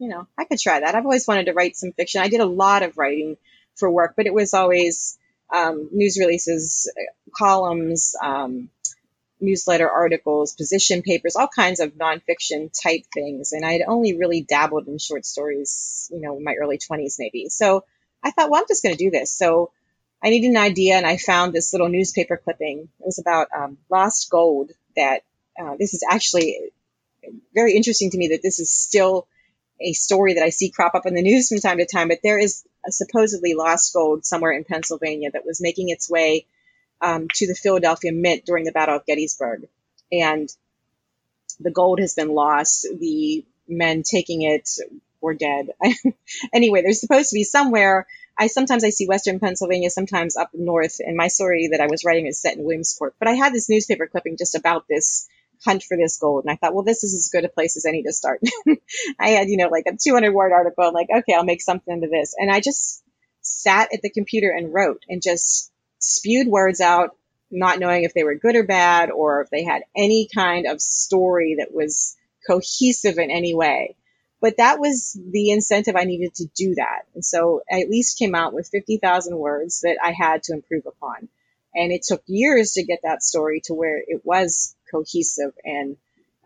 you 0.00 0.08
know, 0.08 0.26
I 0.36 0.44
could 0.44 0.58
try 0.58 0.80
that. 0.80 0.94
I've 0.94 1.04
always 1.04 1.28
wanted 1.28 1.46
to 1.46 1.52
write 1.52 1.76
some 1.76 1.92
fiction. 1.92 2.22
I 2.22 2.28
did 2.28 2.40
a 2.40 2.46
lot 2.46 2.82
of 2.82 2.96
writing 2.96 3.36
for 3.76 3.90
work, 3.90 4.14
but 4.16 4.26
it 4.26 4.32
was 4.32 4.54
always 4.54 5.18
um, 5.54 5.90
news 5.92 6.16
releases, 6.18 6.90
columns, 7.36 8.16
um, 8.22 8.70
newsletter 9.40 9.88
articles, 9.88 10.54
position 10.54 11.02
papers, 11.02 11.36
all 11.36 11.48
kinds 11.48 11.80
of 11.80 11.92
nonfiction 11.92 12.70
type 12.82 13.04
things. 13.12 13.52
And 13.52 13.64
I 13.64 13.72
had 13.72 13.82
only 13.86 14.16
really 14.16 14.40
dabbled 14.40 14.88
in 14.88 14.98
short 14.98 15.26
stories, 15.26 16.10
you 16.10 16.20
know, 16.20 16.38
in 16.38 16.44
my 16.44 16.54
early 16.54 16.78
20s 16.78 17.16
maybe. 17.18 17.50
So 17.50 17.84
I 18.22 18.30
thought, 18.30 18.50
well, 18.50 18.60
I'm 18.60 18.68
just 18.68 18.82
going 18.82 18.96
to 18.96 19.04
do 19.04 19.10
this. 19.10 19.30
So 19.30 19.70
I 20.22 20.30
needed 20.30 20.50
an 20.50 20.56
idea, 20.56 20.96
and 20.96 21.06
I 21.06 21.16
found 21.16 21.52
this 21.52 21.72
little 21.72 21.88
newspaper 21.88 22.36
clipping. 22.36 22.88
It 23.00 23.06
was 23.06 23.18
about 23.18 23.48
um, 23.56 23.78
lost 23.90 24.30
gold. 24.30 24.70
That 24.96 25.22
uh, 25.58 25.76
this 25.78 25.94
is 25.94 26.04
actually 26.08 26.58
very 27.54 27.74
interesting 27.74 28.10
to 28.10 28.18
me 28.18 28.28
that 28.28 28.42
this 28.42 28.60
is 28.60 28.70
still 28.70 29.26
a 29.80 29.92
story 29.92 30.34
that 30.34 30.42
I 30.42 30.50
see 30.50 30.70
crop 30.70 30.94
up 30.94 31.06
in 31.06 31.14
the 31.14 31.22
news 31.22 31.48
from 31.48 31.58
time 31.58 31.78
to 31.78 31.86
time. 31.86 32.08
But 32.08 32.20
there 32.22 32.38
is 32.38 32.64
supposedly 32.88 33.54
lost 33.54 33.92
gold 33.92 34.24
somewhere 34.24 34.52
in 34.52 34.64
Pennsylvania 34.64 35.30
that 35.32 35.46
was 35.46 35.60
making 35.60 35.88
its 35.88 36.10
way 36.10 36.46
um, 37.00 37.28
to 37.34 37.46
the 37.46 37.54
Philadelphia 37.54 38.12
Mint 38.12 38.44
during 38.44 38.64
the 38.64 38.72
Battle 38.72 38.96
of 38.96 39.06
Gettysburg, 39.06 39.68
and 40.12 40.48
the 41.58 41.70
gold 41.70 42.00
has 42.00 42.14
been 42.14 42.34
lost. 42.34 42.86
The 42.98 43.44
men 43.68 44.02
taking 44.02 44.42
it 44.42 44.68
were 45.20 45.34
dead. 45.34 45.70
anyway, 46.52 46.82
there's 46.82 47.00
supposed 47.00 47.30
to 47.30 47.34
be 47.34 47.44
somewhere. 47.44 48.06
I 48.38 48.46
sometimes 48.46 48.84
I 48.84 48.90
see 48.90 49.06
Western 49.06 49.38
Pennsylvania, 49.38 49.90
sometimes 49.90 50.36
up 50.36 50.50
north. 50.54 51.00
And 51.00 51.16
my 51.16 51.28
story 51.28 51.68
that 51.72 51.80
I 51.80 51.88
was 51.88 52.04
writing 52.04 52.26
is 52.26 52.40
set 52.40 52.56
in 52.56 52.64
Williamsport. 52.64 53.14
But 53.18 53.28
I 53.28 53.34
had 53.34 53.52
this 53.52 53.68
newspaper 53.68 54.06
clipping 54.06 54.36
just 54.38 54.54
about 54.54 54.88
this 54.88 55.28
hunt 55.64 55.82
for 55.82 55.96
this 55.96 56.18
gold, 56.18 56.44
and 56.44 56.50
I 56.52 56.56
thought, 56.56 56.74
well, 56.74 56.84
this 56.84 57.04
is 57.04 57.14
as 57.14 57.30
good 57.30 57.44
a 57.44 57.48
place 57.48 57.76
as 57.76 57.86
any 57.86 58.02
to 58.02 58.12
start. 58.12 58.40
I 59.18 59.30
had, 59.30 59.48
you 59.48 59.56
know, 59.56 59.68
like 59.68 59.84
a 59.86 59.96
200 59.96 60.32
word 60.32 60.52
article. 60.52 60.84
I'm 60.84 60.94
like, 60.94 61.08
okay, 61.14 61.34
I'll 61.34 61.44
make 61.44 61.62
something 61.62 61.92
into 61.92 62.08
this, 62.08 62.34
and 62.38 62.50
I 62.50 62.60
just 62.60 63.02
sat 63.42 63.92
at 63.92 64.02
the 64.02 64.10
computer 64.10 64.50
and 64.50 64.72
wrote 64.72 65.04
and 65.08 65.22
just 65.22 65.70
spewed 65.98 66.46
words 66.46 66.80
out, 66.80 67.16
not 67.50 67.78
knowing 67.78 68.04
if 68.04 68.14
they 68.14 68.24
were 68.24 68.34
good 68.34 68.56
or 68.56 68.64
bad 68.64 69.10
or 69.10 69.42
if 69.42 69.50
they 69.50 69.64
had 69.64 69.82
any 69.96 70.28
kind 70.32 70.66
of 70.66 70.80
story 70.80 71.56
that 71.58 71.74
was 71.74 72.16
cohesive 72.46 73.18
in 73.18 73.30
any 73.30 73.54
way. 73.54 73.96
But 74.40 74.56
that 74.56 74.80
was 74.80 75.18
the 75.30 75.50
incentive 75.50 75.96
I 75.96 76.04
needed 76.04 76.34
to 76.36 76.46
do 76.56 76.74
that. 76.76 77.02
And 77.14 77.24
so 77.24 77.62
I 77.70 77.80
at 77.80 77.90
least 77.90 78.18
came 78.18 78.34
out 78.34 78.54
with 78.54 78.70
50,000 78.72 79.36
words 79.36 79.82
that 79.82 79.98
I 80.02 80.12
had 80.12 80.42
to 80.44 80.54
improve 80.54 80.86
upon. 80.86 81.28
And 81.74 81.92
it 81.92 82.02
took 82.02 82.22
years 82.26 82.72
to 82.72 82.84
get 82.84 83.00
that 83.04 83.22
story 83.22 83.60
to 83.64 83.74
where 83.74 83.98
it 83.98 84.22
was 84.24 84.74
cohesive 84.90 85.52
and 85.64 85.96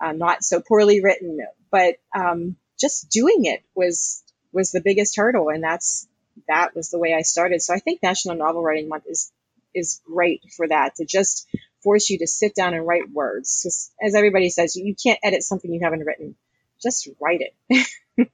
uh, 0.01 0.13
not 0.13 0.45
so 0.45 0.61
poorly 0.61 1.03
written. 1.03 1.39
But 1.71 1.97
um, 2.15 2.57
just 2.79 3.11
doing 3.11 3.45
it 3.47 3.63
was 3.75 4.23
was 4.53 4.71
the 4.71 4.83
biggest 4.83 5.17
hurdle, 5.17 5.49
and 5.49 5.63
that's 5.63 6.07
that 6.49 6.75
was 6.75 6.91
the 6.91 6.99
way 6.99 7.15
I 7.15 7.23
started. 7.23 7.63
So 7.63 7.75
I 7.75 7.79
think 7.79 8.03
National 8.03 8.37
Novel 8.37 8.63
Writing 8.63 8.89
Month 8.89 9.05
is 9.09 9.33
is 9.75 10.01
great 10.07 10.43
for 10.57 10.69
that 10.69 10.97
to 10.97 11.05
just 11.05 11.49
force 11.83 12.09
you 12.09 12.19
to 12.19 12.27
sit 12.27 12.55
down 12.55 12.75
and 12.75 12.87
write 12.87 13.11
words. 13.11 13.95
As 14.01 14.15
everybody 14.15 14.51
says, 14.51 14.77
you 14.77 14.95
can't 14.95 15.19
edit 15.23 15.43
something 15.43 15.73
you 15.73 15.81
haven't 15.83 16.05
written 16.05 16.37
just 16.85 17.09
write 17.21 17.41
it. 17.41 17.89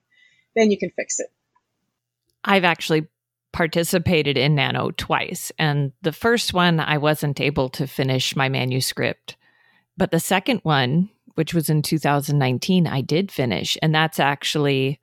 then 0.54 0.70
you 0.70 0.78
can 0.78 0.90
fix 0.90 1.20
it. 1.20 1.28
I've 2.44 2.64
actually 2.64 3.06
participated 3.52 4.36
in 4.38 4.54
Nano 4.54 4.90
twice. 4.92 5.50
And 5.58 5.92
the 6.02 6.12
first 6.12 6.54
one, 6.54 6.80
I 6.80 6.98
wasn't 6.98 7.40
able 7.40 7.68
to 7.70 7.86
finish 7.86 8.36
my 8.36 8.48
manuscript. 8.48 9.36
But 9.96 10.10
the 10.10 10.20
second 10.20 10.60
one, 10.62 11.10
which 11.34 11.52
was 11.54 11.68
in 11.68 11.82
2019, 11.82 12.86
I 12.86 13.00
did 13.00 13.32
finish. 13.32 13.76
And 13.82 13.94
that's 13.94 14.20
actually 14.20 15.00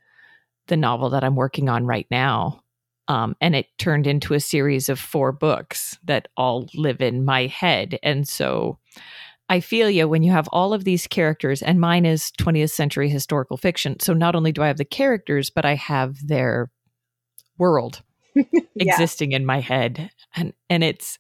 the 0.68 0.78
novel 0.78 1.10
that 1.12 1.24
I'm 1.24 1.36
working 1.36 1.70
on 1.70 1.86
right 1.86 2.08
now. 2.10 2.62
Um, 3.08 3.36
and 3.39 3.56
it 3.56 3.68
turned 3.78 4.06
into 4.06 4.34
a 4.34 4.39
series 4.39 4.89
of 4.89 5.00
four 5.00 5.32
books 5.32 5.98
that 6.04 6.28
all 6.36 6.68
live 6.76 7.02
in 7.02 7.24
my 7.24 7.48
head. 7.48 8.00
And 8.04 8.28
so 8.28 8.80
I 9.50 9.62
feel 9.62 9.89
you 9.89 10.08
when 10.10 10.24
you 10.24 10.32
have 10.34 10.50
all 10.52 10.74
of 10.74 10.84
these 10.84 11.08
characters, 11.08 11.62
and 11.62 11.80
mine 11.80 12.06
is 12.06 12.32
20th 12.38 12.72
century 12.72 13.10
historical 13.10 13.56
fiction. 13.56 14.00
So 14.02 14.14
not 14.14 14.36
only 14.36 14.52
do 14.52 14.62
I 14.62 14.68
have 14.68 14.78
the 14.78 14.84
characters, 14.84 15.50
but 15.50 15.66
I 15.66 15.76
have 15.76 16.28
their 16.28 16.70
world 17.58 18.02
yeah. 18.76 18.94
existing 18.94 19.32
in 19.32 19.46
my 19.46 19.60
head. 19.60 20.12
And 20.36 20.54
and 20.70 20.84
it's 20.84 21.18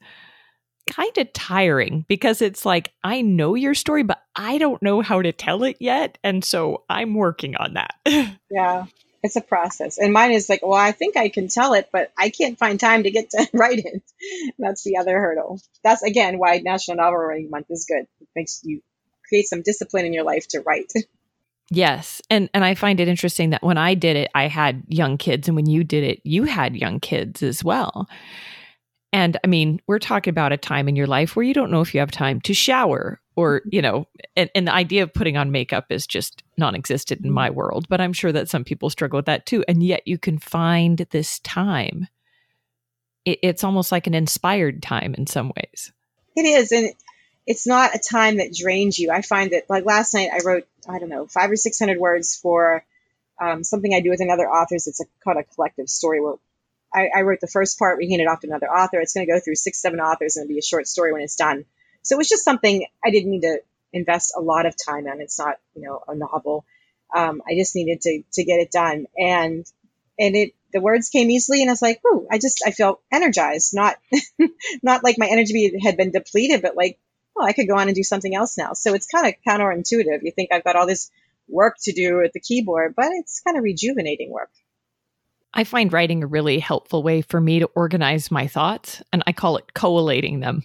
kind 0.89 1.17
of 1.17 1.31
tiring 1.33 2.05
because 2.07 2.41
it's 2.41 2.65
like 2.65 2.93
I 3.03 3.21
know 3.21 3.55
your 3.55 3.73
story, 3.73 4.03
but 4.03 4.21
I 4.35 4.57
don't 4.57 4.81
know 4.81 5.01
how 5.01 5.21
to 5.21 5.31
tell 5.31 5.63
it 5.63 5.77
yet. 5.79 6.17
And 6.23 6.43
so 6.43 6.83
I'm 6.89 7.13
working 7.13 7.55
on 7.55 7.73
that. 7.73 7.95
yeah 8.51 8.85
it's 9.23 9.35
a 9.35 9.41
process. 9.41 9.97
And 9.97 10.13
mine 10.13 10.31
is 10.31 10.49
like, 10.49 10.61
well, 10.63 10.79
I 10.79 10.91
think 10.91 11.17
I 11.17 11.29
can 11.29 11.47
tell 11.47 11.73
it, 11.73 11.89
but 11.91 12.11
I 12.17 12.29
can't 12.29 12.57
find 12.57 12.79
time 12.79 13.03
to 13.03 13.11
get 13.11 13.29
to 13.31 13.47
write 13.53 13.79
it. 13.79 14.03
That's 14.57 14.83
the 14.83 14.97
other 14.97 15.19
hurdle. 15.19 15.59
That's 15.83 16.03
again 16.03 16.37
why 16.39 16.59
National 16.59 16.97
Novel 16.97 17.19
Writing 17.19 17.49
Month 17.49 17.67
is 17.69 17.85
good. 17.87 18.07
It 18.21 18.27
makes 18.35 18.61
you 18.63 18.81
create 19.27 19.47
some 19.47 19.61
discipline 19.61 20.05
in 20.05 20.13
your 20.13 20.23
life 20.23 20.47
to 20.49 20.61
write. 20.61 20.91
Yes. 21.69 22.21
And 22.29 22.49
and 22.53 22.63
I 22.63 22.75
find 22.75 22.99
it 22.99 23.07
interesting 23.07 23.49
that 23.49 23.63
when 23.63 23.77
I 23.77 23.93
did 23.93 24.15
it, 24.15 24.29
I 24.33 24.47
had 24.47 24.83
young 24.87 25.17
kids 25.17 25.47
and 25.47 25.55
when 25.55 25.65
you 25.65 25.83
did 25.83 26.03
it, 26.03 26.21
you 26.23 26.43
had 26.43 26.75
young 26.75 26.99
kids 26.99 27.43
as 27.43 27.63
well. 27.63 28.07
And 29.13 29.37
I 29.43 29.47
mean, 29.47 29.81
we're 29.87 29.99
talking 29.99 30.31
about 30.31 30.51
a 30.51 30.57
time 30.57 30.87
in 30.87 30.95
your 30.95 31.07
life 31.07 31.35
where 31.35 31.43
you 31.43 31.53
don't 31.53 31.71
know 31.71 31.81
if 31.81 31.93
you 31.93 31.99
have 31.99 32.11
time 32.11 32.41
to 32.41 32.53
shower 32.53 33.19
or 33.37 33.61
you 33.71 33.81
know 33.81 34.05
and, 34.35 34.49
and, 34.53 34.67
the 34.67 34.73
idea 34.73 35.03
of 35.03 35.13
putting 35.13 35.37
on 35.37 35.51
makeup 35.51 35.85
is 35.89 36.05
just 36.05 36.43
non-existent 36.57 37.23
in 37.23 37.31
my 37.31 37.47
mm-hmm. 37.47 37.57
world 37.57 37.87
but 37.87 38.01
i'm 38.01 38.11
sure 38.11 38.33
that 38.33 38.49
some 38.49 38.65
people 38.65 38.89
struggle 38.89 39.17
with 39.17 39.27
that 39.27 39.45
too 39.45 39.63
and 39.69 39.81
yet 39.81 40.05
you 40.05 40.17
can 40.17 40.37
find 40.37 41.05
this 41.11 41.39
time 41.39 42.07
it, 43.23 43.39
it's 43.41 43.63
almost 43.63 43.91
like 43.91 44.07
an 44.07 44.13
inspired 44.13 44.83
time 44.83 45.13
in 45.13 45.25
some 45.25 45.53
ways 45.55 45.93
it 46.35 46.45
is 46.45 46.71
and 46.73 46.91
it's 47.47 47.65
not 47.65 47.95
a 47.95 47.99
time 47.99 48.37
that 48.37 48.53
drains 48.53 48.99
you 48.99 49.11
i 49.11 49.21
find 49.21 49.51
that 49.51 49.69
like 49.69 49.85
last 49.85 50.13
night 50.13 50.29
i 50.33 50.39
wrote 50.45 50.67
i 50.87 50.99
don't 50.99 51.09
know 51.09 51.25
five 51.25 51.49
or 51.49 51.55
six 51.55 51.79
hundred 51.79 51.99
words 51.99 52.35
for 52.35 52.85
um, 53.41 53.63
something 53.63 53.93
i 53.93 54.01
do 54.01 54.09
with 54.09 54.21
another 54.21 54.49
authors 54.49 54.87
it's 54.87 54.99
a, 54.99 55.05
called 55.23 55.37
a 55.37 55.43
collective 55.55 55.89
story 55.89 56.21
where 56.21 56.35
I, 56.93 57.09
I 57.15 57.21
wrote 57.21 57.41
the 57.41 57.47
first 57.47 57.77
part 57.77 57.97
we 57.97 58.09
handed 58.09 58.27
off 58.27 58.41
to 58.41 58.47
another 58.47 58.67
author 58.67 58.99
it's 58.99 59.13
going 59.13 59.25
to 59.25 59.31
go 59.31 59.39
through 59.39 59.55
six 59.55 59.81
seven 59.81 59.99
authors 59.99 60.35
and 60.35 60.43
it'll 60.45 60.53
be 60.53 60.59
a 60.59 60.63
short 60.63 60.87
story 60.87 61.13
when 61.13 61.21
it's 61.21 61.35
done 61.35 61.65
so 62.07 62.15
it 62.15 62.19
was 62.19 62.29
just 62.29 62.45
something 62.45 62.85
I 63.05 63.11
didn't 63.11 63.31
need 63.31 63.41
to 63.41 63.59
invest 63.91 64.33
a 64.35 64.41
lot 64.41 64.65
of 64.65 64.75
time 64.77 65.07
in. 65.07 65.21
It's 65.21 65.37
not, 65.37 65.57
you 65.75 65.83
know, 65.83 66.01
a 66.07 66.15
novel. 66.15 66.65
Um, 67.13 67.41
I 67.47 67.55
just 67.55 67.75
needed 67.75 68.01
to, 68.01 68.23
to 68.33 68.43
get 68.43 68.59
it 68.59 68.71
done. 68.71 69.07
And, 69.17 69.65
and 70.17 70.35
it, 70.35 70.53
the 70.73 70.81
words 70.81 71.09
came 71.09 71.29
easily 71.29 71.61
and 71.61 71.69
I 71.69 71.73
was 71.73 71.81
like, 71.81 72.01
"Ooh!" 72.05 72.27
I 72.31 72.37
just, 72.39 72.63
I 72.65 72.71
felt 72.71 73.01
energized, 73.11 73.73
not, 73.73 73.97
not 74.83 75.03
like 75.03 75.17
my 75.17 75.27
energy 75.27 75.77
had 75.81 75.97
been 75.97 76.11
depleted, 76.11 76.61
but 76.61 76.75
like, 76.75 76.97
oh, 77.37 77.45
I 77.45 77.53
could 77.53 77.67
go 77.67 77.77
on 77.77 77.87
and 77.87 77.95
do 77.95 78.03
something 78.03 78.35
else 78.35 78.57
now. 78.57 78.73
So 78.73 78.93
it's 78.93 79.07
kind 79.07 79.27
of 79.27 79.33
counterintuitive. 79.47 80.19
You 80.23 80.31
think 80.31 80.51
I've 80.51 80.63
got 80.63 80.75
all 80.75 80.87
this 80.87 81.11
work 81.47 81.75
to 81.83 81.93
do 81.93 82.21
at 82.23 82.33
the 82.33 82.39
keyboard, 82.39 82.93
but 82.95 83.09
it's 83.11 83.41
kind 83.41 83.57
of 83.57 83.63
rejuvenating 83.63 84.31
work. 84.31 84.49
I 85.53 85.63
find 85.63 85.91
writing 85.91 86.23
a 86.23 86.27
really 86.27 86.59
helpful 86.59 87.01
way 87.03 87.21
for 87.21 87.39
me 87.39 87.59
to 87.59 87.69
organize 87.73 88.29
my 88.29 88.47
thoughts, 88.47 89.01
and 89.11 89.23
I 89.25 89.31
call 89.31 89.57
it 89.57 89.73
collating 89.73 90.39
them 90.39 90.63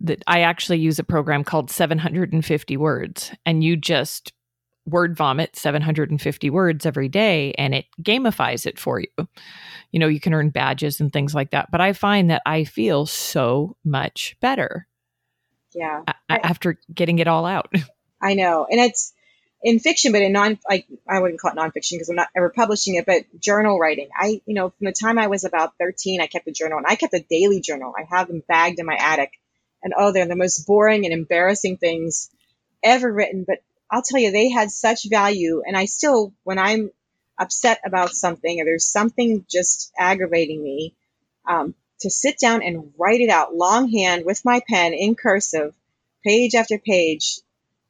that 0.00 0.22
I 0.26 0.40
actually 0.40 0.78
use 0.78 0.98
a 0.98 1.04
program 1.04 1.44
called 1.44 1.70
750 1.70 2.76
words 2.76 3.32
and 3.46 3.62
you 3.62 3.76
just 3.76 4.32
word 4.84 5.16
vomit 5.16 5.54
750 5.54 6.50
words 6.50 6.84
every 6.84 7.08
day 7.08 7.52
and 7.56 7.72
it 7.72 7.86
gamifies 8.02 8.66
it 8.66 8.80
for 8.80 8.98
you. 8.98 9.28
You 9.92 10.00
know, 10.00 10.08
you 10.08 10.18
can 10.18 10.34
earn 10.34 10.50
badges 10.50 11.00
and 11.00 11.12
things 11.12 11.34
like 11.34 11.50
that, 11.52 11.70
but 11.70 11.80
I 11.80 11.92
find 11.92 12.30
that 12.30 12.42
I 12.44 12.64
feel 12.64 13.06
so 13.06 13.76
much 13.84 14.36
better. 14.40 14.88
Yeah. 15.74 16.02
A- 16.28 16.46
after 16.46 16.78
getting 16.92 17.18
it 17.18 17.28
all 17.28 17.46
out. 17.46 17.72
I 18.20 18.34
know. 18.34 18.66
And 18.70 18.80
it's 18.80 19.12
in 19.62 19.78
fiction, 19.78 20.12
but 20.12 20.22
in 20.22 20.32
non, 20.32 20.58
like 20.68 20.86
I 21.08 21.20
wouldn't 21.20 21.40
call 21.40 21.52
it 21.52 21.56
nonfiction 21.56 21.92
because 21.92 22.08
I'm 22.08 22.16
not 22.16 22.28
ever 22.36 22.50
publishing 22.50 22.96
it, 22.96 23.06
but 23.06 23.24
journal 23.40 23.78
writing. 23.78 24.08
I, 24.16 24.40
you 24.46 24.54
know, 24.54 24.70
from 24.70 24.86
the 24.86 24.92
time 24.92 25.18
I 25.18 25.28
was 25.28 25.44
about 25.44 25.74
13, 25.78 26.20
I 26.20 26.26
kept 26.26 26.48
a 26.48 26.52
journal 26.52 26.78
and 26.78 26.86
I 26.86 26.96
kept 26.96 27.14
a 27.14 27.20
daily 27.28 27.60
journal. 27.60 27.94
I 27.96 28.04
have 28.14 28.28
them 28.28 28.42
bagged 28.46 28.78
in 28.78 28.86
my 28.86 28.96
attic 28.96 29.32
and 29.82 29.92
oh, 29.96 30.12
they're 30.12 30.26
the 30.26 30.36
most 30.36 30.66
boring 30.66 31.04
and 31.04 31.12
embarrassing 31.12 31.76
things 31.76 32.30
ever 32.82 33.12
written. 33.12 33.44
But 33.46 33.58
I'll 33.90 34.02
tell 34.02 34.20
you, 34.20 34.30
they 34.30 34.48
had 34.48 34.70
such 34.70 35.08
value. 35.08 35.62
And 35.66 35.76
I 35.76 35.84
still, 35.86 36.32
when 36.44 36.58
I'm 36.58 36.90
upset 37.38 37.80
about 37.84 38.10
something 38.10 38.60
or 38.60 38.64
there's 38.64 38.90
something 38.90 39.44
just 39.50 39.92
aggravating 39.98 40.62
me, 40.62 40.94
um, 41.48 41.74
to 42.02 42.10
sit 42.10 42.38
down 42.38 42.62
and 42.62 42.92
write 42.98 43.20
it 43.20 43.30
out 43.30 43.54
longhand 43.54 44.24
with 44.24 44.44
my 44.44 44.60
pen 44.68 44.92
in 44.92 45.14
cursive, 45.14 45.74
page 46.24 46.54
after 46.54 46.78
page, 46.78 47.40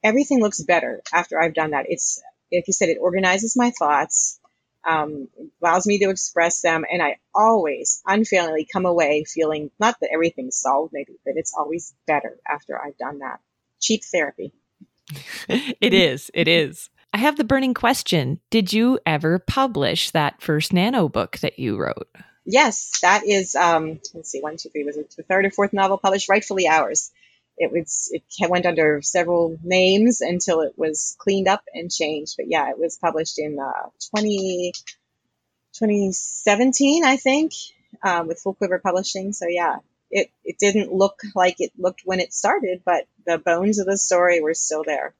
everything 0.02 0.40
looks 0.40 0.62
better 0.62 1.02
after 1.12 1.40
I've 1.40 1.54
done 1.54 1.70
that. 1.70 1.86
It's, 1.88 2.22
like 2.52 2.66
you 2.66 2.72
said, 2.72 2.88
it 2.88 2.98
organizes 3.00 3.56
my 3.56 3.70
thoughts 3.70 4.40
um, 4.84 5.28
allows 5.62 5.86
me 5.86 5.98
to 5.98 6.10
express 6.10 6.60
them. 6.60 6.84
And 6.90 7.02
I 7.02 7.18
always 7.34 8.02
unfailingly 8.06 8.66
come 8.70 8.86
away 8.86 9.24
feeling 9.24 9.70
not 9.78 9.96
that 10.00 10.10
everything's 10.12 10.56
solved, 10.56 10.92
maybe, 10.92 11.14
but 11.24 11.34
it's 11.36 11.54
always 11.56 11.94
better 12.06 12.38
after 12.48 12.80
I've 12.80 12.98
done 12.98 13.20
that. 13.20 13.40
Cheap 13.80 14.04
therapy. 14.04 14.52
it 15.48 15.94
is. 15.94 16.30
It 16.34 16.48
is. 16.48 16.90
I 17.12 17.18
have 17.18 17.36
the 17.36 17.44
burning 17.44 17.74
question. 17.74 18.40
Did 18.50 18.72
you 18.72 18.98
ever 19.04 19.38
publish 19.38 20.10
that 20.12 20.40
first 20.40 20.72
nano 20.72 21.08
book 21.08 21.38
that 21.38 21.58
you 21.58 21.76
wrote? 21.76 22.08
Yes, 22.44 22.98
that 23.02 23.26
is, 23.26 23.54
um, 23.54 24.00
let's 24.14 24.30
see, 24.30 24.40
one, 24.40 24.56
two, 24.56 24.68
three, 24.68 24.84
was 24.84 24.96
it 24.96 25.14
the 25.16 25.22
third 25.22 25.44
or 25.44 25.50
fourth 25.50 25.72
novel 25.72 25.98
published? 25.98 26.28
Rightfully 26.28 26.66
Ours 26.66 27.10
it 27.56 27.70
was 27.70 28.10
it 28.12 28.50
went 28.50 28.66
under 28.66 29.02
several 29.02 29.58
names 29.62 30.20
until 30.20 30.62
it 30.62 30.74
was 30.76 31.16
cleaned 31.18 31.48
up 31.48 31.62
and 31.72 31.90
changed. 31.90 32.34
But 32.36 32.48
yeah, 32.48 32.70
it 32.70 32.78
was 32.78 32.98
published 32.98 33.38
in 33.38 33.58
uh, 33.58 33.88
20, 34.10 34.72
2017, 35.74 37.04
I 37.04 37.16
think, 37.16 37.52
um, 38.02 38.26
with 38.26 38.40
Full 38.40 38.54
Quiver 38.54 38.78
Publishing. 38.78 39.32
So 39.32 39.46
yeah, 39.48 39.76
it 40.10 40.30
it 40.44 40.58
didn't 40.58 40.92
look 40.92 41.20
like 41.34 41.56
it 41.60 41.72
looked 41.78 42.02
when 42.04 42.20
it 42.20 42.32
started, 42.32 42.82
but 42.84 43.06
the 43.26 43.38
bones 43.38 43.78
of 43.78 43.86
the 43.86 43.98
story 43.98 44.40
were 44.40 44.54
still 44.54 44.82
there. 44.84 45.14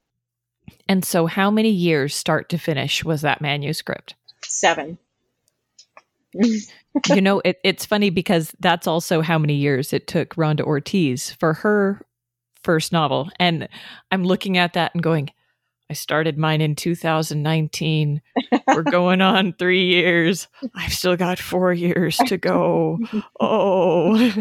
And 0.88 1.04
so, 1.04 1.26
how 1.26 1.50
many 1.50 1.70
years, 1.70 2.14
start 2.14 2.48
to 2.50 2.58
finish, 2.58 3.04
was 3.04 3.20
that 3.22 3.40
manuscript? 3.40 4.14
Seven. 4.42 4.98
You 6.34 7.20
know, 7.20 7.40
it, 7.44 7.58
it's 7.64 7.86
funny 7.86 8.10
because 8.10 8.54
that's 8.60 8.86
also 8.86 9.20
how 9.20 9.38
many 9.38 9.54
years 9.54 9.92
it 9.92 10.06
took 10.06 10.34
Rhonda 10.34 10.60
Ortiz 10.60 11.32
for 11.32 11.54
her 11.54 12.00
first 12.62 12.92
novel. 12.92 13.30
And 13.38 13.68
I'm 14.10 14.24
looking 14.24 14.56
at 14.58 14.74
that 14.74 14.94
and 14.94 15.02
going, 15.02 15.30
I 15.90 15.94
started 15.94 16.38
mine 16.38 16.62
in 16.62 16.74
2019. 16.74 18.22
We're 18.66 18.82
going 18.90 19.20
on 19.20 19.52
three 19.52 19.88
years. 19.88 20.48
I've 20.74 20.94
still 20.94 21.16
got 21.16 21.38
four 21.38 21.70
years 21.70 22.16
to 22.16 22.38
go. 22.38 22.98
Oh, 23.38 24.32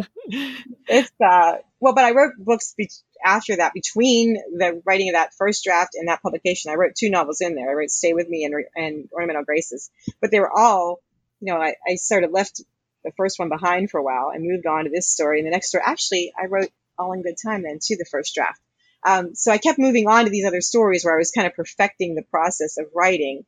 it's 0.87 1.11
uh 1.19 1.57
well, 1.81 1.93
but 1.93 2.05
I 2.05 2.11
wrote 2.11 2.33
books 2.37 2.73
be- 2.77 2.89
after 3.25 3.57
that. 3.57 3.73
Between 3.73 4.35
the 4.35 4.81
writing 4.85 5.09
of 5.09 5.15
that 5.15 5.33
first 5.33 5.65
draft 5.65 5.95
and 5.95 6.07
that 6.07 6.21
publication, 6.21 6.71
I 6.71 6.75
wrote 6.75 6.95
two 6.95 7.09
novels 7.09 7.41
in 7.41 7.55
there. 7.55 7.69
I 7.69 7.73
wrote 7.73 7.89
"Stay 7.89 8.13
with 8.13 8.29
Me" 8.29 8.45
and, 8.45 8.53
and 8.75 9.09
"Ornamental 9.11 9.43
Graces," 9.43 9.89
but 10.21 10.31
they 10.31 10.39
were 10.39 10.57
all, 10.57 11.01
you 11.41 11.51
know, 11.51 11.59
I, 11.59 11.75
I 11.87 11.95
sort 11.95 12.23
of 12.23 12.31
left 12.31 12.61
the 13.03 13.11
first 13.17 13.39
one 13.39 13.49
behind 13.49 13.89
for 13.89 13.99
a 13.99 14.03
while 14.03 14.31
and 14.33 14.43
moved 14.43 14.65
on 14.67 14.85
to 14.85 14.89
this 14.89 15.09
story. 15.09 15.39
And 15.39 15.47
the 15.47 15.51
next 15.51 15.69
story, 15.69 15.83
actually, 15.85 16.31
I 16.39 16.45
wrote 16.45 16.69
all 16.97 17.13
in 17.13 17.23
good 17.23 17.37
time 17.43 17.63
then 17.63 17.79
to 17.81 17.97
the 17.97 18.05
first 18.05 18.35
draft. 18.35 18.61
Um, 19.03 19.33
so 19.33 19.51
I 19.51 19.57
kept 19.57 19.79
moving 19.79 20.07
on 20.07 20.25
to 20.25 20.29
these 20.31 20.45
other 20.45 20.61
stories 20.61 21.03
where 21.03 21.15
I 21.15 21.17
was 21.17 21.31
kind 21.31 21.47
of 21.47 21.55
perfecting 21.55 22.13
the 22.13 22.21
process 22.21 22.77
of 22.77 22.87
writing. 22.93 23.45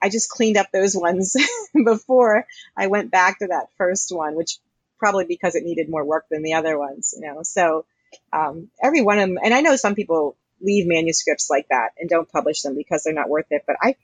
I 0.00 0.08
just 0.08 0.30
cleaned 0.30 0.56
up 0.56 0.68
those 0.72 0.96
ones 0.96 1.36
before 1.84 2.46
I 2.76 2.86
went 2.86 3.10
back 3.10 3.40
to 3.40 3.48
that 3.48 3.68
first 3.76 4.10
one, 4.10 4.34
which 4.34 4.58
probably 4.98 5.26
because 5.26 5.54
it 5.54 5.64
needed 5.64 5.88
more 5.88 6.04
work 6.04 6.26
than 6.30 6.42
the 6.42 6.54
other 6.54 6.78
ones, 6.78 7.14
you 7.16 7.26
know. 7.26 7.42
So 7.42 7.84
um, 8.32 8.70
every 8.82 9.02
one 9.02 9.18
of 9.18 9.28
them, 9.28 9.38
and 9.42 9.52
I 9.52 9.60
know 9.60 9.76
some 9.76 9.94
people 9.94 10.36
leave 10.60 10.86
manuscripts 10.86 11.50
like 11.50 11.68
that 11.68 11.90
and 11.98 12.08
don't 12.08 12.30
publish 12.30 12.62
them 12.62 12.74
because 12.74 13.02
they're 13.02 13.14
not 13.14 13.28
worth 13.28 13.46
it, 13.50 13.62
but 13.66 13.76
I, 13.80 13.96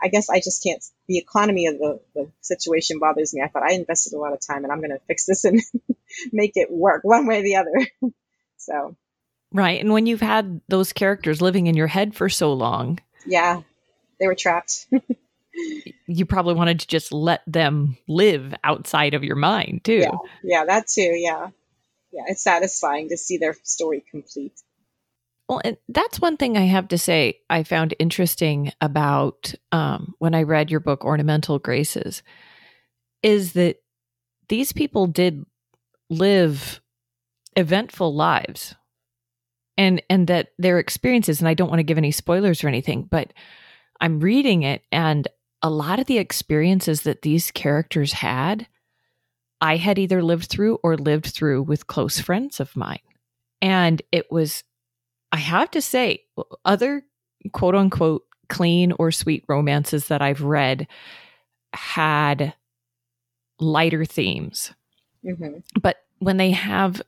I 0.00 0.08
guess 0.08 0.28
I 0.28 0.40
just 0.40 0.62
can't. 0.62 0.84
The 1.08 1.18
economy 1.18 1.66
of 1.66 1.78
the, 1.78 2.00
the 2.14 2.30
situation 2.40 2.98
bothers 2.98 3.32
me. 3.34 3.42
I 3.42 3.48
thought 3.48 3.62
I 3.62 3.74
invested 3.74 4.12
a 4.12 4.18
lot 4.18 4.32
of 4.32 4.40
time 4.46 4.64
and 4.64 4.72
I'm 4.72 4.80
going 4.80 4.90
to 4.90 5.00
fix 5.06 5.24
this 5.24 5.44
and 5.44 5.60
make 6.32 6.52
it 6.54 6.70
work 6.70 7.02
one 7.02 7.26
way 7.26 7.40
or 7.40 7.42
the 7.42 7.56
other. 7.56 7.86
so, 8.56 8.96
right. 9.52 9.80
And 9.80 9.92
when 9.92 10.06
you've 10.06 10.20
had 10.20 10.60
those 10.68 10.92
characters 10.92 11.40
living 11.40 11.66
in 11.66 11.76
your 11.76 11.86
head 11.86 12.14
for 12.14 12.28
so 12.28 12.52
long, 12.52 12.98
yeah, 13.24 13.62
they 14.20 14.26
were 14.26 14.34
trapped. 14.34 14.86
you 16.06 16.26
probably 16.26 16.54
wanted 16.54 16.80
to 16.80 16.86
just 16.86 17.12
let 17.12 17.42
them 17.46 17.96
live 18.06 18.54
outside 18.64 19.14
of 19.14 19.24
your 19.24 19.36
mind 19.36 19.84
too. 19.84 20.00
Yeah, 20.00 20.16
yeah, 20.44 20.64
that 20.66 20.88
too. 20.88 21.00
Yeah, 21.00 21.48
yeah, 22.12 22.22
it's 22.28 22.42
satisfying 22.42 23.08
to 23.08 23.16
see 23.16 23.38
their 23.38 23.54
story 23.62 24.04
complete. 24.10 24.60
Well, 25.48 25.60
and 25.64 25.76
that's 25.88 26.20
one 26.20 26.36
thing 26.36 26.56
I 26.56 26.62
have 26.66 26.88
to 26.88 26.98
say 26.98 27.40
I 27.50 27.62
found 27.62 27.94
interesting 27.98 28.72
about 28.80 29.54
um, 29.72 30.14
when 30.18 30.34
I 30.34 30.42
read 30.42 30.70
your 30.70 30.80
book, 30.80 31.04
Ornamental 31.04 31.58
Graces, 31.58 32.22
is 33.22 33.52
that 33.54 33.76
these 34.48 34.72
people 34.72 35.06
did 35.06 35.44
live 36.10 36.80
eventful 37.56 38.14
lives. 38.14 38.74
and 39.78 40.02
and 40.08 40.26
that 40.28 40.48
their 40.58 40.78
experiences 40.78 41.40
and 41.40 41.48
I 41.48 41.54
don't 41.54 41.68
want 41.68 41.80
to 41.80 41.84
give 41.84 41.98
any 41.98 42.10
spoilers 42.12 42.64
or 42.64 42.68
anything, 42.68 43.02
but 43.10 43.32
I'm 44.00 44.20
reading 44.20 44.62
it 44.62 44.82
and 44.92 45.28
a 45.62 45.70
lot 45.70 45.98
of 46.00 46.06
the 46.06 46.18
experiences 46.18 47.02
that 47.02 47.22
these 47.22 47.50
characters 47.50 48.12
had 48.14 48.66
I 49.60 49.76
had 49.76 49.98
either 49.98 50.22
lived 50.22 50.46
through 50.46 50.78
or 50.82 50.96
lived 50.96 51.26
through 51.26 51.62
with 51.62 51.86
close 51.86 52.20
friends 52.20 52.60
of 52.60 52.76
mine. 52.76 53.00
And 53.62 54.02
it 54.12 54.30
was 54.30 54.64
I 55.36 55.40
have 55.40 55.70
to 55.72 55.82
say 55.82 56.24
other 56.64 57.04
quote 57.52 57.74
unquote 57.74 58.24
clean 58.48 58.92
or 58.92 59.12
sweet 59.12 59.44
romances 59.48 60.08
that 60.08 60.22
I've 60.22 60.40
read 60.40 60.88
had 61.74 62.54
lighter 63.60 64.06
themes. 64.06 64.72
Mm-hmm. 65.22 65.58
But 65.78 65.98
when 66.20 66.38
they 66.38 66.52
have 66.52 67.02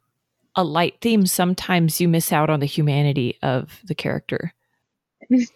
a 0.54 0.62
light 0.62 0.98
theme, 1.00 1.24
sometimes 1.24 2.02
you 2.02 2.08
miss 2.08 2.30
out 2.30 2.50
on 2.50 2.60
the 2.60 2.66
humanity 2.66 3.38
of 3.40 3.80
the 3.84 3.94
character. 3.94 4.52
no, 5.30 5.46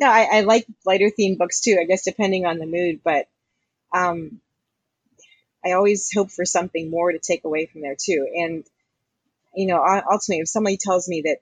I, 0.00 0.28
I, 0.30 0.40
like 0.42 0.64
lighter 0.86 1.10
theme 1.10 1.36
books 1.36 1.60
too, 1.60 1.76
I 1.80 1.86
guess, 1.86 2.04
depending 2.04 2.46
on 2.46 2.58
the 2.58 2.66
mood. 2.66 3.00
But 3.02 3.26
um, 3.92 4.40
I 5.64 5.72
always 5.72 6.08
hope 6.14 6.30
for 6.30 6.44
something 6.44 6.88
more 6.88 7.10
to 7.10 7.18
take 7.18 7.42
away 7.42 7.66
from 7.66 7.80
there 7.80 7.96
too. 8.00 8.28
And, 8.32 8.64
you 9.56 9.66
know, 9.66 9.82
ultimately, 9.82 10.42
if 10.42 10.48
somebody 10.48 10.76
tells 10.76 11.08
me 11.08 11.22
that 11.22 11.38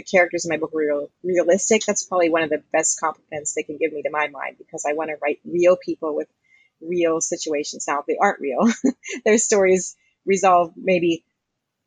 the 0.00 0.10
characters 0.10 0.46
in 0.46 0.48
my 0.48 0.56
book 0.56 0.72
are 0.74 0.78
real, 0.78 1.10
realistic, 1.22 1.84
that's 1.84 2.04
probably 2.04 2.30
one 2.30 2.42
of 2.42 2.48
the 2.48 2.62
best 2.72 2.98
compliments 2.98 3.52
they 3.52 3.62
can 3.62 3.76
give 3.76 3.92
me 3.92 4.02
to 4.02 4.10
my 4.10 4.28
mind 4.28 4.56
because 4.56 4.86
I 4.88 4.94
want 4.94 5.10
to 5.10 5.16
write 5.22 5.40
real 5.44 5.76
people 5.76 6.16
with 6.16 6.28
real 6.80 7.20
situations. 7.20 7.84
Now, 7.86 8.02
they 8.06 8.16
aren't 8.16 8.40
real, 8.40 8.66
their 9.24 9.36
stories 9.36 9.96
resolve 10.24 10.72
maybe 10.74 11.22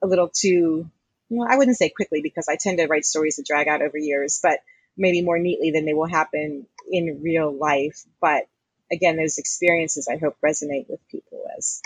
a 0.04 0.08
little 0.08 0.30
too, 0.30 0.90
well, 1.30 1.48
I 1.50 1.58
wouldn't 1.58 1.78
say 1.78 1.90
quickly 1.90 2.22
because 2.22 2.48
I 2.48 2.56
tend 2.56 2.78
to 2.78 2.86
write 2.86 3.06
stories 3.06 3.38
that 3.38 3.48
drag 3.48 3.68
out 3.68 3.82
over 3.82 3.98
years, 3.98 4.40
but 4.44 4.60
maybe 4.96 5.24
more 5.24 5.40
neatly 5.40 5.72
than 5.72 5.86
they 5.86 5.94
will 5.94 6.06
happen 6.06 6.68
in 6.92 7.22
real 7.24 7.52
life. 7.52 8.04
But 8.22 8.44
again, 8.92 9.18
those 9.18 9.40
experiences 9.40 10.08
I 10.08 10.18
hope 10.18 10.38
resonate 10.46 10.88
with 10.88 11.00
people 11.10 11.46
as 11.58 11.82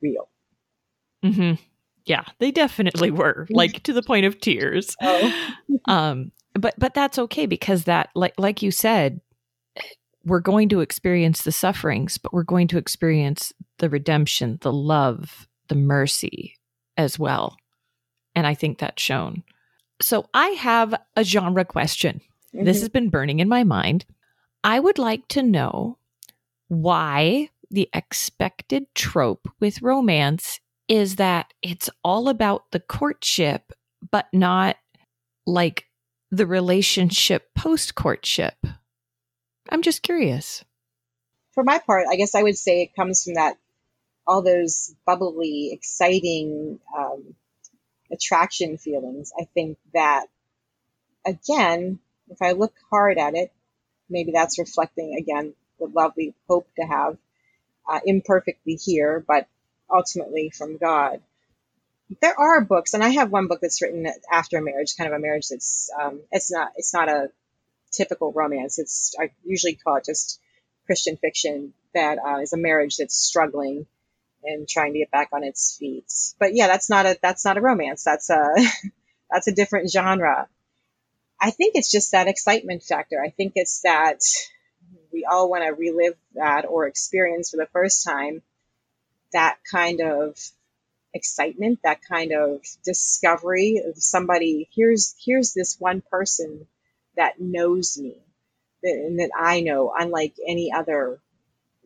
real. 0.00 0.26
Mm-hmm. 1.22 1.62
Yeah, 2.06 2.24
they 2.38 2.50
definitely 2.52 3.10
were, 3.10 3.46
like 3.50 3.82
to 3.82 3.92
the 3.92 4.02
point 4.02 4.26
of 4.26 4.40
tears. 4.40 4.96
Oh. 5.02 5.50
um, 5.86 6.32
but 6.54 6.74
but 6.78 6.94
that's 6.94 7.18
okay 7.18 7.46
because 7.46 7.84
that, 7.84 8.08
like 8.14 8.34
like 8.38 8.62
you 8.62 8.70
said, 8.70 9.20
we're 10.24 10.40
going 10.40 10.68
to 10.70 10.80
experience 10.80 11.42
the 11.42 11.52
sufferings, 11.52 12.18
but 12.18 12.32
we're 12.32 12.42
going 12.42 12.68
to 12.68 12.78
experience 12.78 13.52
the 13.78 13.90
redemption, 13.90 14.58
the 14.62 14.72
love, 14.72 15.46
the 15.68 15.74
mercy 15.74 16.56
as 16.96 17.18
well. 17.18 17.56
And 18.34 18.46
I 18.46 18.54
think 18.54 18.78
that's 18.78 19.02
shown. 19.02 19.42
So 20.00 20.28
I 20.34 20.48
have 20.48 20.94
a 21.14 21.24
genre 21.24 21.64
question. 21.64 22.20
Mm-hmm. 22.54 22.64
This 22.64 22.80
has 22.80 22.88
been 22.88 23.10
burning 23.10 23.40
in 23.40 23.48
my 23.48 23.64
mind. 23.64 24.04
I 24.64 24.80
would 24.80 24.98
like 24.98 25.28
to 25.28 25.42
know 25.42 25.98
why 26.68 27.50
the 27.70 27.88
expected 27.92 28.86
trope 28.94 29.48
with 29.60 29.82
romance 29.82 30.60
is 30.88 31.16
that 31.16 31.52
it's 31.62 31.90
all 32.04 32.28
about 32.28 32.70
the 32.70 32.80
courtship, 32.80 33.72
but 34.10 34.26
not 34.32 34.76
like 35.46 35.86
the 36.30 36.46
relationship 36.46 37.54
post 37.54 37.94
courtship. 37.94 38.54
I'm 39.70 39.82
just 39.82 40.02
curious. 40.02 40.64
For 41.52 41.64
my 41.64 41.78
part, 41.78 42.06
I 42.10 42.16
guess 42.16 42.34
I 42.34 42.42
would 42.42 42.58
say 42.58 42.82
it 42.82 42.94
comes 42.94 43.24
from 43.24 43.34
that 43.34 43.58
all 44.26 44.42
those 44.42 44.94
bubbly, 45.06 45.70
exciting 45.72 46.80
um, 46.96 47.34
attraction 48.12 48.76
feelings. 48.76 49.32
I 49.38 49.44
think 49.54 49.78
that, 49.94 50.26
again, 51.24 52.00
if 52.28 52.42
I 52.42 52.52
look 52.52 52.74
hard 52.90 53.18
at 53.18 53.34
it, 53.34 53.52
maybe 54.10 54.32
that's 54.32 54.58
reflecting, 54.58 55.16
again, 55.16 55.54
the 55.78 55.86
love 55.86 56.12
we 56.16 56.34
hope 56.48 56.68
to 56.76 56.84
have 56.84 57.16
uh, 57.88 58.00
imperfectly 58.04 58.74
here, 58.74 59.24
but 59.26 59.46
ultimately 59.90 60.50
from 60.50 60.76
God. 60.78 61.20
There 62.20 62.38
are 62.38 62.60
books, 62.64 62.94
and 62.94 63.02
I 63.02 63.10
have 63.10 63.30
one 63.30 63.48
book 63.48 63.60
that's 63.60 63.82
written 63.82 64.06
after 64.30 64.58
a 64.58 64.62
marriage, 64.62 64.96
kind 64.96 65.12
of 65.12 65.16
a 65.16 65.20
marriage 65.20 65.48
that's 65.48 65.90
um, 66.00 66.20
it's 66.30 66.52
not 66.52 66.72
it's 66.76 66.94
not 66.94 67.08
a 67.08 67.30
typical 67.90 68.32
romance. 68.32 68.78
It's 68.78 69.14
I 69.18 69.30
usually 69.44 69.74
call 69.74 69.96
it 69.96 70.04
just 70.04 70.40
Christian 70.86 71.16
fiction 71.16 71.72
that 71.94 72.18
uh, 72.24 72.38
is 72.38 72.52
a 72.52 72.58
marriage 72.58 72.96
that's 72.98 73.16
struggling 73.16 73.86
and 74.44 74.68
trying 74.68 74.92
to 74.92 75.00
get 75.00 75.10
back 75.10 75.30
on 75.32 75.42
its 75.42 75.76
feet. 75.76 76.12
But 76.38 76.54
yeah, 76.54 76.68
that's 76.68 76.88
not 76.88 77.06
a 77.06 77.18
that's 77.20 77.44
not 77.44 77.56
a 77.56 77.60
romance. 77.60 78.04
That's 78.04 78.30
a 78.30 78.54
that's 79.30 79.48
a 79.48 79.54
different 79.54 79.90
genre. 79.90 80.48
I 81.40 81.50
think 81.50 81.74
it's 81.74 81.90
just 81.90 82.12
that 82.12 82.28
excitement 82.28 82.82
factor. 82.82 83.22
I 83.22 83.30
think 83.30 83.52
it's 83.56 83.80
that 83.82 84.20
we 85.12 85.26
all 85.30 85.50
want 85.50 85.64
to 85.64 85.72
relive 85.72 86.14
that 86.34 86.64
or 86.66 86.86
experience 86.86 87.50
for 87.50 87.56
the 87.56 87.68
first 87.72 88.04
time 88.04 88.42
that 89.36 89.58
kind 89.70 90.00
of 90.00 90.38
excitement, 91.14 91.80
that 91.84 92.00
kind 92.02 92.32
of 92.32 92.60
discovery 92.84 93.82
of 93.86 93.96
somebody. 93.96 94.68
Here's 94.74 95.14
here's 95.24 95.54
this 95.54 95.76
one 95.78 96.02
person 96.10 96.66
that 97.16 97.40
knows 97.40 97.98
me 97.98 98.16
and 98.82 99.20
that 99.20 99.30
I 99.36 99.60
know, 99.60 99.92
unlike 99.96 100.34
any 100.46 100.72
other 100.72 101.20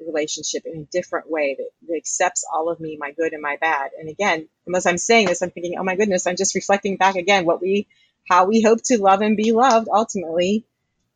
relationship 0.05 0.63
in 0.67 0.81
a 0.81 0.85
different 0.85 1.31
way 1.31 1.57
that, 1.59 1.71
that, 1.89 1.97
accepts 1.97 2.45
all 2.53 2.71
of 2.71 2.81
me, 2.81 2.97
my 2.99 3.13
good 3.13 3.33
and 3.33 3.43
my 3.43 3.57
bad. 3.61 3.91
And 3.99 4.09
again, 4.09 4.49
unless 4.67 4.87
I'm 4.87 4.99
saying 4.99 5.27
this, 5.27 5.43
I'm 5.43 5.51
thinking, 5.51 5.77
oh 5.79 5.85
my 5.85 5.97
goodness, 5.97 6.27
I'm 6.27 6.37
just 6.37 6.55
reflecting 6.55 6.97
back 6.97 7.17
again 7.17 7.45
what 7.45 7.61
we, 7.61 7.87
how 8.29 8.47
we 8.47 8.63
hope 8.63 8.83
to 8.85 9.03
love 9.03 9.21
and 9.21 9.37
be 9.37 9.53
loved 9.53 9.89
ultimately 9.93 10.65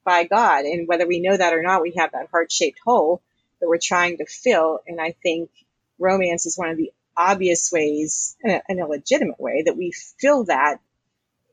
by 0.05 0.25
God. 0.25 0.65
And 0.65 0.87
whether 0.87 1.07
we 1.07 1.21
know 1.21 1.37
that 1.37 1.55
or 1.55 1.63
not, 1.63 1.83
we 1.83 1.95
have 1.97 2.13
that 2.13 2.29
heart 2.31 2.53
shaped 2.53 2.81
hole 2.85 3.23
that 3.61 3.69
we're 3.69 3.79
trying 3.79 4.19
to 4.19 4.27
fill. 4.27 4.81
And 4.87 5.01
I 5.01 5.15
think 5.23 5.51
romance 6.05 6.47
is 6.47 6.57
one 6.57 6.69
of 6.69 6.77
the 6.77 6.93
obvious 7.17 7.71
ways, 7.73 8.37
in 8.43 8.51
a, 8.51 8.63
in 8.69 8.81
a 8.81 8.87
legitimate 8.87 9.41
way, 9.41 9.63
that 9.63 9.77
we 9.77 9.93
fill 10.21 10.45
that 10.45 10.81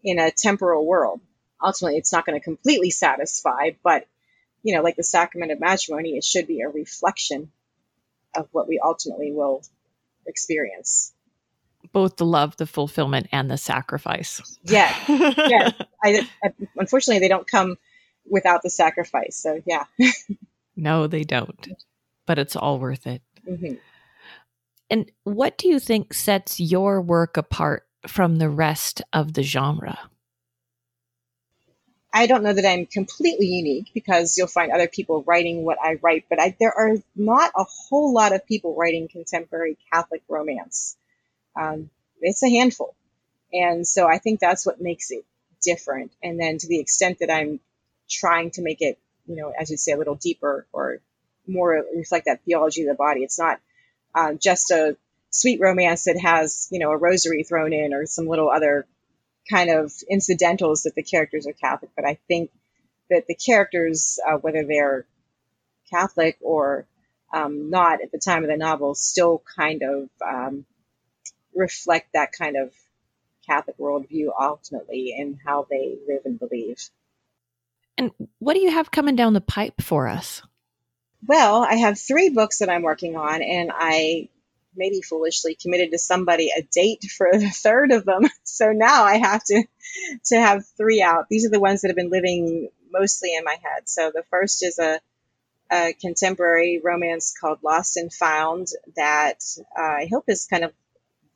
in 0.04 0.20
a 0.20 0.32
temporal 0.32 0.86
world. 0.86 1.22
Ultimately, 1.64 1.98
it's 1.98 2.12
not 2.12 2.26
going 2.26 2.40
to 2.40 2.44
completely 2.44 2.90
satisfy, 2.90 3.72
but 3.84 4.06
you 4.64 4.76
know, 4.76 4.82
like 4.82 4.96
the 4.96 5.04
sacrament 5.04 5.52
of 5.52 5.60
matrimony, 5.60 6.18
it 6.18 6.24
should 6.24 6.48
be 6.48 6.62
a 6.62 6.70
reflection 6.70 7.52
of 8.36 8.48
what 8.52 8.68
we 8.68 8.80
ultimately 8.84 9.32
will 9.32 9.64
experience. 10.26 11.14
Both 11.92 12.18
the 12.18 12.26
love, 12.26 12.58
the 12.58 12.68
fulfillment, 12.68 13.28
and 13.32 13.50
the 13.50 13.58
sacrifice. 13.58 14.58
Yeah, 14.64 14.96
yeah. 15.08 15.72
I, 16.04 16.28
I, 16.44 16.54
unfortunately, 16.78 17.20
they 17.20 17.28
don't 17.28 17.50
come 17.50 17.78
without 18.30 18.62
the 18.62 18.70
sacrifice. 18.70 19.36
So, 19.36 19.62
yeah. 19.66 19.86
no, 20.76 21.08
they 21.08 21.24
don't. 21.24 21.68
But 22.28 22.38
it's 22.38 22.56
all 22.56 22.80
worth 22.80 23.08
it. 23.08 23.22
Mm-hmm. 23.50 23.76
And 24.92 25.10
what 25.24 25.58
do 25.58 25.70
you 25.70 25.80
think 25.80 26.14
sets 26.14 26.60
your 26.60 27.02
work 27.02 27.38
apart 27.38 27.88
from 28.08 28.38
the 28.38 28.50
rest 28.50 29.02
of 29.14 29.34
the 29.34 29.42
genre? 29.42 29.98
I 32.14 32.28
don't 32.28 32.44
know 32.44 32.52
that 32.52 32.66
I'm 32.66 32.86
completely 32.88 33.48
unique 33.48 33.92
because 33.94 34.38
you'll 34.38 34.48
find 34.48 34.70
other 34.70 34.90
people 34.90 35.24
writing 35.26 35.64
what 35.64 35.78
I 35.82 35.98
write, 36.02 36.26
but 36.30 36.42
I, 36.42 36.58
there 36.60 36.74
are 36.78 36.98
not 37.16 37.54
a 37.56 37.64
whole 37.64 38.14
lot 38.14 38.34
of 38.36 38.46
people 38.46 38.76
writing 38.76 39.08
contemporary 39.08 39.78
Catholic 39.94 40.24
romance. 40.28 40.98
Um, 41.56 41.90
it's 42.20 42.44
a 42.44 42.50
handful. 42.50 42.94
And 43.54 43.88
so 43.88 44.08
I 44.08 44.18
think 44.18 44.42
that's 44.42 44.66
what 44.66 44.82
makes 44.82 45.10
it 45.10 45.24
different. 45.62 46.12
And 46.22 46.38
then 46.38 46.58
to 46.58 46.68
the 46.68 46.80
extent 46.82 47.20
that 47.20 47.32
I'm 47.32 47.62
trying 48.10 48.52
to 48.52 48.62
make 48.62 48.82
it, 48.82 49.00
you 49.26 49.38
know, 49.38 49.54
as 49.58 49.72
you 49.72 49.78
say, 49.78 49.94
a 49.94 49.98
little 49.98 50.16
deeper 50.16 50.68
or 50.74 51.00
more 51.48 51.82
reflect 51.96 52.26
that 52.26 52.42
theology 52.44 52.82
of 52.82 52.90
the 52.90 52.96
body, 52.96 53.22
it's 53.24 53.40
not 53.40 53.62
uh, 54.14 54.34
just 54.34 54.72
a 54.72 54.98
sweet 55.30 55.60
romance 55.60 56.06
that 56.06 56.20
has, 56.20 56.68
you 56.72 56.80
know, 56.80 56.92
a 56.92 56.98
rosary 56.98 57.44
thrown 57.44 57.74
in 57.74 57.94
or 57.94 58.06
some 58.06 58.28
little 58.28 58.50
other 58.50 58.86
kind 59.50 59.70
of 59.70 59.92
incidentals 60.10 60.84
that 60.84 60.96
the 60.96 61.04
characters 61.04 61.48
are 61.48 61.54
Catholic, 61.54 61.92
but 61.96 62.06
I 62.06 62.20
think 62.28 62.52
that 63.10 63.26
the 63.28 63.36
characters, 63.36 64.20
uh, 64.28 64.38
whether 64.38 64.64
they're 64.66 65.06
Catholic 65.90 66.38
or 66.42 66.86
um, 67.34 67.70
not 67.70 68.02
at 68.02 68.12
the 68.12 68.20
time 68.20 68.44
of 68.44 68.50
the 68.50 68.58
novel, 68.58 68.96
still 68.96 69.42
kind 69.58 69.84
of 69.84 70.10
um, 70.26 70.66
reflect 71.56 72.14
that 72.14 72.32
kind 72.32 72.56
of 72.56 72.74
Catholic 73.46 73.78
worldview 73.78 74.30
ultimately 74.40 75.14
in 75.18 75.40
how 75.46 75.68
they 75.70 75.98
live 76.08 76.22
and 76.26 76.40
believe. 76.40 76.78
And 77.98 78.12
what 78.40 78.54
do 78.54 78.62
you 78.62 78.72
have 78.72 78.92
coming 78.92 79.16
down 79.16 79.34
the 79.34 79.42
pipe 79.42 79.82
for 79.82 80.08
us? 80.08 80.42
Well, 81.26 81.64
I 81.64 81.76
have 81.76 82.00
three 82.00 82.30
books 82.30 82.60
that 82.60 82.70
I'm 82.70 82.82
working 82.82 83.16
on, 83.16 83.42
and 83.42 83.72
I 83.74 84.30
maybe 84.76 85.02
foolishly 85.02 85.56
committed 85.56 85.92
to 85.92 85.98
somebody 85.98 86.50
a 86.56 86.62
date 86.62 87.04
for 87.04 87.30
the 87.32 87.50
third 87.54 87.92
of 87.92 88.06
them. 88.06 88.24
So 88.44 88.74
now 88.74 89.06
I 89.06 89.18
have 89.18 89.44
to 89.46 89.64
to 90.26 90.36
have 90.40 90.68
three 90.78 91.02
out. 91.02 91.28
These 91.30 91.46
are 91.46 91.50
the 91.50 91.60
ones 91.60 91.82
that 91.82 91.88
have 91.88 91.96
been 91.96 92.12
living 92.12 92.70
mostly 92.92 93.34
in 93.34 93.44
my 93.44 93.54
head. 93.54 93.90
So 93.90 94.12
the 94.14 94.24
first 94.30 94.64
is 94.64 94.78
a, 94.78 95.00
a 95.72 95.94
contemporary 95.94 96.82
romance 96.84 97.34
called 97.40 97.60
Lost 97.64 97.98
and 97.98 98.14
Found 98.14 98.68
that 98.98 99.40
uh, 99.78 99.82
I 99.82 100.10
hope 100.12 100.26
is 100.28 100.48
kind 100.48 100.64
of 100.64 100.74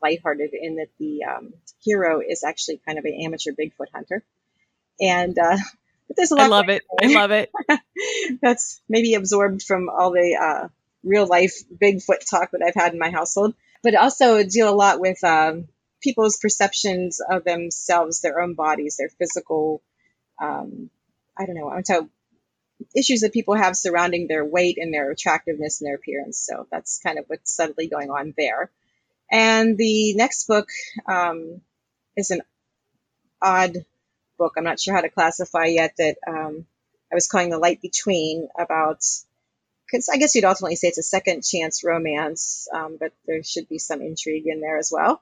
lighthearted 0.03 0.51
in 0.53 0.75
that 0.77 0.89
the 0.99 1.23
um, 1.25 1.53
hero 1.83 2.21
is 2.21 2.43
actually 2.43 2.81
kind 2.85 2.99
of 2.99 3.05
an 3.05 3.19
amateur 3.23 3.51
Bigfoot 3.53 3.91
hunter. 3.93 4.23
And 5.01 5.37
uh, 5.39 5.57
but 6.07 6.17
there's 6.17 6.31
a 6.31 6.35
lot. 6.35 6.45
I 6.45 6.47
love 6.47 6.69
it. 6.69 6.83
I 7.01 7.07
love 7.07 7.31
it. 7.31 7.51
That's 8.41 8.81
maybe 8.89 9.13
absorbed 9.15 9.63
from 9.63 9.89
all 9.89 10.11
the 10.11 10.37
uh, 10.41 10.67
real 11.03 11.27
life 11.27 11.55
Bigfoot 11.81 12.29
talk 12.29 12.51
that 12.51 12.63
I've 12.65 12.81
had 12.81 12.93
in 12.93 12.99
my 12.99 13.09
household, 13.09 13.55
but 13.83 13.95
also 13.95 14.43
deal 14.43 14.69
a 14.69 14.75
lot 14.75 14.99
with 14.99 15.23
um, 15.23 15.67
people's 16.01 16.37
perceptions 16.37 17.19
of 17.19 17.43
themselves, 17.43 18.21
their 18.21 18.41
own 18.41 18.53
bodies, 18.53 18.97
their 18.97 19.09
physical. 19.09 19.81
Um, 20.41 20.89
I 21.37 21.45
don't 21.45 21.55
know. 21.55 21.69
I'm 21.69 21.83
talking 21.83 22.09
issues 22.95 23.21
that 23.21 23.33
people 23.33 23.55
have 23.55 23.75
surrounding 23.75 24.27
their 24.27 24.43
weight 24.43 24.77
and 24.77 24.93
their 24.93 25.11
attractiveness 25.11 25.81
and 25.81 25.87
their 25.87 25.95
appearance. 25.95 26.37
So 26.39 26.67
that's 26.71 26.99
kind 26.99 27.19
of 27.19 27.25
what's 27.27 27.55
subtly 27.55 27.87
going 27.87 28.09
on 28.09 28.33
there. 28.37 28.71
And 29.31 29.77
the 29.77 30.13
next 30.15 30.47
book 30.47 30.67
um, 31.07 31.61
is 32.15 32.31
an 32.31 32.41
odd 33.41 33.85
book. 34.37 34.53
I'm 34.57 34.63
not 34.63 34.79
sure 34.79 34.93
how 34.93 35.01
to 35.01 35.09
classify 35.09 35.65
yet. 35.65 35.95
That 35.97 36.17
um, 36.27 36.65
I 37.11 37.15
was 37.15 37.27
calling 37.27 37.49
the 37.49 37.59
light 37.59 37.81
between 37.81 38.47
about. 38.57 39.03
Because 39.85 40.09
I 40.09 40.17
guess 40.17 40.33
you'd 40.33 40.45
ultimately 40.45 40.75
say 40.77 40.87
it's 40.87 40.97
a 40.97 41.03
second 41.03 41.43
chance 41.43 41.83
romance, 41.83 42.67
um, 42.73 42.97
but 42.99 43.13
there 43.27 43.43
should 43.43 43.69
be 43.69 43.77
some 43.77 44.01
intrigue 44.01 44.47
in 44.47 44.59
there 44.59 44.79
as 44.79 44.89
well. 44.91 45.21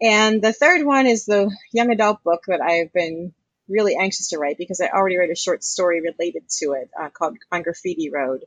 And 0.00 0.42
the 0.42 0.52
third 0.52 0.84
one 0.84 1.06
is 1.06 1.24
the 1.24 1.54
young 1.72 1.92
adult 1.92 2.24
book 2.24 2.42
that 2.48 2.60
I've 2.60 2.92
been 2.92 3.32
really 3.68 3.94
anxious 3.96 4.30
to 4.30 4.38
write 4.38 4.58
because 4.58 4.80
I 4.80 4.88
already 4.88 5.16
wrote 5.16 5.30
a 5.30 5.36
short 5.36 5.62
story 5.62 6.00
related 6.00 6.48
to 6.58 6.72
it 6.72 6.90
uh, 7.00 7.10
called 7.10 7.38
On 7.52 7.62
Graffiti 7.62 8.10
Road 8.10 8.44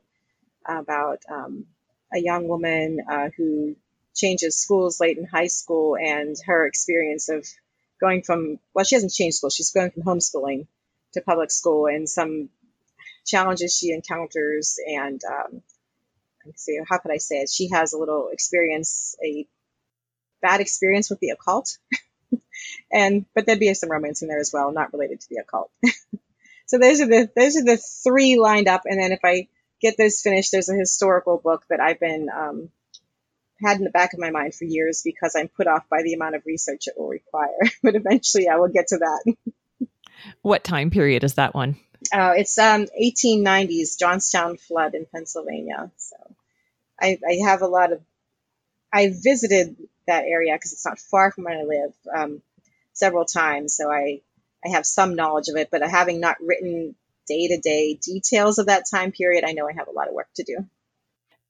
about 0.66 1.22
um, 1.30 1.64
a 2.12 2.18
young 2.18 2.48
woman 2.48 2.98
uh, 3.10 3.28
who 3.36 3.76
changes 4.14 4.56
schools 4.56 5.00
late 5.00 5.18
in 5.18 5.24
high 5.24 5.46
school 5.46 5.96
and 5.96 6.36
her 6.46 6.66
experience 6.66 7.28
of 7.28 7.46
going 8.00 8.22
from, 8.22 8.58
well, 8.74 8.84
she 8.84 8.94
hasn't 8.94 9.12
changed 9.12 9.38
school, 9.38 9.50
she's 9.50 9.72
going 9.72 9.90
from 9.90 10.02
homeschooling 10.02 10.66
to 11.14 11.20
public 11.20 11.50
school 11.50 11.86
and 11.86 12.08
some 12.08 12.50
challenges 13.26 13.76
she 13.76 13.92
encounters. 13.92 14.78
And 14.86 15.20
um, 15.24 15.62
see, 16.54 16.78
how 16.88 16.98
could 16.98 17.12
I 17.12 17.18
say 17.18 17.36
it? 17.36 17.50
She 17.50 17.70
has 17.70 17.92
a 17.92 17.98
little 17.98 18.28
experience, 18.32 19.16
a 19.24 19.46
bad 20.40 20.60
experience 20.60 21.10
with 21.10 21.20
the 21.20 21.30
occult. 21.30 21.78
and 22.92 23.26
but 23.34 23.46
there'd 23.46 23.60
be 23.60 23.72
some 23.74 23.90
romance 23.90 24.22
in 24.22 24.28
there 24.28 24.40
as 24.40 24.52
well, 24.52 24.72
not 24.72 24.92
related 24.92 25.20
to 25.20 25.26
the 25.30 25.38
occult. 25.38 25.70
so 26.66 26.78
those 26.78 27.00
are 27.00 27.06
the 27.06 27.30
those 27.34 27.56
are 27.56 27.64
the 27.64 27.76
three 27.76 28.38
lined 28.38 28.68
up, 28.68 28.82
and 28.84 29.00
then 29.00 29.12
if 29.12 29.20
I 29.24 29.48
get 29.80 29.96
those 29.98 30.20
finished, 30.20 30.52
there's 30.52 30.68
a 30.68 30.74
historical 30.74 31.38
book 31.38 31.64
that 31.68 31.80
I've 31.80 32.00
been 32.00 32.28
um, 32.34 32.70
had 33.62 33.78
in 33.78 33.84
the 33.84 33.90
back 33.90 34.12
of 34.12 34.18
my 34.18 34.30
mind 34.30 34.54
for 34.54 34.64
years 34.64 35.02
because 35.02 35.34
I'm 35.34 35.48
put 35.48 35.66
off 35.66 35.88
by 35.88 36.02
the 36.02 36.14
amount 36.14 36.34
of 36.34 36.46
research 36.46 36.86
it 36.86 36.94
will 36.96 37.08
require. 37.08 37.58
but 37.82 37.94
eventually, 37.94 38.48
I 38.48 38.56
will 38.56 38.68
get 38.68 38.88
to 38.88 38.98
that. 38.98 39.36
what 40.42 40.64
time 40.64 40.90
period 40.90 41.24
is 41.24 41.34
that 41.34 41.54
one? 41.54 41.76
Uh, 42.12 42.34
it's 42.36 42.58
um, 42.58 42.86
1890s 43.00 43.98
Johnstown 43.98 44.56
flood 44.56 44.94
in 44.94 45.06
Pennsylvania. 45.06 45.90
So 45.96 46.16
I, 47.00 47.18
I 47.26 47.48
have 47.48 47.62
a 47.62 47.66
lot 47.66 47.92
of. 47.92 48.00
I 48.92 49.08
visited 49.10 49.76
that 50.06 50.24
area 50.24 50.54
because 50.54 50.72
it's 50.72 50.86
not 50.86 50.98
far 50.98 51.32
from 51.32 51.44
where 51.44 51.58
I 51.58 51.64
live 51.64 51.92
um, 52.14 52.42
several 52.92 53.24
times. 53.24 53.74
So 53.74 53.90
I, 53.90 54.20
I 54.64 54.68
have 54.70 54.86
some 54.86 55.16
knowledge 55.16 55.48
of 55.48 55.56
it, 55.56 55.68
but 55.70 55.82
having 55.82 56.20
not 56.20 56.36
written 56.40 56.94
day 57.26 57.48
to 57.48 57.58
day 57.58 57.94
details 57.94 58.58
of 58.58 58.66
that 58.66 58.84
time 58.88 59.12
period, 59.12 59.44
I 59.44 59.52
know 59.52 59.68
I 59.68 59.72
have 59.72 59.88
a 59.88 59.92
lot 59.92 60.08
of 60.08 60.14
work 60.14 60.28
to 60.36 60.44
do. 60.44 60.66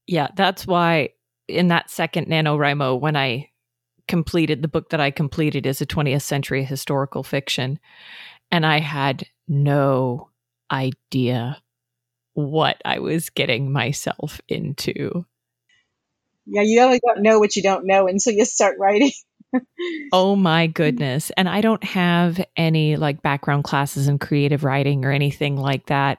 Yeah, 0.06 0.28
that's 0.34 0.66
why 0.66 1.10
in 1.48 1.68
that 1.68 1.90
second 1.90 2.26
NaNoWriMo, 2.26 3.00
when 3.00 3.16
I 3.16 3.50
completed 4.08 4.62
the 4.62 4.68
book 4.68 4.90
that 4.90 5.00
I 5.00 5.10
completed 5.10 5.66
is 5.66 5.80
a 5.80 5.86
20th 5.86 6.22
century 6.22 6.64
historical 6.64 7.22
fiction, 7.22 7.78
and 8.50 8.64
I 8.64 8.80
had 8.80 9.24
no 9.48 10.30
idea 10.70 11.60
what 12.34 12.80
I 12.84 12.98
was 12.98 13.30
getting 13.30 13.72
myself 13.72 14.40
into. 14.48 15.24
Yeah, 16.46 16.62
you 16.62 16.80
only 16.80 17.00
don't 17.04 17.22
know 17.22 17.38
what 17.38 17.56
you 17.56 17.62
don't 17.62 17.86
know 17.86 18.06
until 18.06 18.32
you 18.32 18.44
start 18.44 18.76
writing. 18.78 19.10
oh 20.12 20.36
my 20.36 20.66
goodness. 20.66 21.30
And 21.36 21.48
I 21.48 21.60
don't 21.60 21.82
have 21.82 22.44
any 22.56 22.96
like 22.96 23.22
background 23.22 23.64
classes 23.64 24.06
in 24.06 24.18
creative 24.18 24.64
writing 24.64 25.04
or 25.04 25.10
anything 25.10 25.56
like 25.56 25.86
that. 25.86 26.18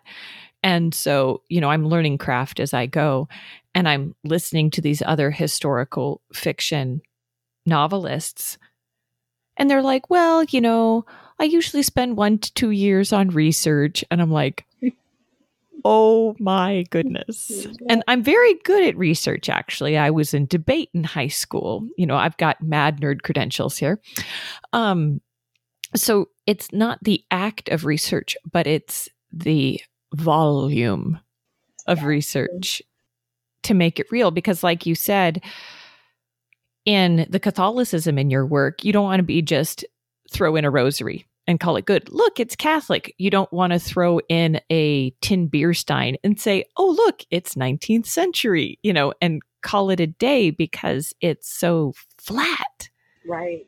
And 0.68 0.94
so, 0.94 1.44
you 1.48 1.62
know, 1.62 1.70
I'm 1.70 1.88
learning 1.88 2.18
craft 2.18 2.60
as 2.60 2.74
I 2.74 2.88
go 2.88 3.30
and 3.74 3.88
I'm 3.88 4.16
listening 4.26 4.70
to 4.72 4.82
these 4.82 5.02
other 5.02 5.32
historical 5.32 6.20
fiction 6.34 7.02
novelists. 7.66 8.58
And 9.56 9.70
they're 9.70 9.82
like, 9.82 10.10
well, 10.10 10.44
you 10.44 10.60
know, 10.60 11.06
I 11.40 11.46
usually 11.46 11.84
spend 11.84 12.18
one 12.18 12.40
to 12.40 12.54
two 12.54 12.72
years 12.72 13.14
on 13.14 13.30
research. 13.30 14.04
And 14.12 14.22
I'm 14.22 14.30
like, 14.30 14.66
Oh 15.86 16.36
my 16.38 16.84
goodness. 16.90 17.66
And 17.88 18.04
I'm 18.10 18.22
very 18.22 18.56
good 18.66 18.84
at 18.84 18.98
research, 18.98 19.48
actually. 19.48 19.98
I 19.98 20.10
was 20.10 20.34
in 20.34 20.48
debate 20.48 20.90
in 20.94 21.06
high 21.06 21.30
school. 21.30 21.88
You 21.98 22.08
know, 22.08 22.18
I've 22.18 22.36
got 22.36 22.62
mad 22.62 23.00
nerd 23.00 23.22
credentials 23.22 23.78
here. 23.78 24.02
Um, 24.74 25.22
so 25.96 26.28
it's 26.46 26.74
not 26.74 27.02
the 27.04 27.24
act 27.32 27.70
of 27.70 27.86
research, 27.86 28.36
but 28.52 28.68
it's 28.68 29.08
the 29.32 29.80
volume 30.14 31.20
of 31.86 32.04
research 32.04 32.82
to 33.64 33.74
make 33.74 34.00
it 34.00 34.12
real. 34.12 34.32
Because, 34.32 34.64
like 34.64 34.86
you 34.86 34.96
said, 34.96 35.44
in 36.86 37.26
the 37.30 37.40
Catholicism 37.40 38.18
in 38.18 38.30
your 38.30 38.46
work, 38.46 38.84
you 38.84 38.94
don't 38.94 39.04
want 39.04 39.20
to 39.20 39.24
be 39.24 39.42
just 39.42 39.86
throw 40.32 40.56
in 40.56 40.66
a 40.66 40.72
rosary 40.72 41.26
and 41.48 41.60
call 41.60 41.78
it 41.78 41.86
good. 41.86 42.10
Look, 42.10 42.40
it's 42.40 42.56
Catholic. 42.56 43.16
You 43.18 43.30
don't 43.30 43.52
want 43.54 43.74
to 43.74 43.80
throw 43.80 44.20
in 44.28 44.60
a 44.70 45.12
tin 45.22 45.48
beer 45.48 45.74
stein 45.74 46.18
and 46.24 46.40
say, 46.40 46.66
oh, 46.76 46.90
look, 46.90 47.24
it's 47.32 47.56
19th 47.56 48.06
century, 48.06 48.80
you 48.84 48.94
know, 48.94 49.14
and 49.22 49.42
call 49.62 49.90
it 49.90 50.00
a 50.00 50.08
day 50.08 50.50
because 50.50 51.14
it's 51.22 51.50
so 51.50 51.94
flat. 52.18 52.90
Right. 53.26 53.68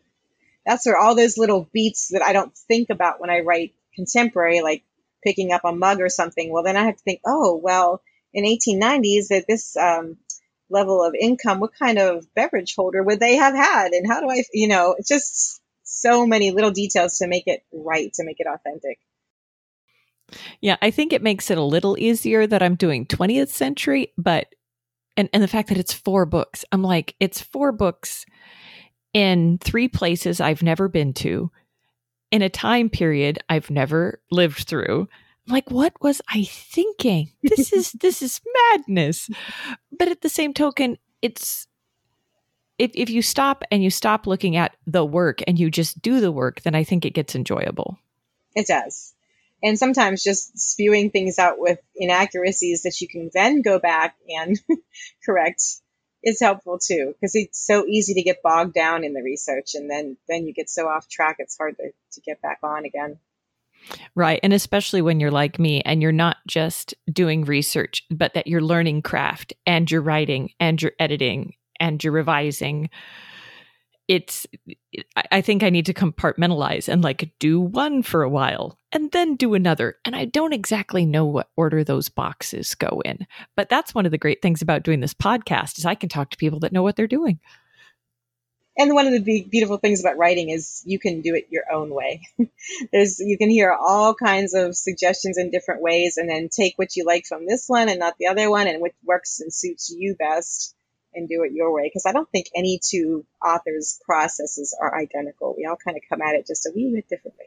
That's 0.65 0.85
where 0.85 0.97
all 0.97 1.15
those 1.15 1.37
little 1.37 1.69
beats 1.73 2.09
that 2.09 2.21
I 2.21 2.33
don't 2.33 2.55
think 2.55 2.89
about 2.89 3.19
when 3.19 3.29
I 3.29 3.39
write 3.39 3.73
contemporary, 3.95 4.61
like 4.61 4.83
picking 5.23 5.51
up 5.51 5.61
a 5.65 5.73
mug 5.73 6.01
or 6.01 6.09
something. 6.09 6.51
Well, 6.51 6.63
then 6.63 6.77
I 6.77 6.85
have 6.85 6.97
to 6.97 7.03
think, 7.03 7.21
oh, 7.25 7.59
well, 7.61 8.01
in 8.33 8.45
1890s, 8.45 9.31
at 9.31 9.45
this 9.47 9.75
um, 9.75 10.17
level 10.69 11.03
of 11.03 11.13
income, 11.19 11.59
what 11.59 11.71
kind 11.77 11.97
of 11.97 12.25
beverage 12.35 12.75
holder 12.75 13.03
would 13.03 13.19
they 13.19 13.35
have 13.35 13.55
had? 13.55 13.91
And 13.91 14.07
how 14.07 14.21
do 14.21 14.29
I, 14.29 14.43
you 14.53 14.67
know, 14.67 14.95
it's 14.97 15.09
just 15.09 15.61
so 15.83 16.25
many 16.25 16.51
little 16.51 16.71
details 16.71 17.17
to 17.17 17.27
make 17.27 17.43
it 17.47 17.63
right, 17.73 18.11
to 18.13 18.23
make 18.23 18.37
it 18.39 18.47
authentic. 18.47 18.99
Yeah, 20.61 20.77
I 20.81 20.91
think 20.91 21.11
it 21.11 21.23
makes 21.23 21.49
it 21.49 21.57
a 21.57 21.63
little 21.63 21.97
easier 21.97 22.45
that 22.45 22.61
I'm 22.61 22.75
doing 22.75 23.05
20th 23.05 23.49
century, 23.49 24.13
but 24.17 24.47
and 25.17 25.27
and 25.33 25.41
the 25.41 25.47
fact 25.47 25.69
that 25.69 25.77
it's 25.77 25.93
four 25.93 26.25
books. 26.25 26.63
I'm 26.71 26.83
like, 26.83 27.15
it's 27.19 27.41
four 27.41 27.71
books 27.71 28.25
in 29.13 29.57
three 29.57 29.87
places 29.87 30.39
I've 30.39 30.61
never 30.61 30.87
been 30.87 31.13
to, 31.15 31.51
in 32.31 32.41
a 32.41 32.49
time 32.49 32.89
period 32.89 33.39
I've 33.49 33.69
never 33.69 34.21
lived 34.31 34.67
through. 34.67 35.07
I'm 35.47 35.53
like, 35.53 35.71
what 35.71 35.93
was 36.01 36.21
I 36.29 36.43
thinking? 36.43 37.31
This 37.43 37.73
is 37.73 37.91
this 37.99 38.21
is 38.21 38.41
madness. 38.71 39.29
But 39.91 40.09
at 40.09 40.21
the 40.21 40.29
same 40.29 40.53
token, 40.53 40.97
it's 41.21 41.67
if, 42.77 42.91
if 42.93 43.09
you 43.09 43.21
stop 43.21 43.63
and 43.71 43.83
you 43.83 43.89
stop 43.89 44.25
looking 44.25 44.55
at 44.55 44.75
the 44.87 45.05
work 45.05 45.41
and 45.47 45.59
you 45.59 45.69
just 45.69 46.01
do 46.01 46.21
the 46.21 46.31
work, 46.31 46.61
then 46.61 46.75
I 46.75 46.83
think 46.83 47.05
it 47.05 47.13
gets 47.13 47.35
enjoyable. 47.35 47.99
It 48.55 48.67
does. 48.67 49.13
And 49.61 49.77
sometimes 49.77 50.23
just 50.23 50.57
spewing 50.57 51.11
things 51.11 51.37
out 51.37 51.59
with 51.59 51.79
inaccuracies 51.95 52.83
that 52.83 53.01
you 53.01 53.09
can 53.09 53.29
then 53.33 53.61
go 53.61 53.77
back 53.77 54.15
and 54.29 54.57
correct 55.25 55.61
is 56.23 56.39
helpful 56.39 56.79
too 56.79 57.13
because 57.13 57.35
it's 57.35 57.65
so 57.65 57.85
easy 57.85 58.13
to 58.15 58.23
get 58.23 58.41
bogged 58.43 58.73
down 58.73 59.03
in 59.03 59.13
the 59.13 59.21
research 59.21 59.71
and 59.75 59.89
then 59.89 60.17
then 60.27 60.45
you 60.45 60.53
get 60.53 60.69
so 60.69 60.87
off 60.87 61.07
track 61.07 61.37
it's 61.39 61.57
hard 61.57 61.77
to, 61.77 61.91
to 62.11 62.21
get 62.21 62.41
back 62.41 62.59
on 62.63 62.85
again. 62.85 63.17
Right 64.15 64.39
and 64.43 64.51
especially 64.51 65.01
when 65.01 65.19
you're 65.19 65.31
like 65.31 65.59
me 65.59 65.81
and 65.81 66.01
you're 66.01 66.11
not 66.11 66.37
just 66.47 66.93
doing 67.11 67.45
research 67.45 68.03
but 68.11 68.33
that 68.33 68.47
you're 68.47 68.61
learning 68.61 69.01
craft 69.01 69.53
and 69.65 69.89
you're 69.89 70.01
writing 70.01 70.51
and 70.59 70.81
you're 70.81 70.91
editing 70.99 71.53
and 71.79 72.03
you're 72.03 72.13
revising 72.13 72.89
it's 74.09 74.47
i 75.31 75.39
think 75.39 75.63
i 75.63 75.69
need 75.69 75.85
to 75.85 75.93
compartmentalize 75.93 76.89
and 76.89 77.03
like 77.03 77.31
do 77.39 77.61
one 77.61 78.01
for 78.01 78.23
a 78.23 78.29
while 78.29 78.77
and 78.91 79.11
then 79.11 79.35
do 79.35 79.53
another. 79.53 79.97
And 80.03 80.15
i 80.15 80.25
don't 80.25 80.51
exactly 80.51 81.05
know 81.05 81.25
what 81.25 81.49
order 81.55 81.83
those 81.83 82.09
boxes 82.09 82.75
go 82.75 83.01
in 83.05 83.25
but 83.55 83.69
that's 83.69 83.95
one 83.95 84.05
of 84.05 84.11
the 84.11 84.17
great 84.17 84.41
things 84.41 84.61
about 84.61 84.83
doing 84.83 84.99
this 84.99 85.13
podcast 85.13 85.77
is 85.77 85.85
i 85.85 85.95
can 85.95 86.09
talk 86.09 86.31
to 86.31 86.37
people 86.37 86.59
that 86.59 86.73
know 86.73 86.83
what 86.83 86.97
they're 86.97 87.07
doing. 87.07 87.39
And 88.77 88.93
one 88.93 89.07
of 89.07 89.11
the 89.11 89.45
beautiful 89.49 89.75
things 89.75 89.99
about 89.99 90.17
writing 90.17 90.49
is 90.49 90.81
you 90.85 90.99
can 90.99 91.19
do 91.19 91.35
it 91.35 91.47
your 91.49 91.69
own 91.69 91.93
way. 91.93 92.21
There's 92.93 93.19
you 93.19 93.37
can 93.37 93.49
hear 93.49 93.73
all 93.73 94.15
kinds 94.15 94.53
of 94.53 94.73
suggestions 94.73 95.37
in 95.37 95.51
different 95.51 95.81
ways 95.81 96.15
and 96.15 96.29
then 96.29 96.47
take 96.47 96.75
what 96.77 96.95
you 96.95 97.03
like 97.03 97.25
from 97.25 97.45
this 97.45 97.65
one 97.67 97.89
and 97.89 97.99
not 97.99 98.13
the 98.17 98.27
other 98.27 98.49
one 98.49 98.67
and 98.67 98.79
what 98.79 98.93
works 99.03 99.41
and 99.41 99.53
suits 99.53 99.93
you 99.93 100.15
best 100.15 100.75
and 101.13 101.27
do 101.27 101.43
it 101.43 101.51
your 101.53 101.73
way 101.73 101.83
because 101.87 102.05
I 102.05 102.11
don't 102.11 102.29
think 102.29 102.47
any 102.55 102.79
two 102.83 103.25
authors' 103.45 103.99
processes 104.05 104.77
are 104.79 104.97
identical. 104.97 105.55
We 105.57 105.65
all 105.65 105.77
kind 105.77 105.97
of 105.97 106.03
come 106.09 106.21
at 106.21 106.35
it 106.35 106.47
just 106.47 106.65
a 106.65 106.71
wee 106.75 106.91
bit 106.93 107.09
differently. 107.09 107.45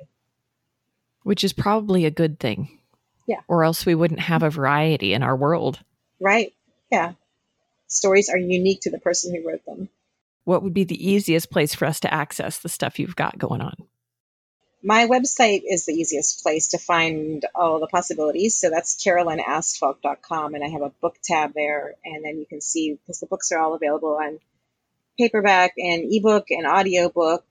which 1.22 1.44
is 1.44 1.52
probably 1.52 2.04
a 2.04 2.10
good 2.10 2.38
thing. 2.38 2.78
Yeah. 3.26 3.40
Or 3.48 3.64
else 3.64 3.86
we 3.86 3.94
wouldn't 3.94 4.20
have 4.20 4.42
a 4.42 4.50
variety 4.50 5.14
in 5.14 5.22
our 5.22 5.36
world. 5.36 5.78
Right. 6.20 6.52
Yeah. 6.90 7.12
Stories 7.86 8.28
are 8.28 8.38
unique 8.38 8.80
to 8.82 8.90
the 8.90 8.98
person 8.98 9.34
who 9.34 9.46
wrote 9.48 9.64
them. 9.64 9.88
What 10.44 10.62
would 10.62 10.74
be 10.74 10.84
the 10.84 11.10
easiest 11.10 11.50
place 11.50 11.74
for 11.74 11.84
us 11.84 12.00
to 12.00 12.12
access 12.12 12.58
the 12.58 12.68
stuff 12.68 12.98
you've 12.98 13.14
got 13.16 13.38
going 13.38 13.60
on? 13.60 13.74
My 14.82 15.06
website 15.06 15.62
is 15.64 15.86
the 15.86 15.92
easiest 15.92 16.42
place 16.42 16.68
to 16.68 16.78
find 16.78 17.44
all 17.54 17.78
the 17.78 17.86
possibilities. 17.86 18.56
So 18.56 18.68
that's 18.68 18.96
carolynastfalk.com, 19.02 20.54
and 20.54 20.64
I 20.64 20.68
have 20.68 20.82
a 20.82 20.92
book 21.00 21.16
tab 21.22 21.52
there, 21.54 21.94
and 22.04 22.24
then 22.24 22.38
you 22.38 22.46
can 22.46 22.60
see 22.60 22.94
because 22.94 23.20
the 23.20 23.26
books 23.26 23.52
are 23.52 23.58
all 23.58 23.74
available 23.74 24.16
on 24.16 24.40
paperback 25.18 25.74
and 25.78 26.12
ebook 26.12 26.50
and 26.50 26.66
audiobook, 26.66 27.44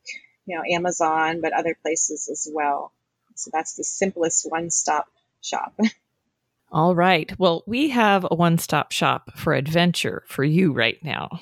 you 0.45 0.57
know, 0.57 0.63
Amazon, 0.75 1.41
but 1.41 1.53
other 1.53 1.77
places 1.81 2.27
as 2.29 2.47
well. 2.51 2.91
So 3.35 3.49
that's 3.53 3.75
the 3.75 3.83
simplest 3.83 4.49
one-stop 4.49 5.07
shop. 5.41 5.73
All 6.71 6.95
right. 6.95 7.37
Well, 7.37 7.63
we 7.65 7.89
have 7.89 8.25
a 8.29 8.35
one 8.35 8.57
stop 8.57 8.93
shop 8.93 9.31
for 9.35 9.53
adventure 9.53 10.23
for 10.25 10.43
you 10.43 10.71
right 10.71 11.03
now. 11.03 11.41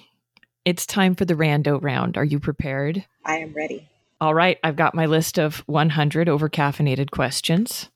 It's 0.66 0.88
time 0.88 1.14
for 1.14 1.26
the 1.26 1.36
rando 1.36 1.80
round. 1.82 2.18
Are 2.18 2.26
you 2.26 2.40
prepared? 2.40 3.06
I 3.24 3.38
am 3.38 3.54
ready. 3.54 3.88
All 4.22 4.34
right. 4.34 4.58
I've 4.64 4.76
got 4.76 4.96
my 4.96 5.06
list 5.06 5.38
of 5.40 5.58
100 5.68 6.28
over 6.28 6.50
caffeinated 6.50 7.12
questions, 7.12 7.90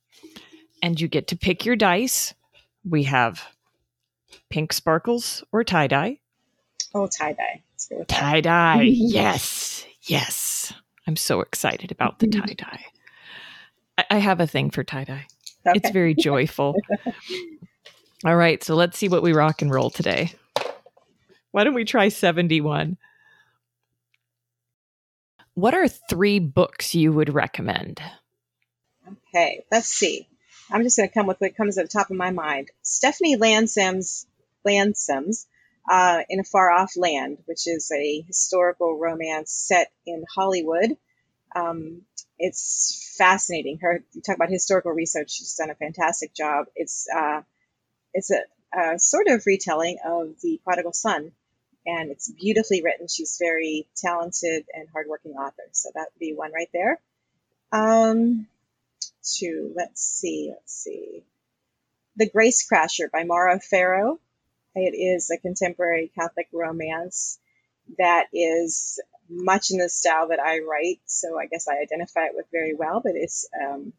and 0.82 1.00
you 1.00 1.08
get 1.08 1.28
to 1.28 1.38
pick 1.38 1.66
your 1.66 1.76
dice. 1.76 2.34
We 2.88 3.04
have 3.04 3.44
pink 4.50 4.74
sparkles 4.74 5.44
or 5.52 5.64
tie 5.64 5.88
dye. 5.88 6.20
Oh, 6.94 7.08
tie 7.08 7.34
dye. 7.34 7.64
Tie 8.08 8.42
dye. 8.42 8.82
yes. 8.84 9.86
Yes. 10.04 10.74
I'm 11.08 11.16
so 11.16 11.42
excited 11.42 11.92
about 11.92 12.20
the 12.20 12.28
tie 12.28 12.54
dye. 12.58 12.86
I, 13.98 14.06
I 14.12 14.18
have 14.20 14.40
a 14.40 14.48
thing 14.48 14.70
for 14.70 14.84
tie 14.84 15.04
dye. 15.04 15.26
Okay. 15.68 15.78
It's 15.78 15.90
very 15.92 16.14
joyful. 16.14 16.76
All 18.26 18.36
right, 18.36 18.64
so 18.64 18.76
let's 18.76 18.98
see 18.98 19.10
what 19.10 19.24
we 19.24 19.34
rock 19.34 19.62
and 19.62 19.72
roll 19.72 19.90
today. 19.90 20.32
Why 21.52 21.64
don't 21.66 21.74
we 21.74 21.84
try 21.84 22.08
71? 22.08 22.98
What 25.56 25.74
are 25.74 25.88
three 25.88 26.40
books 26.40 26.96
you 26.96 27.14
would 27.14 27.34
recommend? 27.34 28.02
Okay, 29.30 29.64
let's 29.72 29.88
see. 29.88 30.28
I'm 30.72 30.84
just 30.84 30.98
going 30.98 31.08
to 31.08 31.14
come 31.14 31.28
with 31.28 31.40
what 31.40 31.56
comes 31.56 31.78
at 31.78 31.86
the 31.86 31.98
top 31.98 32.10
of 32.10 32.16
my 32.16 32.32
mind. 32.32 32.72
Stephanie 32.82 33.38
Landsem's 33.38 34.26
Landsem's 34.66 35.46
uh, 35.90 36.22
In 36.30 36.40
a 36.40 36.44
Far 36.44 36.72
Off 36.72 36.96
Land, 36.96 37.40
which 37.46 37.68
is 37.68 37.92
a 37.92 38.22
historical 38.22 38.98
romance 38.98 39.52
set 39.52 39.92
in 40.06 40.24
Hollywood. 40.34 40.98
Um, 41.56 42.02
it's 42.40 43.14
fascinating. 43.18 43.80
Her 43.82 44.04
you 44.14 44.22
talk 44.22 44.36
about 44.36 44.50
historical 44.50 44.92
research. 44.92 45.32
She's 45.32 45.56
done 45.56 45.70
a 45.70 45.76
fantastic 45.76 46.34
job. 46.34 46.66
It's 46.76 47.08
uh, 47.16 47.42
it's 48.14 48.32
a, 48.32 48.42
a 48.76 49.00
sort 49.00 49.28
of 49.28 49.46
retelling 49.46 49.98
of 50.06 50.36
the 50.42 50.60
prodigal 50.64 50.94
son, 50.94 51.32
and 51.86 52.12
it's 52.12 52.32
beautifully 52.32 52.82
written. 52.82 53.08
She's 53.08 53.38
very 53.40 53.88
talented 53.96 54.66
and 54.74 54.88
hardworking 54.92 55.34
author. 55.34 55.64
So 55.72 55.90
that 55.94 56.08
would 56.14 56.20
be 56.20 56.34
one 56.34 56.52
right 56.54 56.70
there. 56.74 57.00
Um, 57.72 58.48
two. 59.24 59.74
Let's 59.76 60.02
see. 60.02 60.52
Let's 60.54 60.74
see. 60.74 61.24
The 62.16 62.30
Grace 62.30 62.68
Crasher 62.68 63.12
by 63.12 63.24
Mara 63.24 63.60
Faro. 63.60 64.20
It 64.76 64.96
is 64.96 65.30
a 65.30 65.38
contemporary 65.38 66.12
Catholic 66.16 66.48
romance 66.52 67.40
that 67.98 68.28
is 68.34 69.00
much 69.30 69.72
in 69.72 69.78
the 69.78 69.90
style 69.90 70.30
that 70.30 70.40
I 70.40 70.60
write, 70.60 71.00
so 71.06 71.38
I 71.38 71.46
guess 71.46 71.68
I 71.68 71.80
identify 71.80 72.26
it 72.26 72.36
with 72.36 72.46
very 72.52 72.74
well. 72.74 73.00
But 73.00 73.14
it's 73.16 73.48
um, 73.60 73.94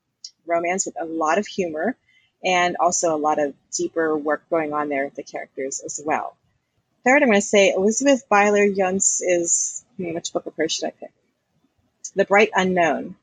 romance 0.46 0.86
with 0.86 0.96
a 1.00 1.04
lot 1.04 1.38
of 1.38 1.46
humor 1.46 1.96
and 2.44 2.76
also 2.78 3.14
a 3.14 3.18
lot 3.18 3.38
of 3.38 3.54
deeper 3.72 4.16
work 4.16 4.48
going 4.50 4.72
on 4.72 4.88
there 4.88 5.04
with 5.04 5.14
the 5.14 5.22
characters 5.22 5.80
as 5.84 6.00
well. 6.04 6.36
Third, 7.04 7.22
I'm 7.22 7.28
going 7.28 7.40
to 7.40 7.46
say 7.46 7.70
Elizabeth 7.70 8.28
Byler 8.30 8.64
Younts 8.66 9.20
is 9.22 9.84
hmm, 9.96 10.14
which 10.14 10.32
book 10.32 10.46
of 10.46 10.54
her 10.56 10.68
should 10.68 10.86
I 10.86 10.90
pick? 10.90 11.12
The 12.16 12.24
Bright 12.24 12.50
Unknown. 12.54 13.16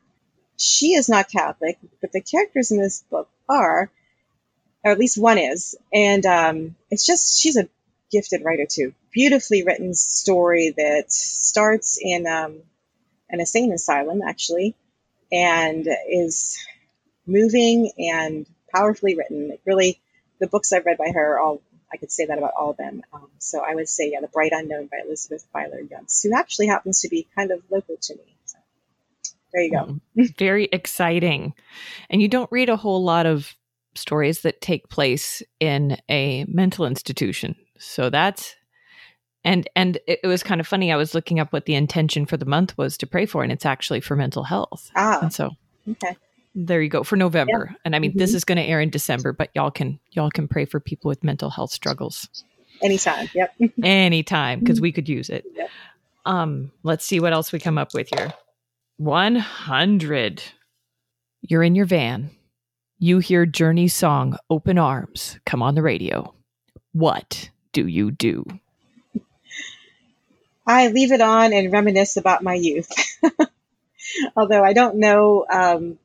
She 0.57 0.93
is 0.93 1.09
not 1.09 1.31
Catholic, 1.31 1.79
but 1.99 2.11
the 2.11 2.21
characters 2.21 2.71
in 2.71 2.77
this 2.77 3.03
book 3.09 3.27
are, 3.49 3.89
or 4.83 4.91
at 4.91 4.99
least 4.99 5.17
one 5.17 5.39
is, 5.39 5.75
and 5.91 6.23
um, 6.27 6.75
it's 6.91 7.05
just 7.05 7.41
she's 7.41 7.57
a 7.57 7.69
gifted 8.11 8.43
writer 8.43 8.67
too. 8.69 8.93
Beautifully 9.11 9.63
written 9.63 9.95
story 9.95 10.73
that 10.77 11.11
starts 11.11 11.97
in 11.99 12.27
um, 12.27 12.61
an 13.31 13.39
insane 13.39 13.71
asylum, 13.71 14.21
actually, 14.21 14.75
and 15.31 15.87
is 16.07 16.59
moving 17.25 17.91
and 17.97 18.45
powerfully 18.73 19.15
written. 19.15 19.57
really, 19.65 19.99
the 20.39 20.47
books 20.47 20.71
I've 20.71 20.85
read 20.85 20.97
by 20.97 21.11
her, 21.11 21.33
are 21.35 21.39
all 21.39 21.61
I 21.91 21.97
could 21.97 22.11
say 22.11 22.25
that 22.25 22.37
about 22.37 22.53
all 22.57 22.71
of 22.71 22.77
them. 22.77 23.01
Um, 23.13 23.27
so 23.39 23.59
I 23.59 23.75
would 23.75 23.89
say, 23.89 24.11
yeah, 24.11 24.21
The 24.21 24.27
Bright 24.27 24.51
Unknown 24.53 24.87
by 24.87 24.99
Elizabeth 25.05 25.45
Byler 25.53 25.81
Younts, 25.81 26.23
who 26.23 26.33
actually 26.33 26.67
happens 26.67 27.01
to 27.01 27.09
be 27.09 27.27
kind 27.35 27.51
of 27.51 27.61
local 27.69 27.97
to 28.01 28.15
me. 28.15 28.35
So 28.45 28.57
there 29.53 29.63
you 29.63 29.71
go. 29.71 29.99
Very 30.37 30.69
exciting. 30.71 31.53
And 32.09 32.21
you 32.21 32.27
don't 32.27 32.51
read 32.51 32.69
a 32.69 32.77
whole 32.77 33.03
lot 33.03 33.25
of 33.25 33.55
stories 33.95 34.41
that 34.41 34.61
take 34.61 34.89
place 34.89 35.43
in 35.59 35.97
a 36.09 36.45
mental 36.45 36.85
institution. 36.85 37.55
So 37.77 38.09
that's 38.09 38.55
and 39.43 39.67
and 39.75 39.97
it, 40.07 40.19
it, 40.23 40.27
was 40.27 40.43
kind 40.43 40.61
of 40.61 40.67
funny. 40.67 40.91
I 40.91 40.95
was 40.95 41.15
looking 41.15 41.39
up 41.39 41.51
what 41.51 41.65
the 41.65 41.73
intention 41.73 42.25
for 42.25 42.37
the 42.37 42.45
month 42.45 42.77
was 42.77 42.97
to 42.97 43.07
pray 43.07 43.25
for, 43.25 43.43
and 43.43 43.51
it's 43.51 43.65
actually 43.65 43.99
for 43.99 44.15
mental 44.15 44.43
health. 44.43 44.91
Ah, 44.95 45.19
and 45.21 45.33
so 45.33 45.51
okay, 45.89 46.15
there 46.53 46.81
you 46.81 46.89
go 46.89 47.03
for 47.03 47.15
November. 47.15 47.75
And 47.85 47.95
I 47.95 47.99
mean, 47.99 48.11
mm-hmm. 48.11 48.19
this 48.19 48.33
is 48.33 48.43
going 48.43 48.57
to 48.57 48.63
air 48.63 48.81
in 48.81 48.89
December, 48.89 49.33
but 49.33 49.49
y'all 49.55 49.71
can 49.71 49.99
y'all 50.11 50.31
can 50.31 50.47
pray 50.47 50.65
for 50.65 50.79
people 50.79 51.09
with 51.09 51.23
mental 51.23 51.49
health 51.49 51.71
struggles 51.71 52.27
anytime. 52.81 53.29
Yep, 53.33 53.53
anytime 53.83 54.59
because 54.59 54.81
we 54.81 54.91
could 54.91 55.07
use 55.07 55.29
it. 55.29 55.45
Yep. 55.55 55.69
Um, 56.25 56.71
let's 56.83 57.05
see 57.05 57.19
what 57.19 57.33
else 57.33 57.51
we 57.51 57.59
come 57.59 57.77
up 57.77 57.93
with 57.93 58.09
here. 58.15 58.33
One 58.97 59.35
hundred. 59.35 60.43
You're 61.41 61.63
in 61.63 61.73
your 61.73 61.85
van. 61.85 62.29
You 62.99 63.19
hear 63.19 63.45
Journey's 63.45 63.93
song 63.93 64.37
"Open 64.49 64.77
Arms" 64.77 65.39
come 65.45 65.63
on 65.63 65.75
the 65.75 65.81
radio. 65.81 66.33
What 66.91 67.49
do 67.71 67.87
you 67.87 68.11
do? 68.11 68.45
I 70.67 70.89
leave 70.89 71.11
it 71.11 71.21
on 71.21 71.53
and 71.53 71.71
reminisce 71.71 72.17
about 72.17 72.43
my 72.43 72.53
youth. 72.53 72.91
Although 74.35 74.63
I 74.63 74.73
don't 74.73 74.97
know 74.97 75.45
um, 75.49 75.97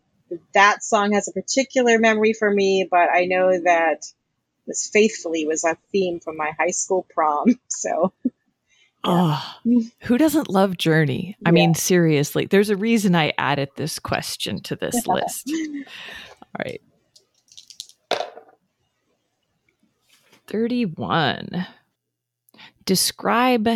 that 0.54 0.82
song 0.82 1.12
has 1.12 1.28
a 1.28 1.32
particular 1.32 1.98
memory 1.98 2.32
for 2.32 2.50
me, 2.50 2.86
but 2.90 3.08
I 3.10 3.26
know 3.26 3.50
that 3.50 4.04
this 4.66 4.88
faithfully 4.92 5.46
was 5.46 5.64
a 5.64 5.76
theme 5.92 6.20
from 6.20 6.36
my 6.36 6.52
high 6.58 6.70
school 6.70 7.06
prom. 7.14 7.46
So. 7.68 8.12
Oh, 9.04 9.54
who 10.00 10.18
doesn't 10.18 10.48
love 10.48 10.76
Journey? 10.76 11.36
I 11.44 11.50
yeah. 11.50 11.52
mean, 11.52 11.74
seriously, 11.74 12.46
there's 12.46 12.70
a 12.70 12.76
reason 12.76 13.14
I 13.14 13.32
added 13.38 13.68
this 13.76 14.00
question 14.00 14.60
to 14.62 14.74
this 14.74 15.06
list. 15.06 15.52
All 16.42 16.64
right. 16.64 16.82
31. 20.48 21.66
Describe 22.84 23.68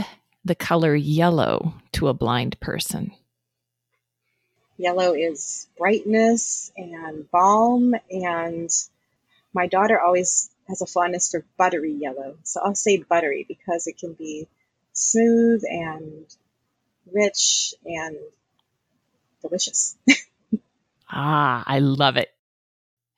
the 0.44 0.54
color 0.54 0.96
yellow 0.96 1.74
to 1.92 2.08
a 2.08 2.14
blind 2.14 2.58
person. 2.58 3.12
Yellow 4.80 5.12
is 5.12 5.68
brightness 5.76 6.72
and 6.74 7.30
balm, 7.30 7.94
and 8.10 8.70
my 9.52 9.66
daughter 9.66 10.00
always 10.00 10.50
has 10.68 10.80
a 10.80 10.86
fondness 10.86 11.30
for 11.30 11.44
buttery 11.58 11.92
yellow. 11.92 12.38
So 12.44 12.60
I'll 12.64 12.74
say 12.74 12.96
buttery 12.96 13.44
because 13.46 13.86
it 13.86 13.98
can 13.98 14.14
be 14.14 14.48
smooth 14.94 15.62
and 15.68 16.24
rich 17.12 17.74
and 17.84 18.16
delicious. 19.42 19.98
ah, 21.10 21.62
I 21.66 21.80
love 21.80 22.16
it. 22.16 22.30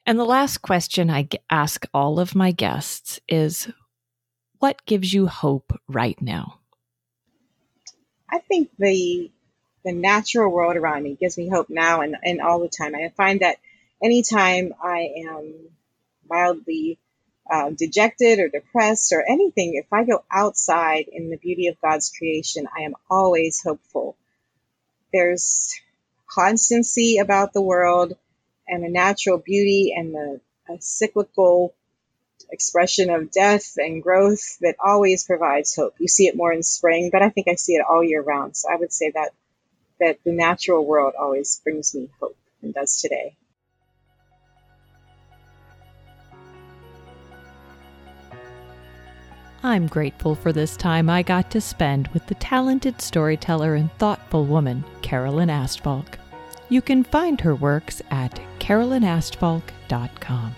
And 0.05 0.19
the 0.19 0.25
last 0.25 0.63
question 0.63 1.11
I 1.11 1.29
ask 1.49 1.87
all 1.95 2.19
of 2.19 2.35
my 2.35 2.51
guests 2.51 3.21
is 3.29 3.69
what 4.59 4.85
gives 4.85 5.13
you 5.13 5.29
hope 5.29 5.79
right 5.87 6.21
now? 6.21 6.59
I 8.29 8.41
think 8.41 8.71
the 8.81 9.31
the 9.85 9.93
natural 9.93 10.51
world 10.51 10.76
around 10.76 11.03
me 11.03 11.16
gives 11.20 11.37
me 11.37 11.49
hope 11.49 11.68
now 11.68 12.01
and, 12.01 12.16
and 12.22 12.41
all 12.41 12.61
the 12.61 12.68
time. 12.68 12.95
I 12.95 13.09
find 13.16 13.41
that 13.41 13.59
anytime 14.03 14.74
I 14.83 15.11
am 15.28 15.55
mildly 16.28 16.99
uh, 17.51 17.70
dejected 17.70 18.39
or 18.39 18.49
depressed 18.49 19.12
or 19.12 19.24
anything, 19.28 19.74
if 19.74 19.93
I 19.93 20.05
go 20.05 20.24
outside 20.30 21.07
in 21.12 21.30
the 21.30 21.37
beauty 21.37 21.66
of 21.66 21.80
God's 21.80 22.12
creation, 22.16 22.66
I 22.76 22.83
am 22.83 22.95
always 23.11 23.62
hopeful. 23.62 24.16
There's 25.12 25.74
constancy 26.26 27.18
about 27.18 27.53
the 27.53 27.62
world 27.62 28.16
and 28.68 28.85
a 28.85 28.91
natural 28.91 29.39
beauty 29.39 29.93
and 29.97 30.14
the 30.14 30.41
cyclical 30.80 31.74
expression 32.51 33.11
of 33.11 33.30
death 33.30 33.74
and 33.76 34.03
growth 34.03 34.59
that 34.61 34.76
always 34.83 35.24
provides 35.24 35.74
hope. 35.74 35.95
You 35.99 36.09
see 36.09 36.26
it 36.26 36.37
more 36.37 36.53
in 36.53 36.62
spring, 36.62 37.11
but 37.12 37.22
I 37.22 37.30
think 37.30 37.49
I 37.49 37.57
see 37.57 37.74
it 37.74 37.85
all 37.89 38.03
year 38.03 38.22
round. 38.22 38.57
So 38.57 38.68
I 38.70 38.76
would 38.76 38.93
say 38.93 39.11
that 39.11 39.33
that 40.03 40.18
the 40.24 40.32
natural 40.32 40.84
world 40.84 41.14
always 41.18 41.61
brings 41.62 41.94
me 41.94 42.09
hope 42.20 42.36
and 42.61 42.74
does 42.74 43.00
today. 43.00 43.36
I'm 49.64 49.86
grateful 49.86 50.34
for 50.34 50.53
this 50.53 50.76
time 50.76 51.09
I 51.09 51.22
got 51.22 51.53
to 51.53 51.61
spend 51.61 52.09
with 52.09 52.26
the 52.26 52.34
talented 52.34 53.00
storyteller 53.00 53.76
and 53.76 53.92
thoughtful 53.98 54.44
woman, 54.44 54.84
Carolyn 55.03 55.50
Astfalk. 55.50 56.14
You 56.68 56.82
can 56.82 57.05
find 57.05 57.40
her 57.40 57.55
works 57.55 58.03
at 58.11 58.40
CarolynAstfalk.com. 58.59 60.57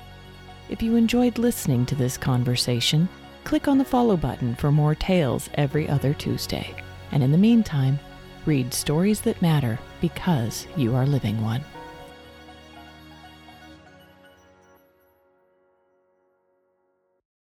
If 0.71 0.83
you 0.83 0.97
enjoyed 0.97 1.37
listening 1.37 1.85
to 1.87 1.95
this 1.95 2.17
conversation, 2.17 3.11
click 3.45 3.69
on 3.69 3.77
the 3.77 3.85
follow 3.85 4.17
button 4.17 4.55
for 4.55 4.73
more 4.73 4.95
tales 4.95 5.51
every 5.53 5.87
other 5.87 6.15
Tuesday. 6.15 6.75
And 7.13 7.23
in 7.23 7.31
the 7.31 7.37
meantime, 7.37 7.99
read 8.47 8.73
stories 8.75 9.21
that 9.23 9.41
matter 9.43 9.79
because 10.01 10.67
you 10.77 10.95
are 10.95 11.07
living 11.07 11.43
one. 11.43 11.63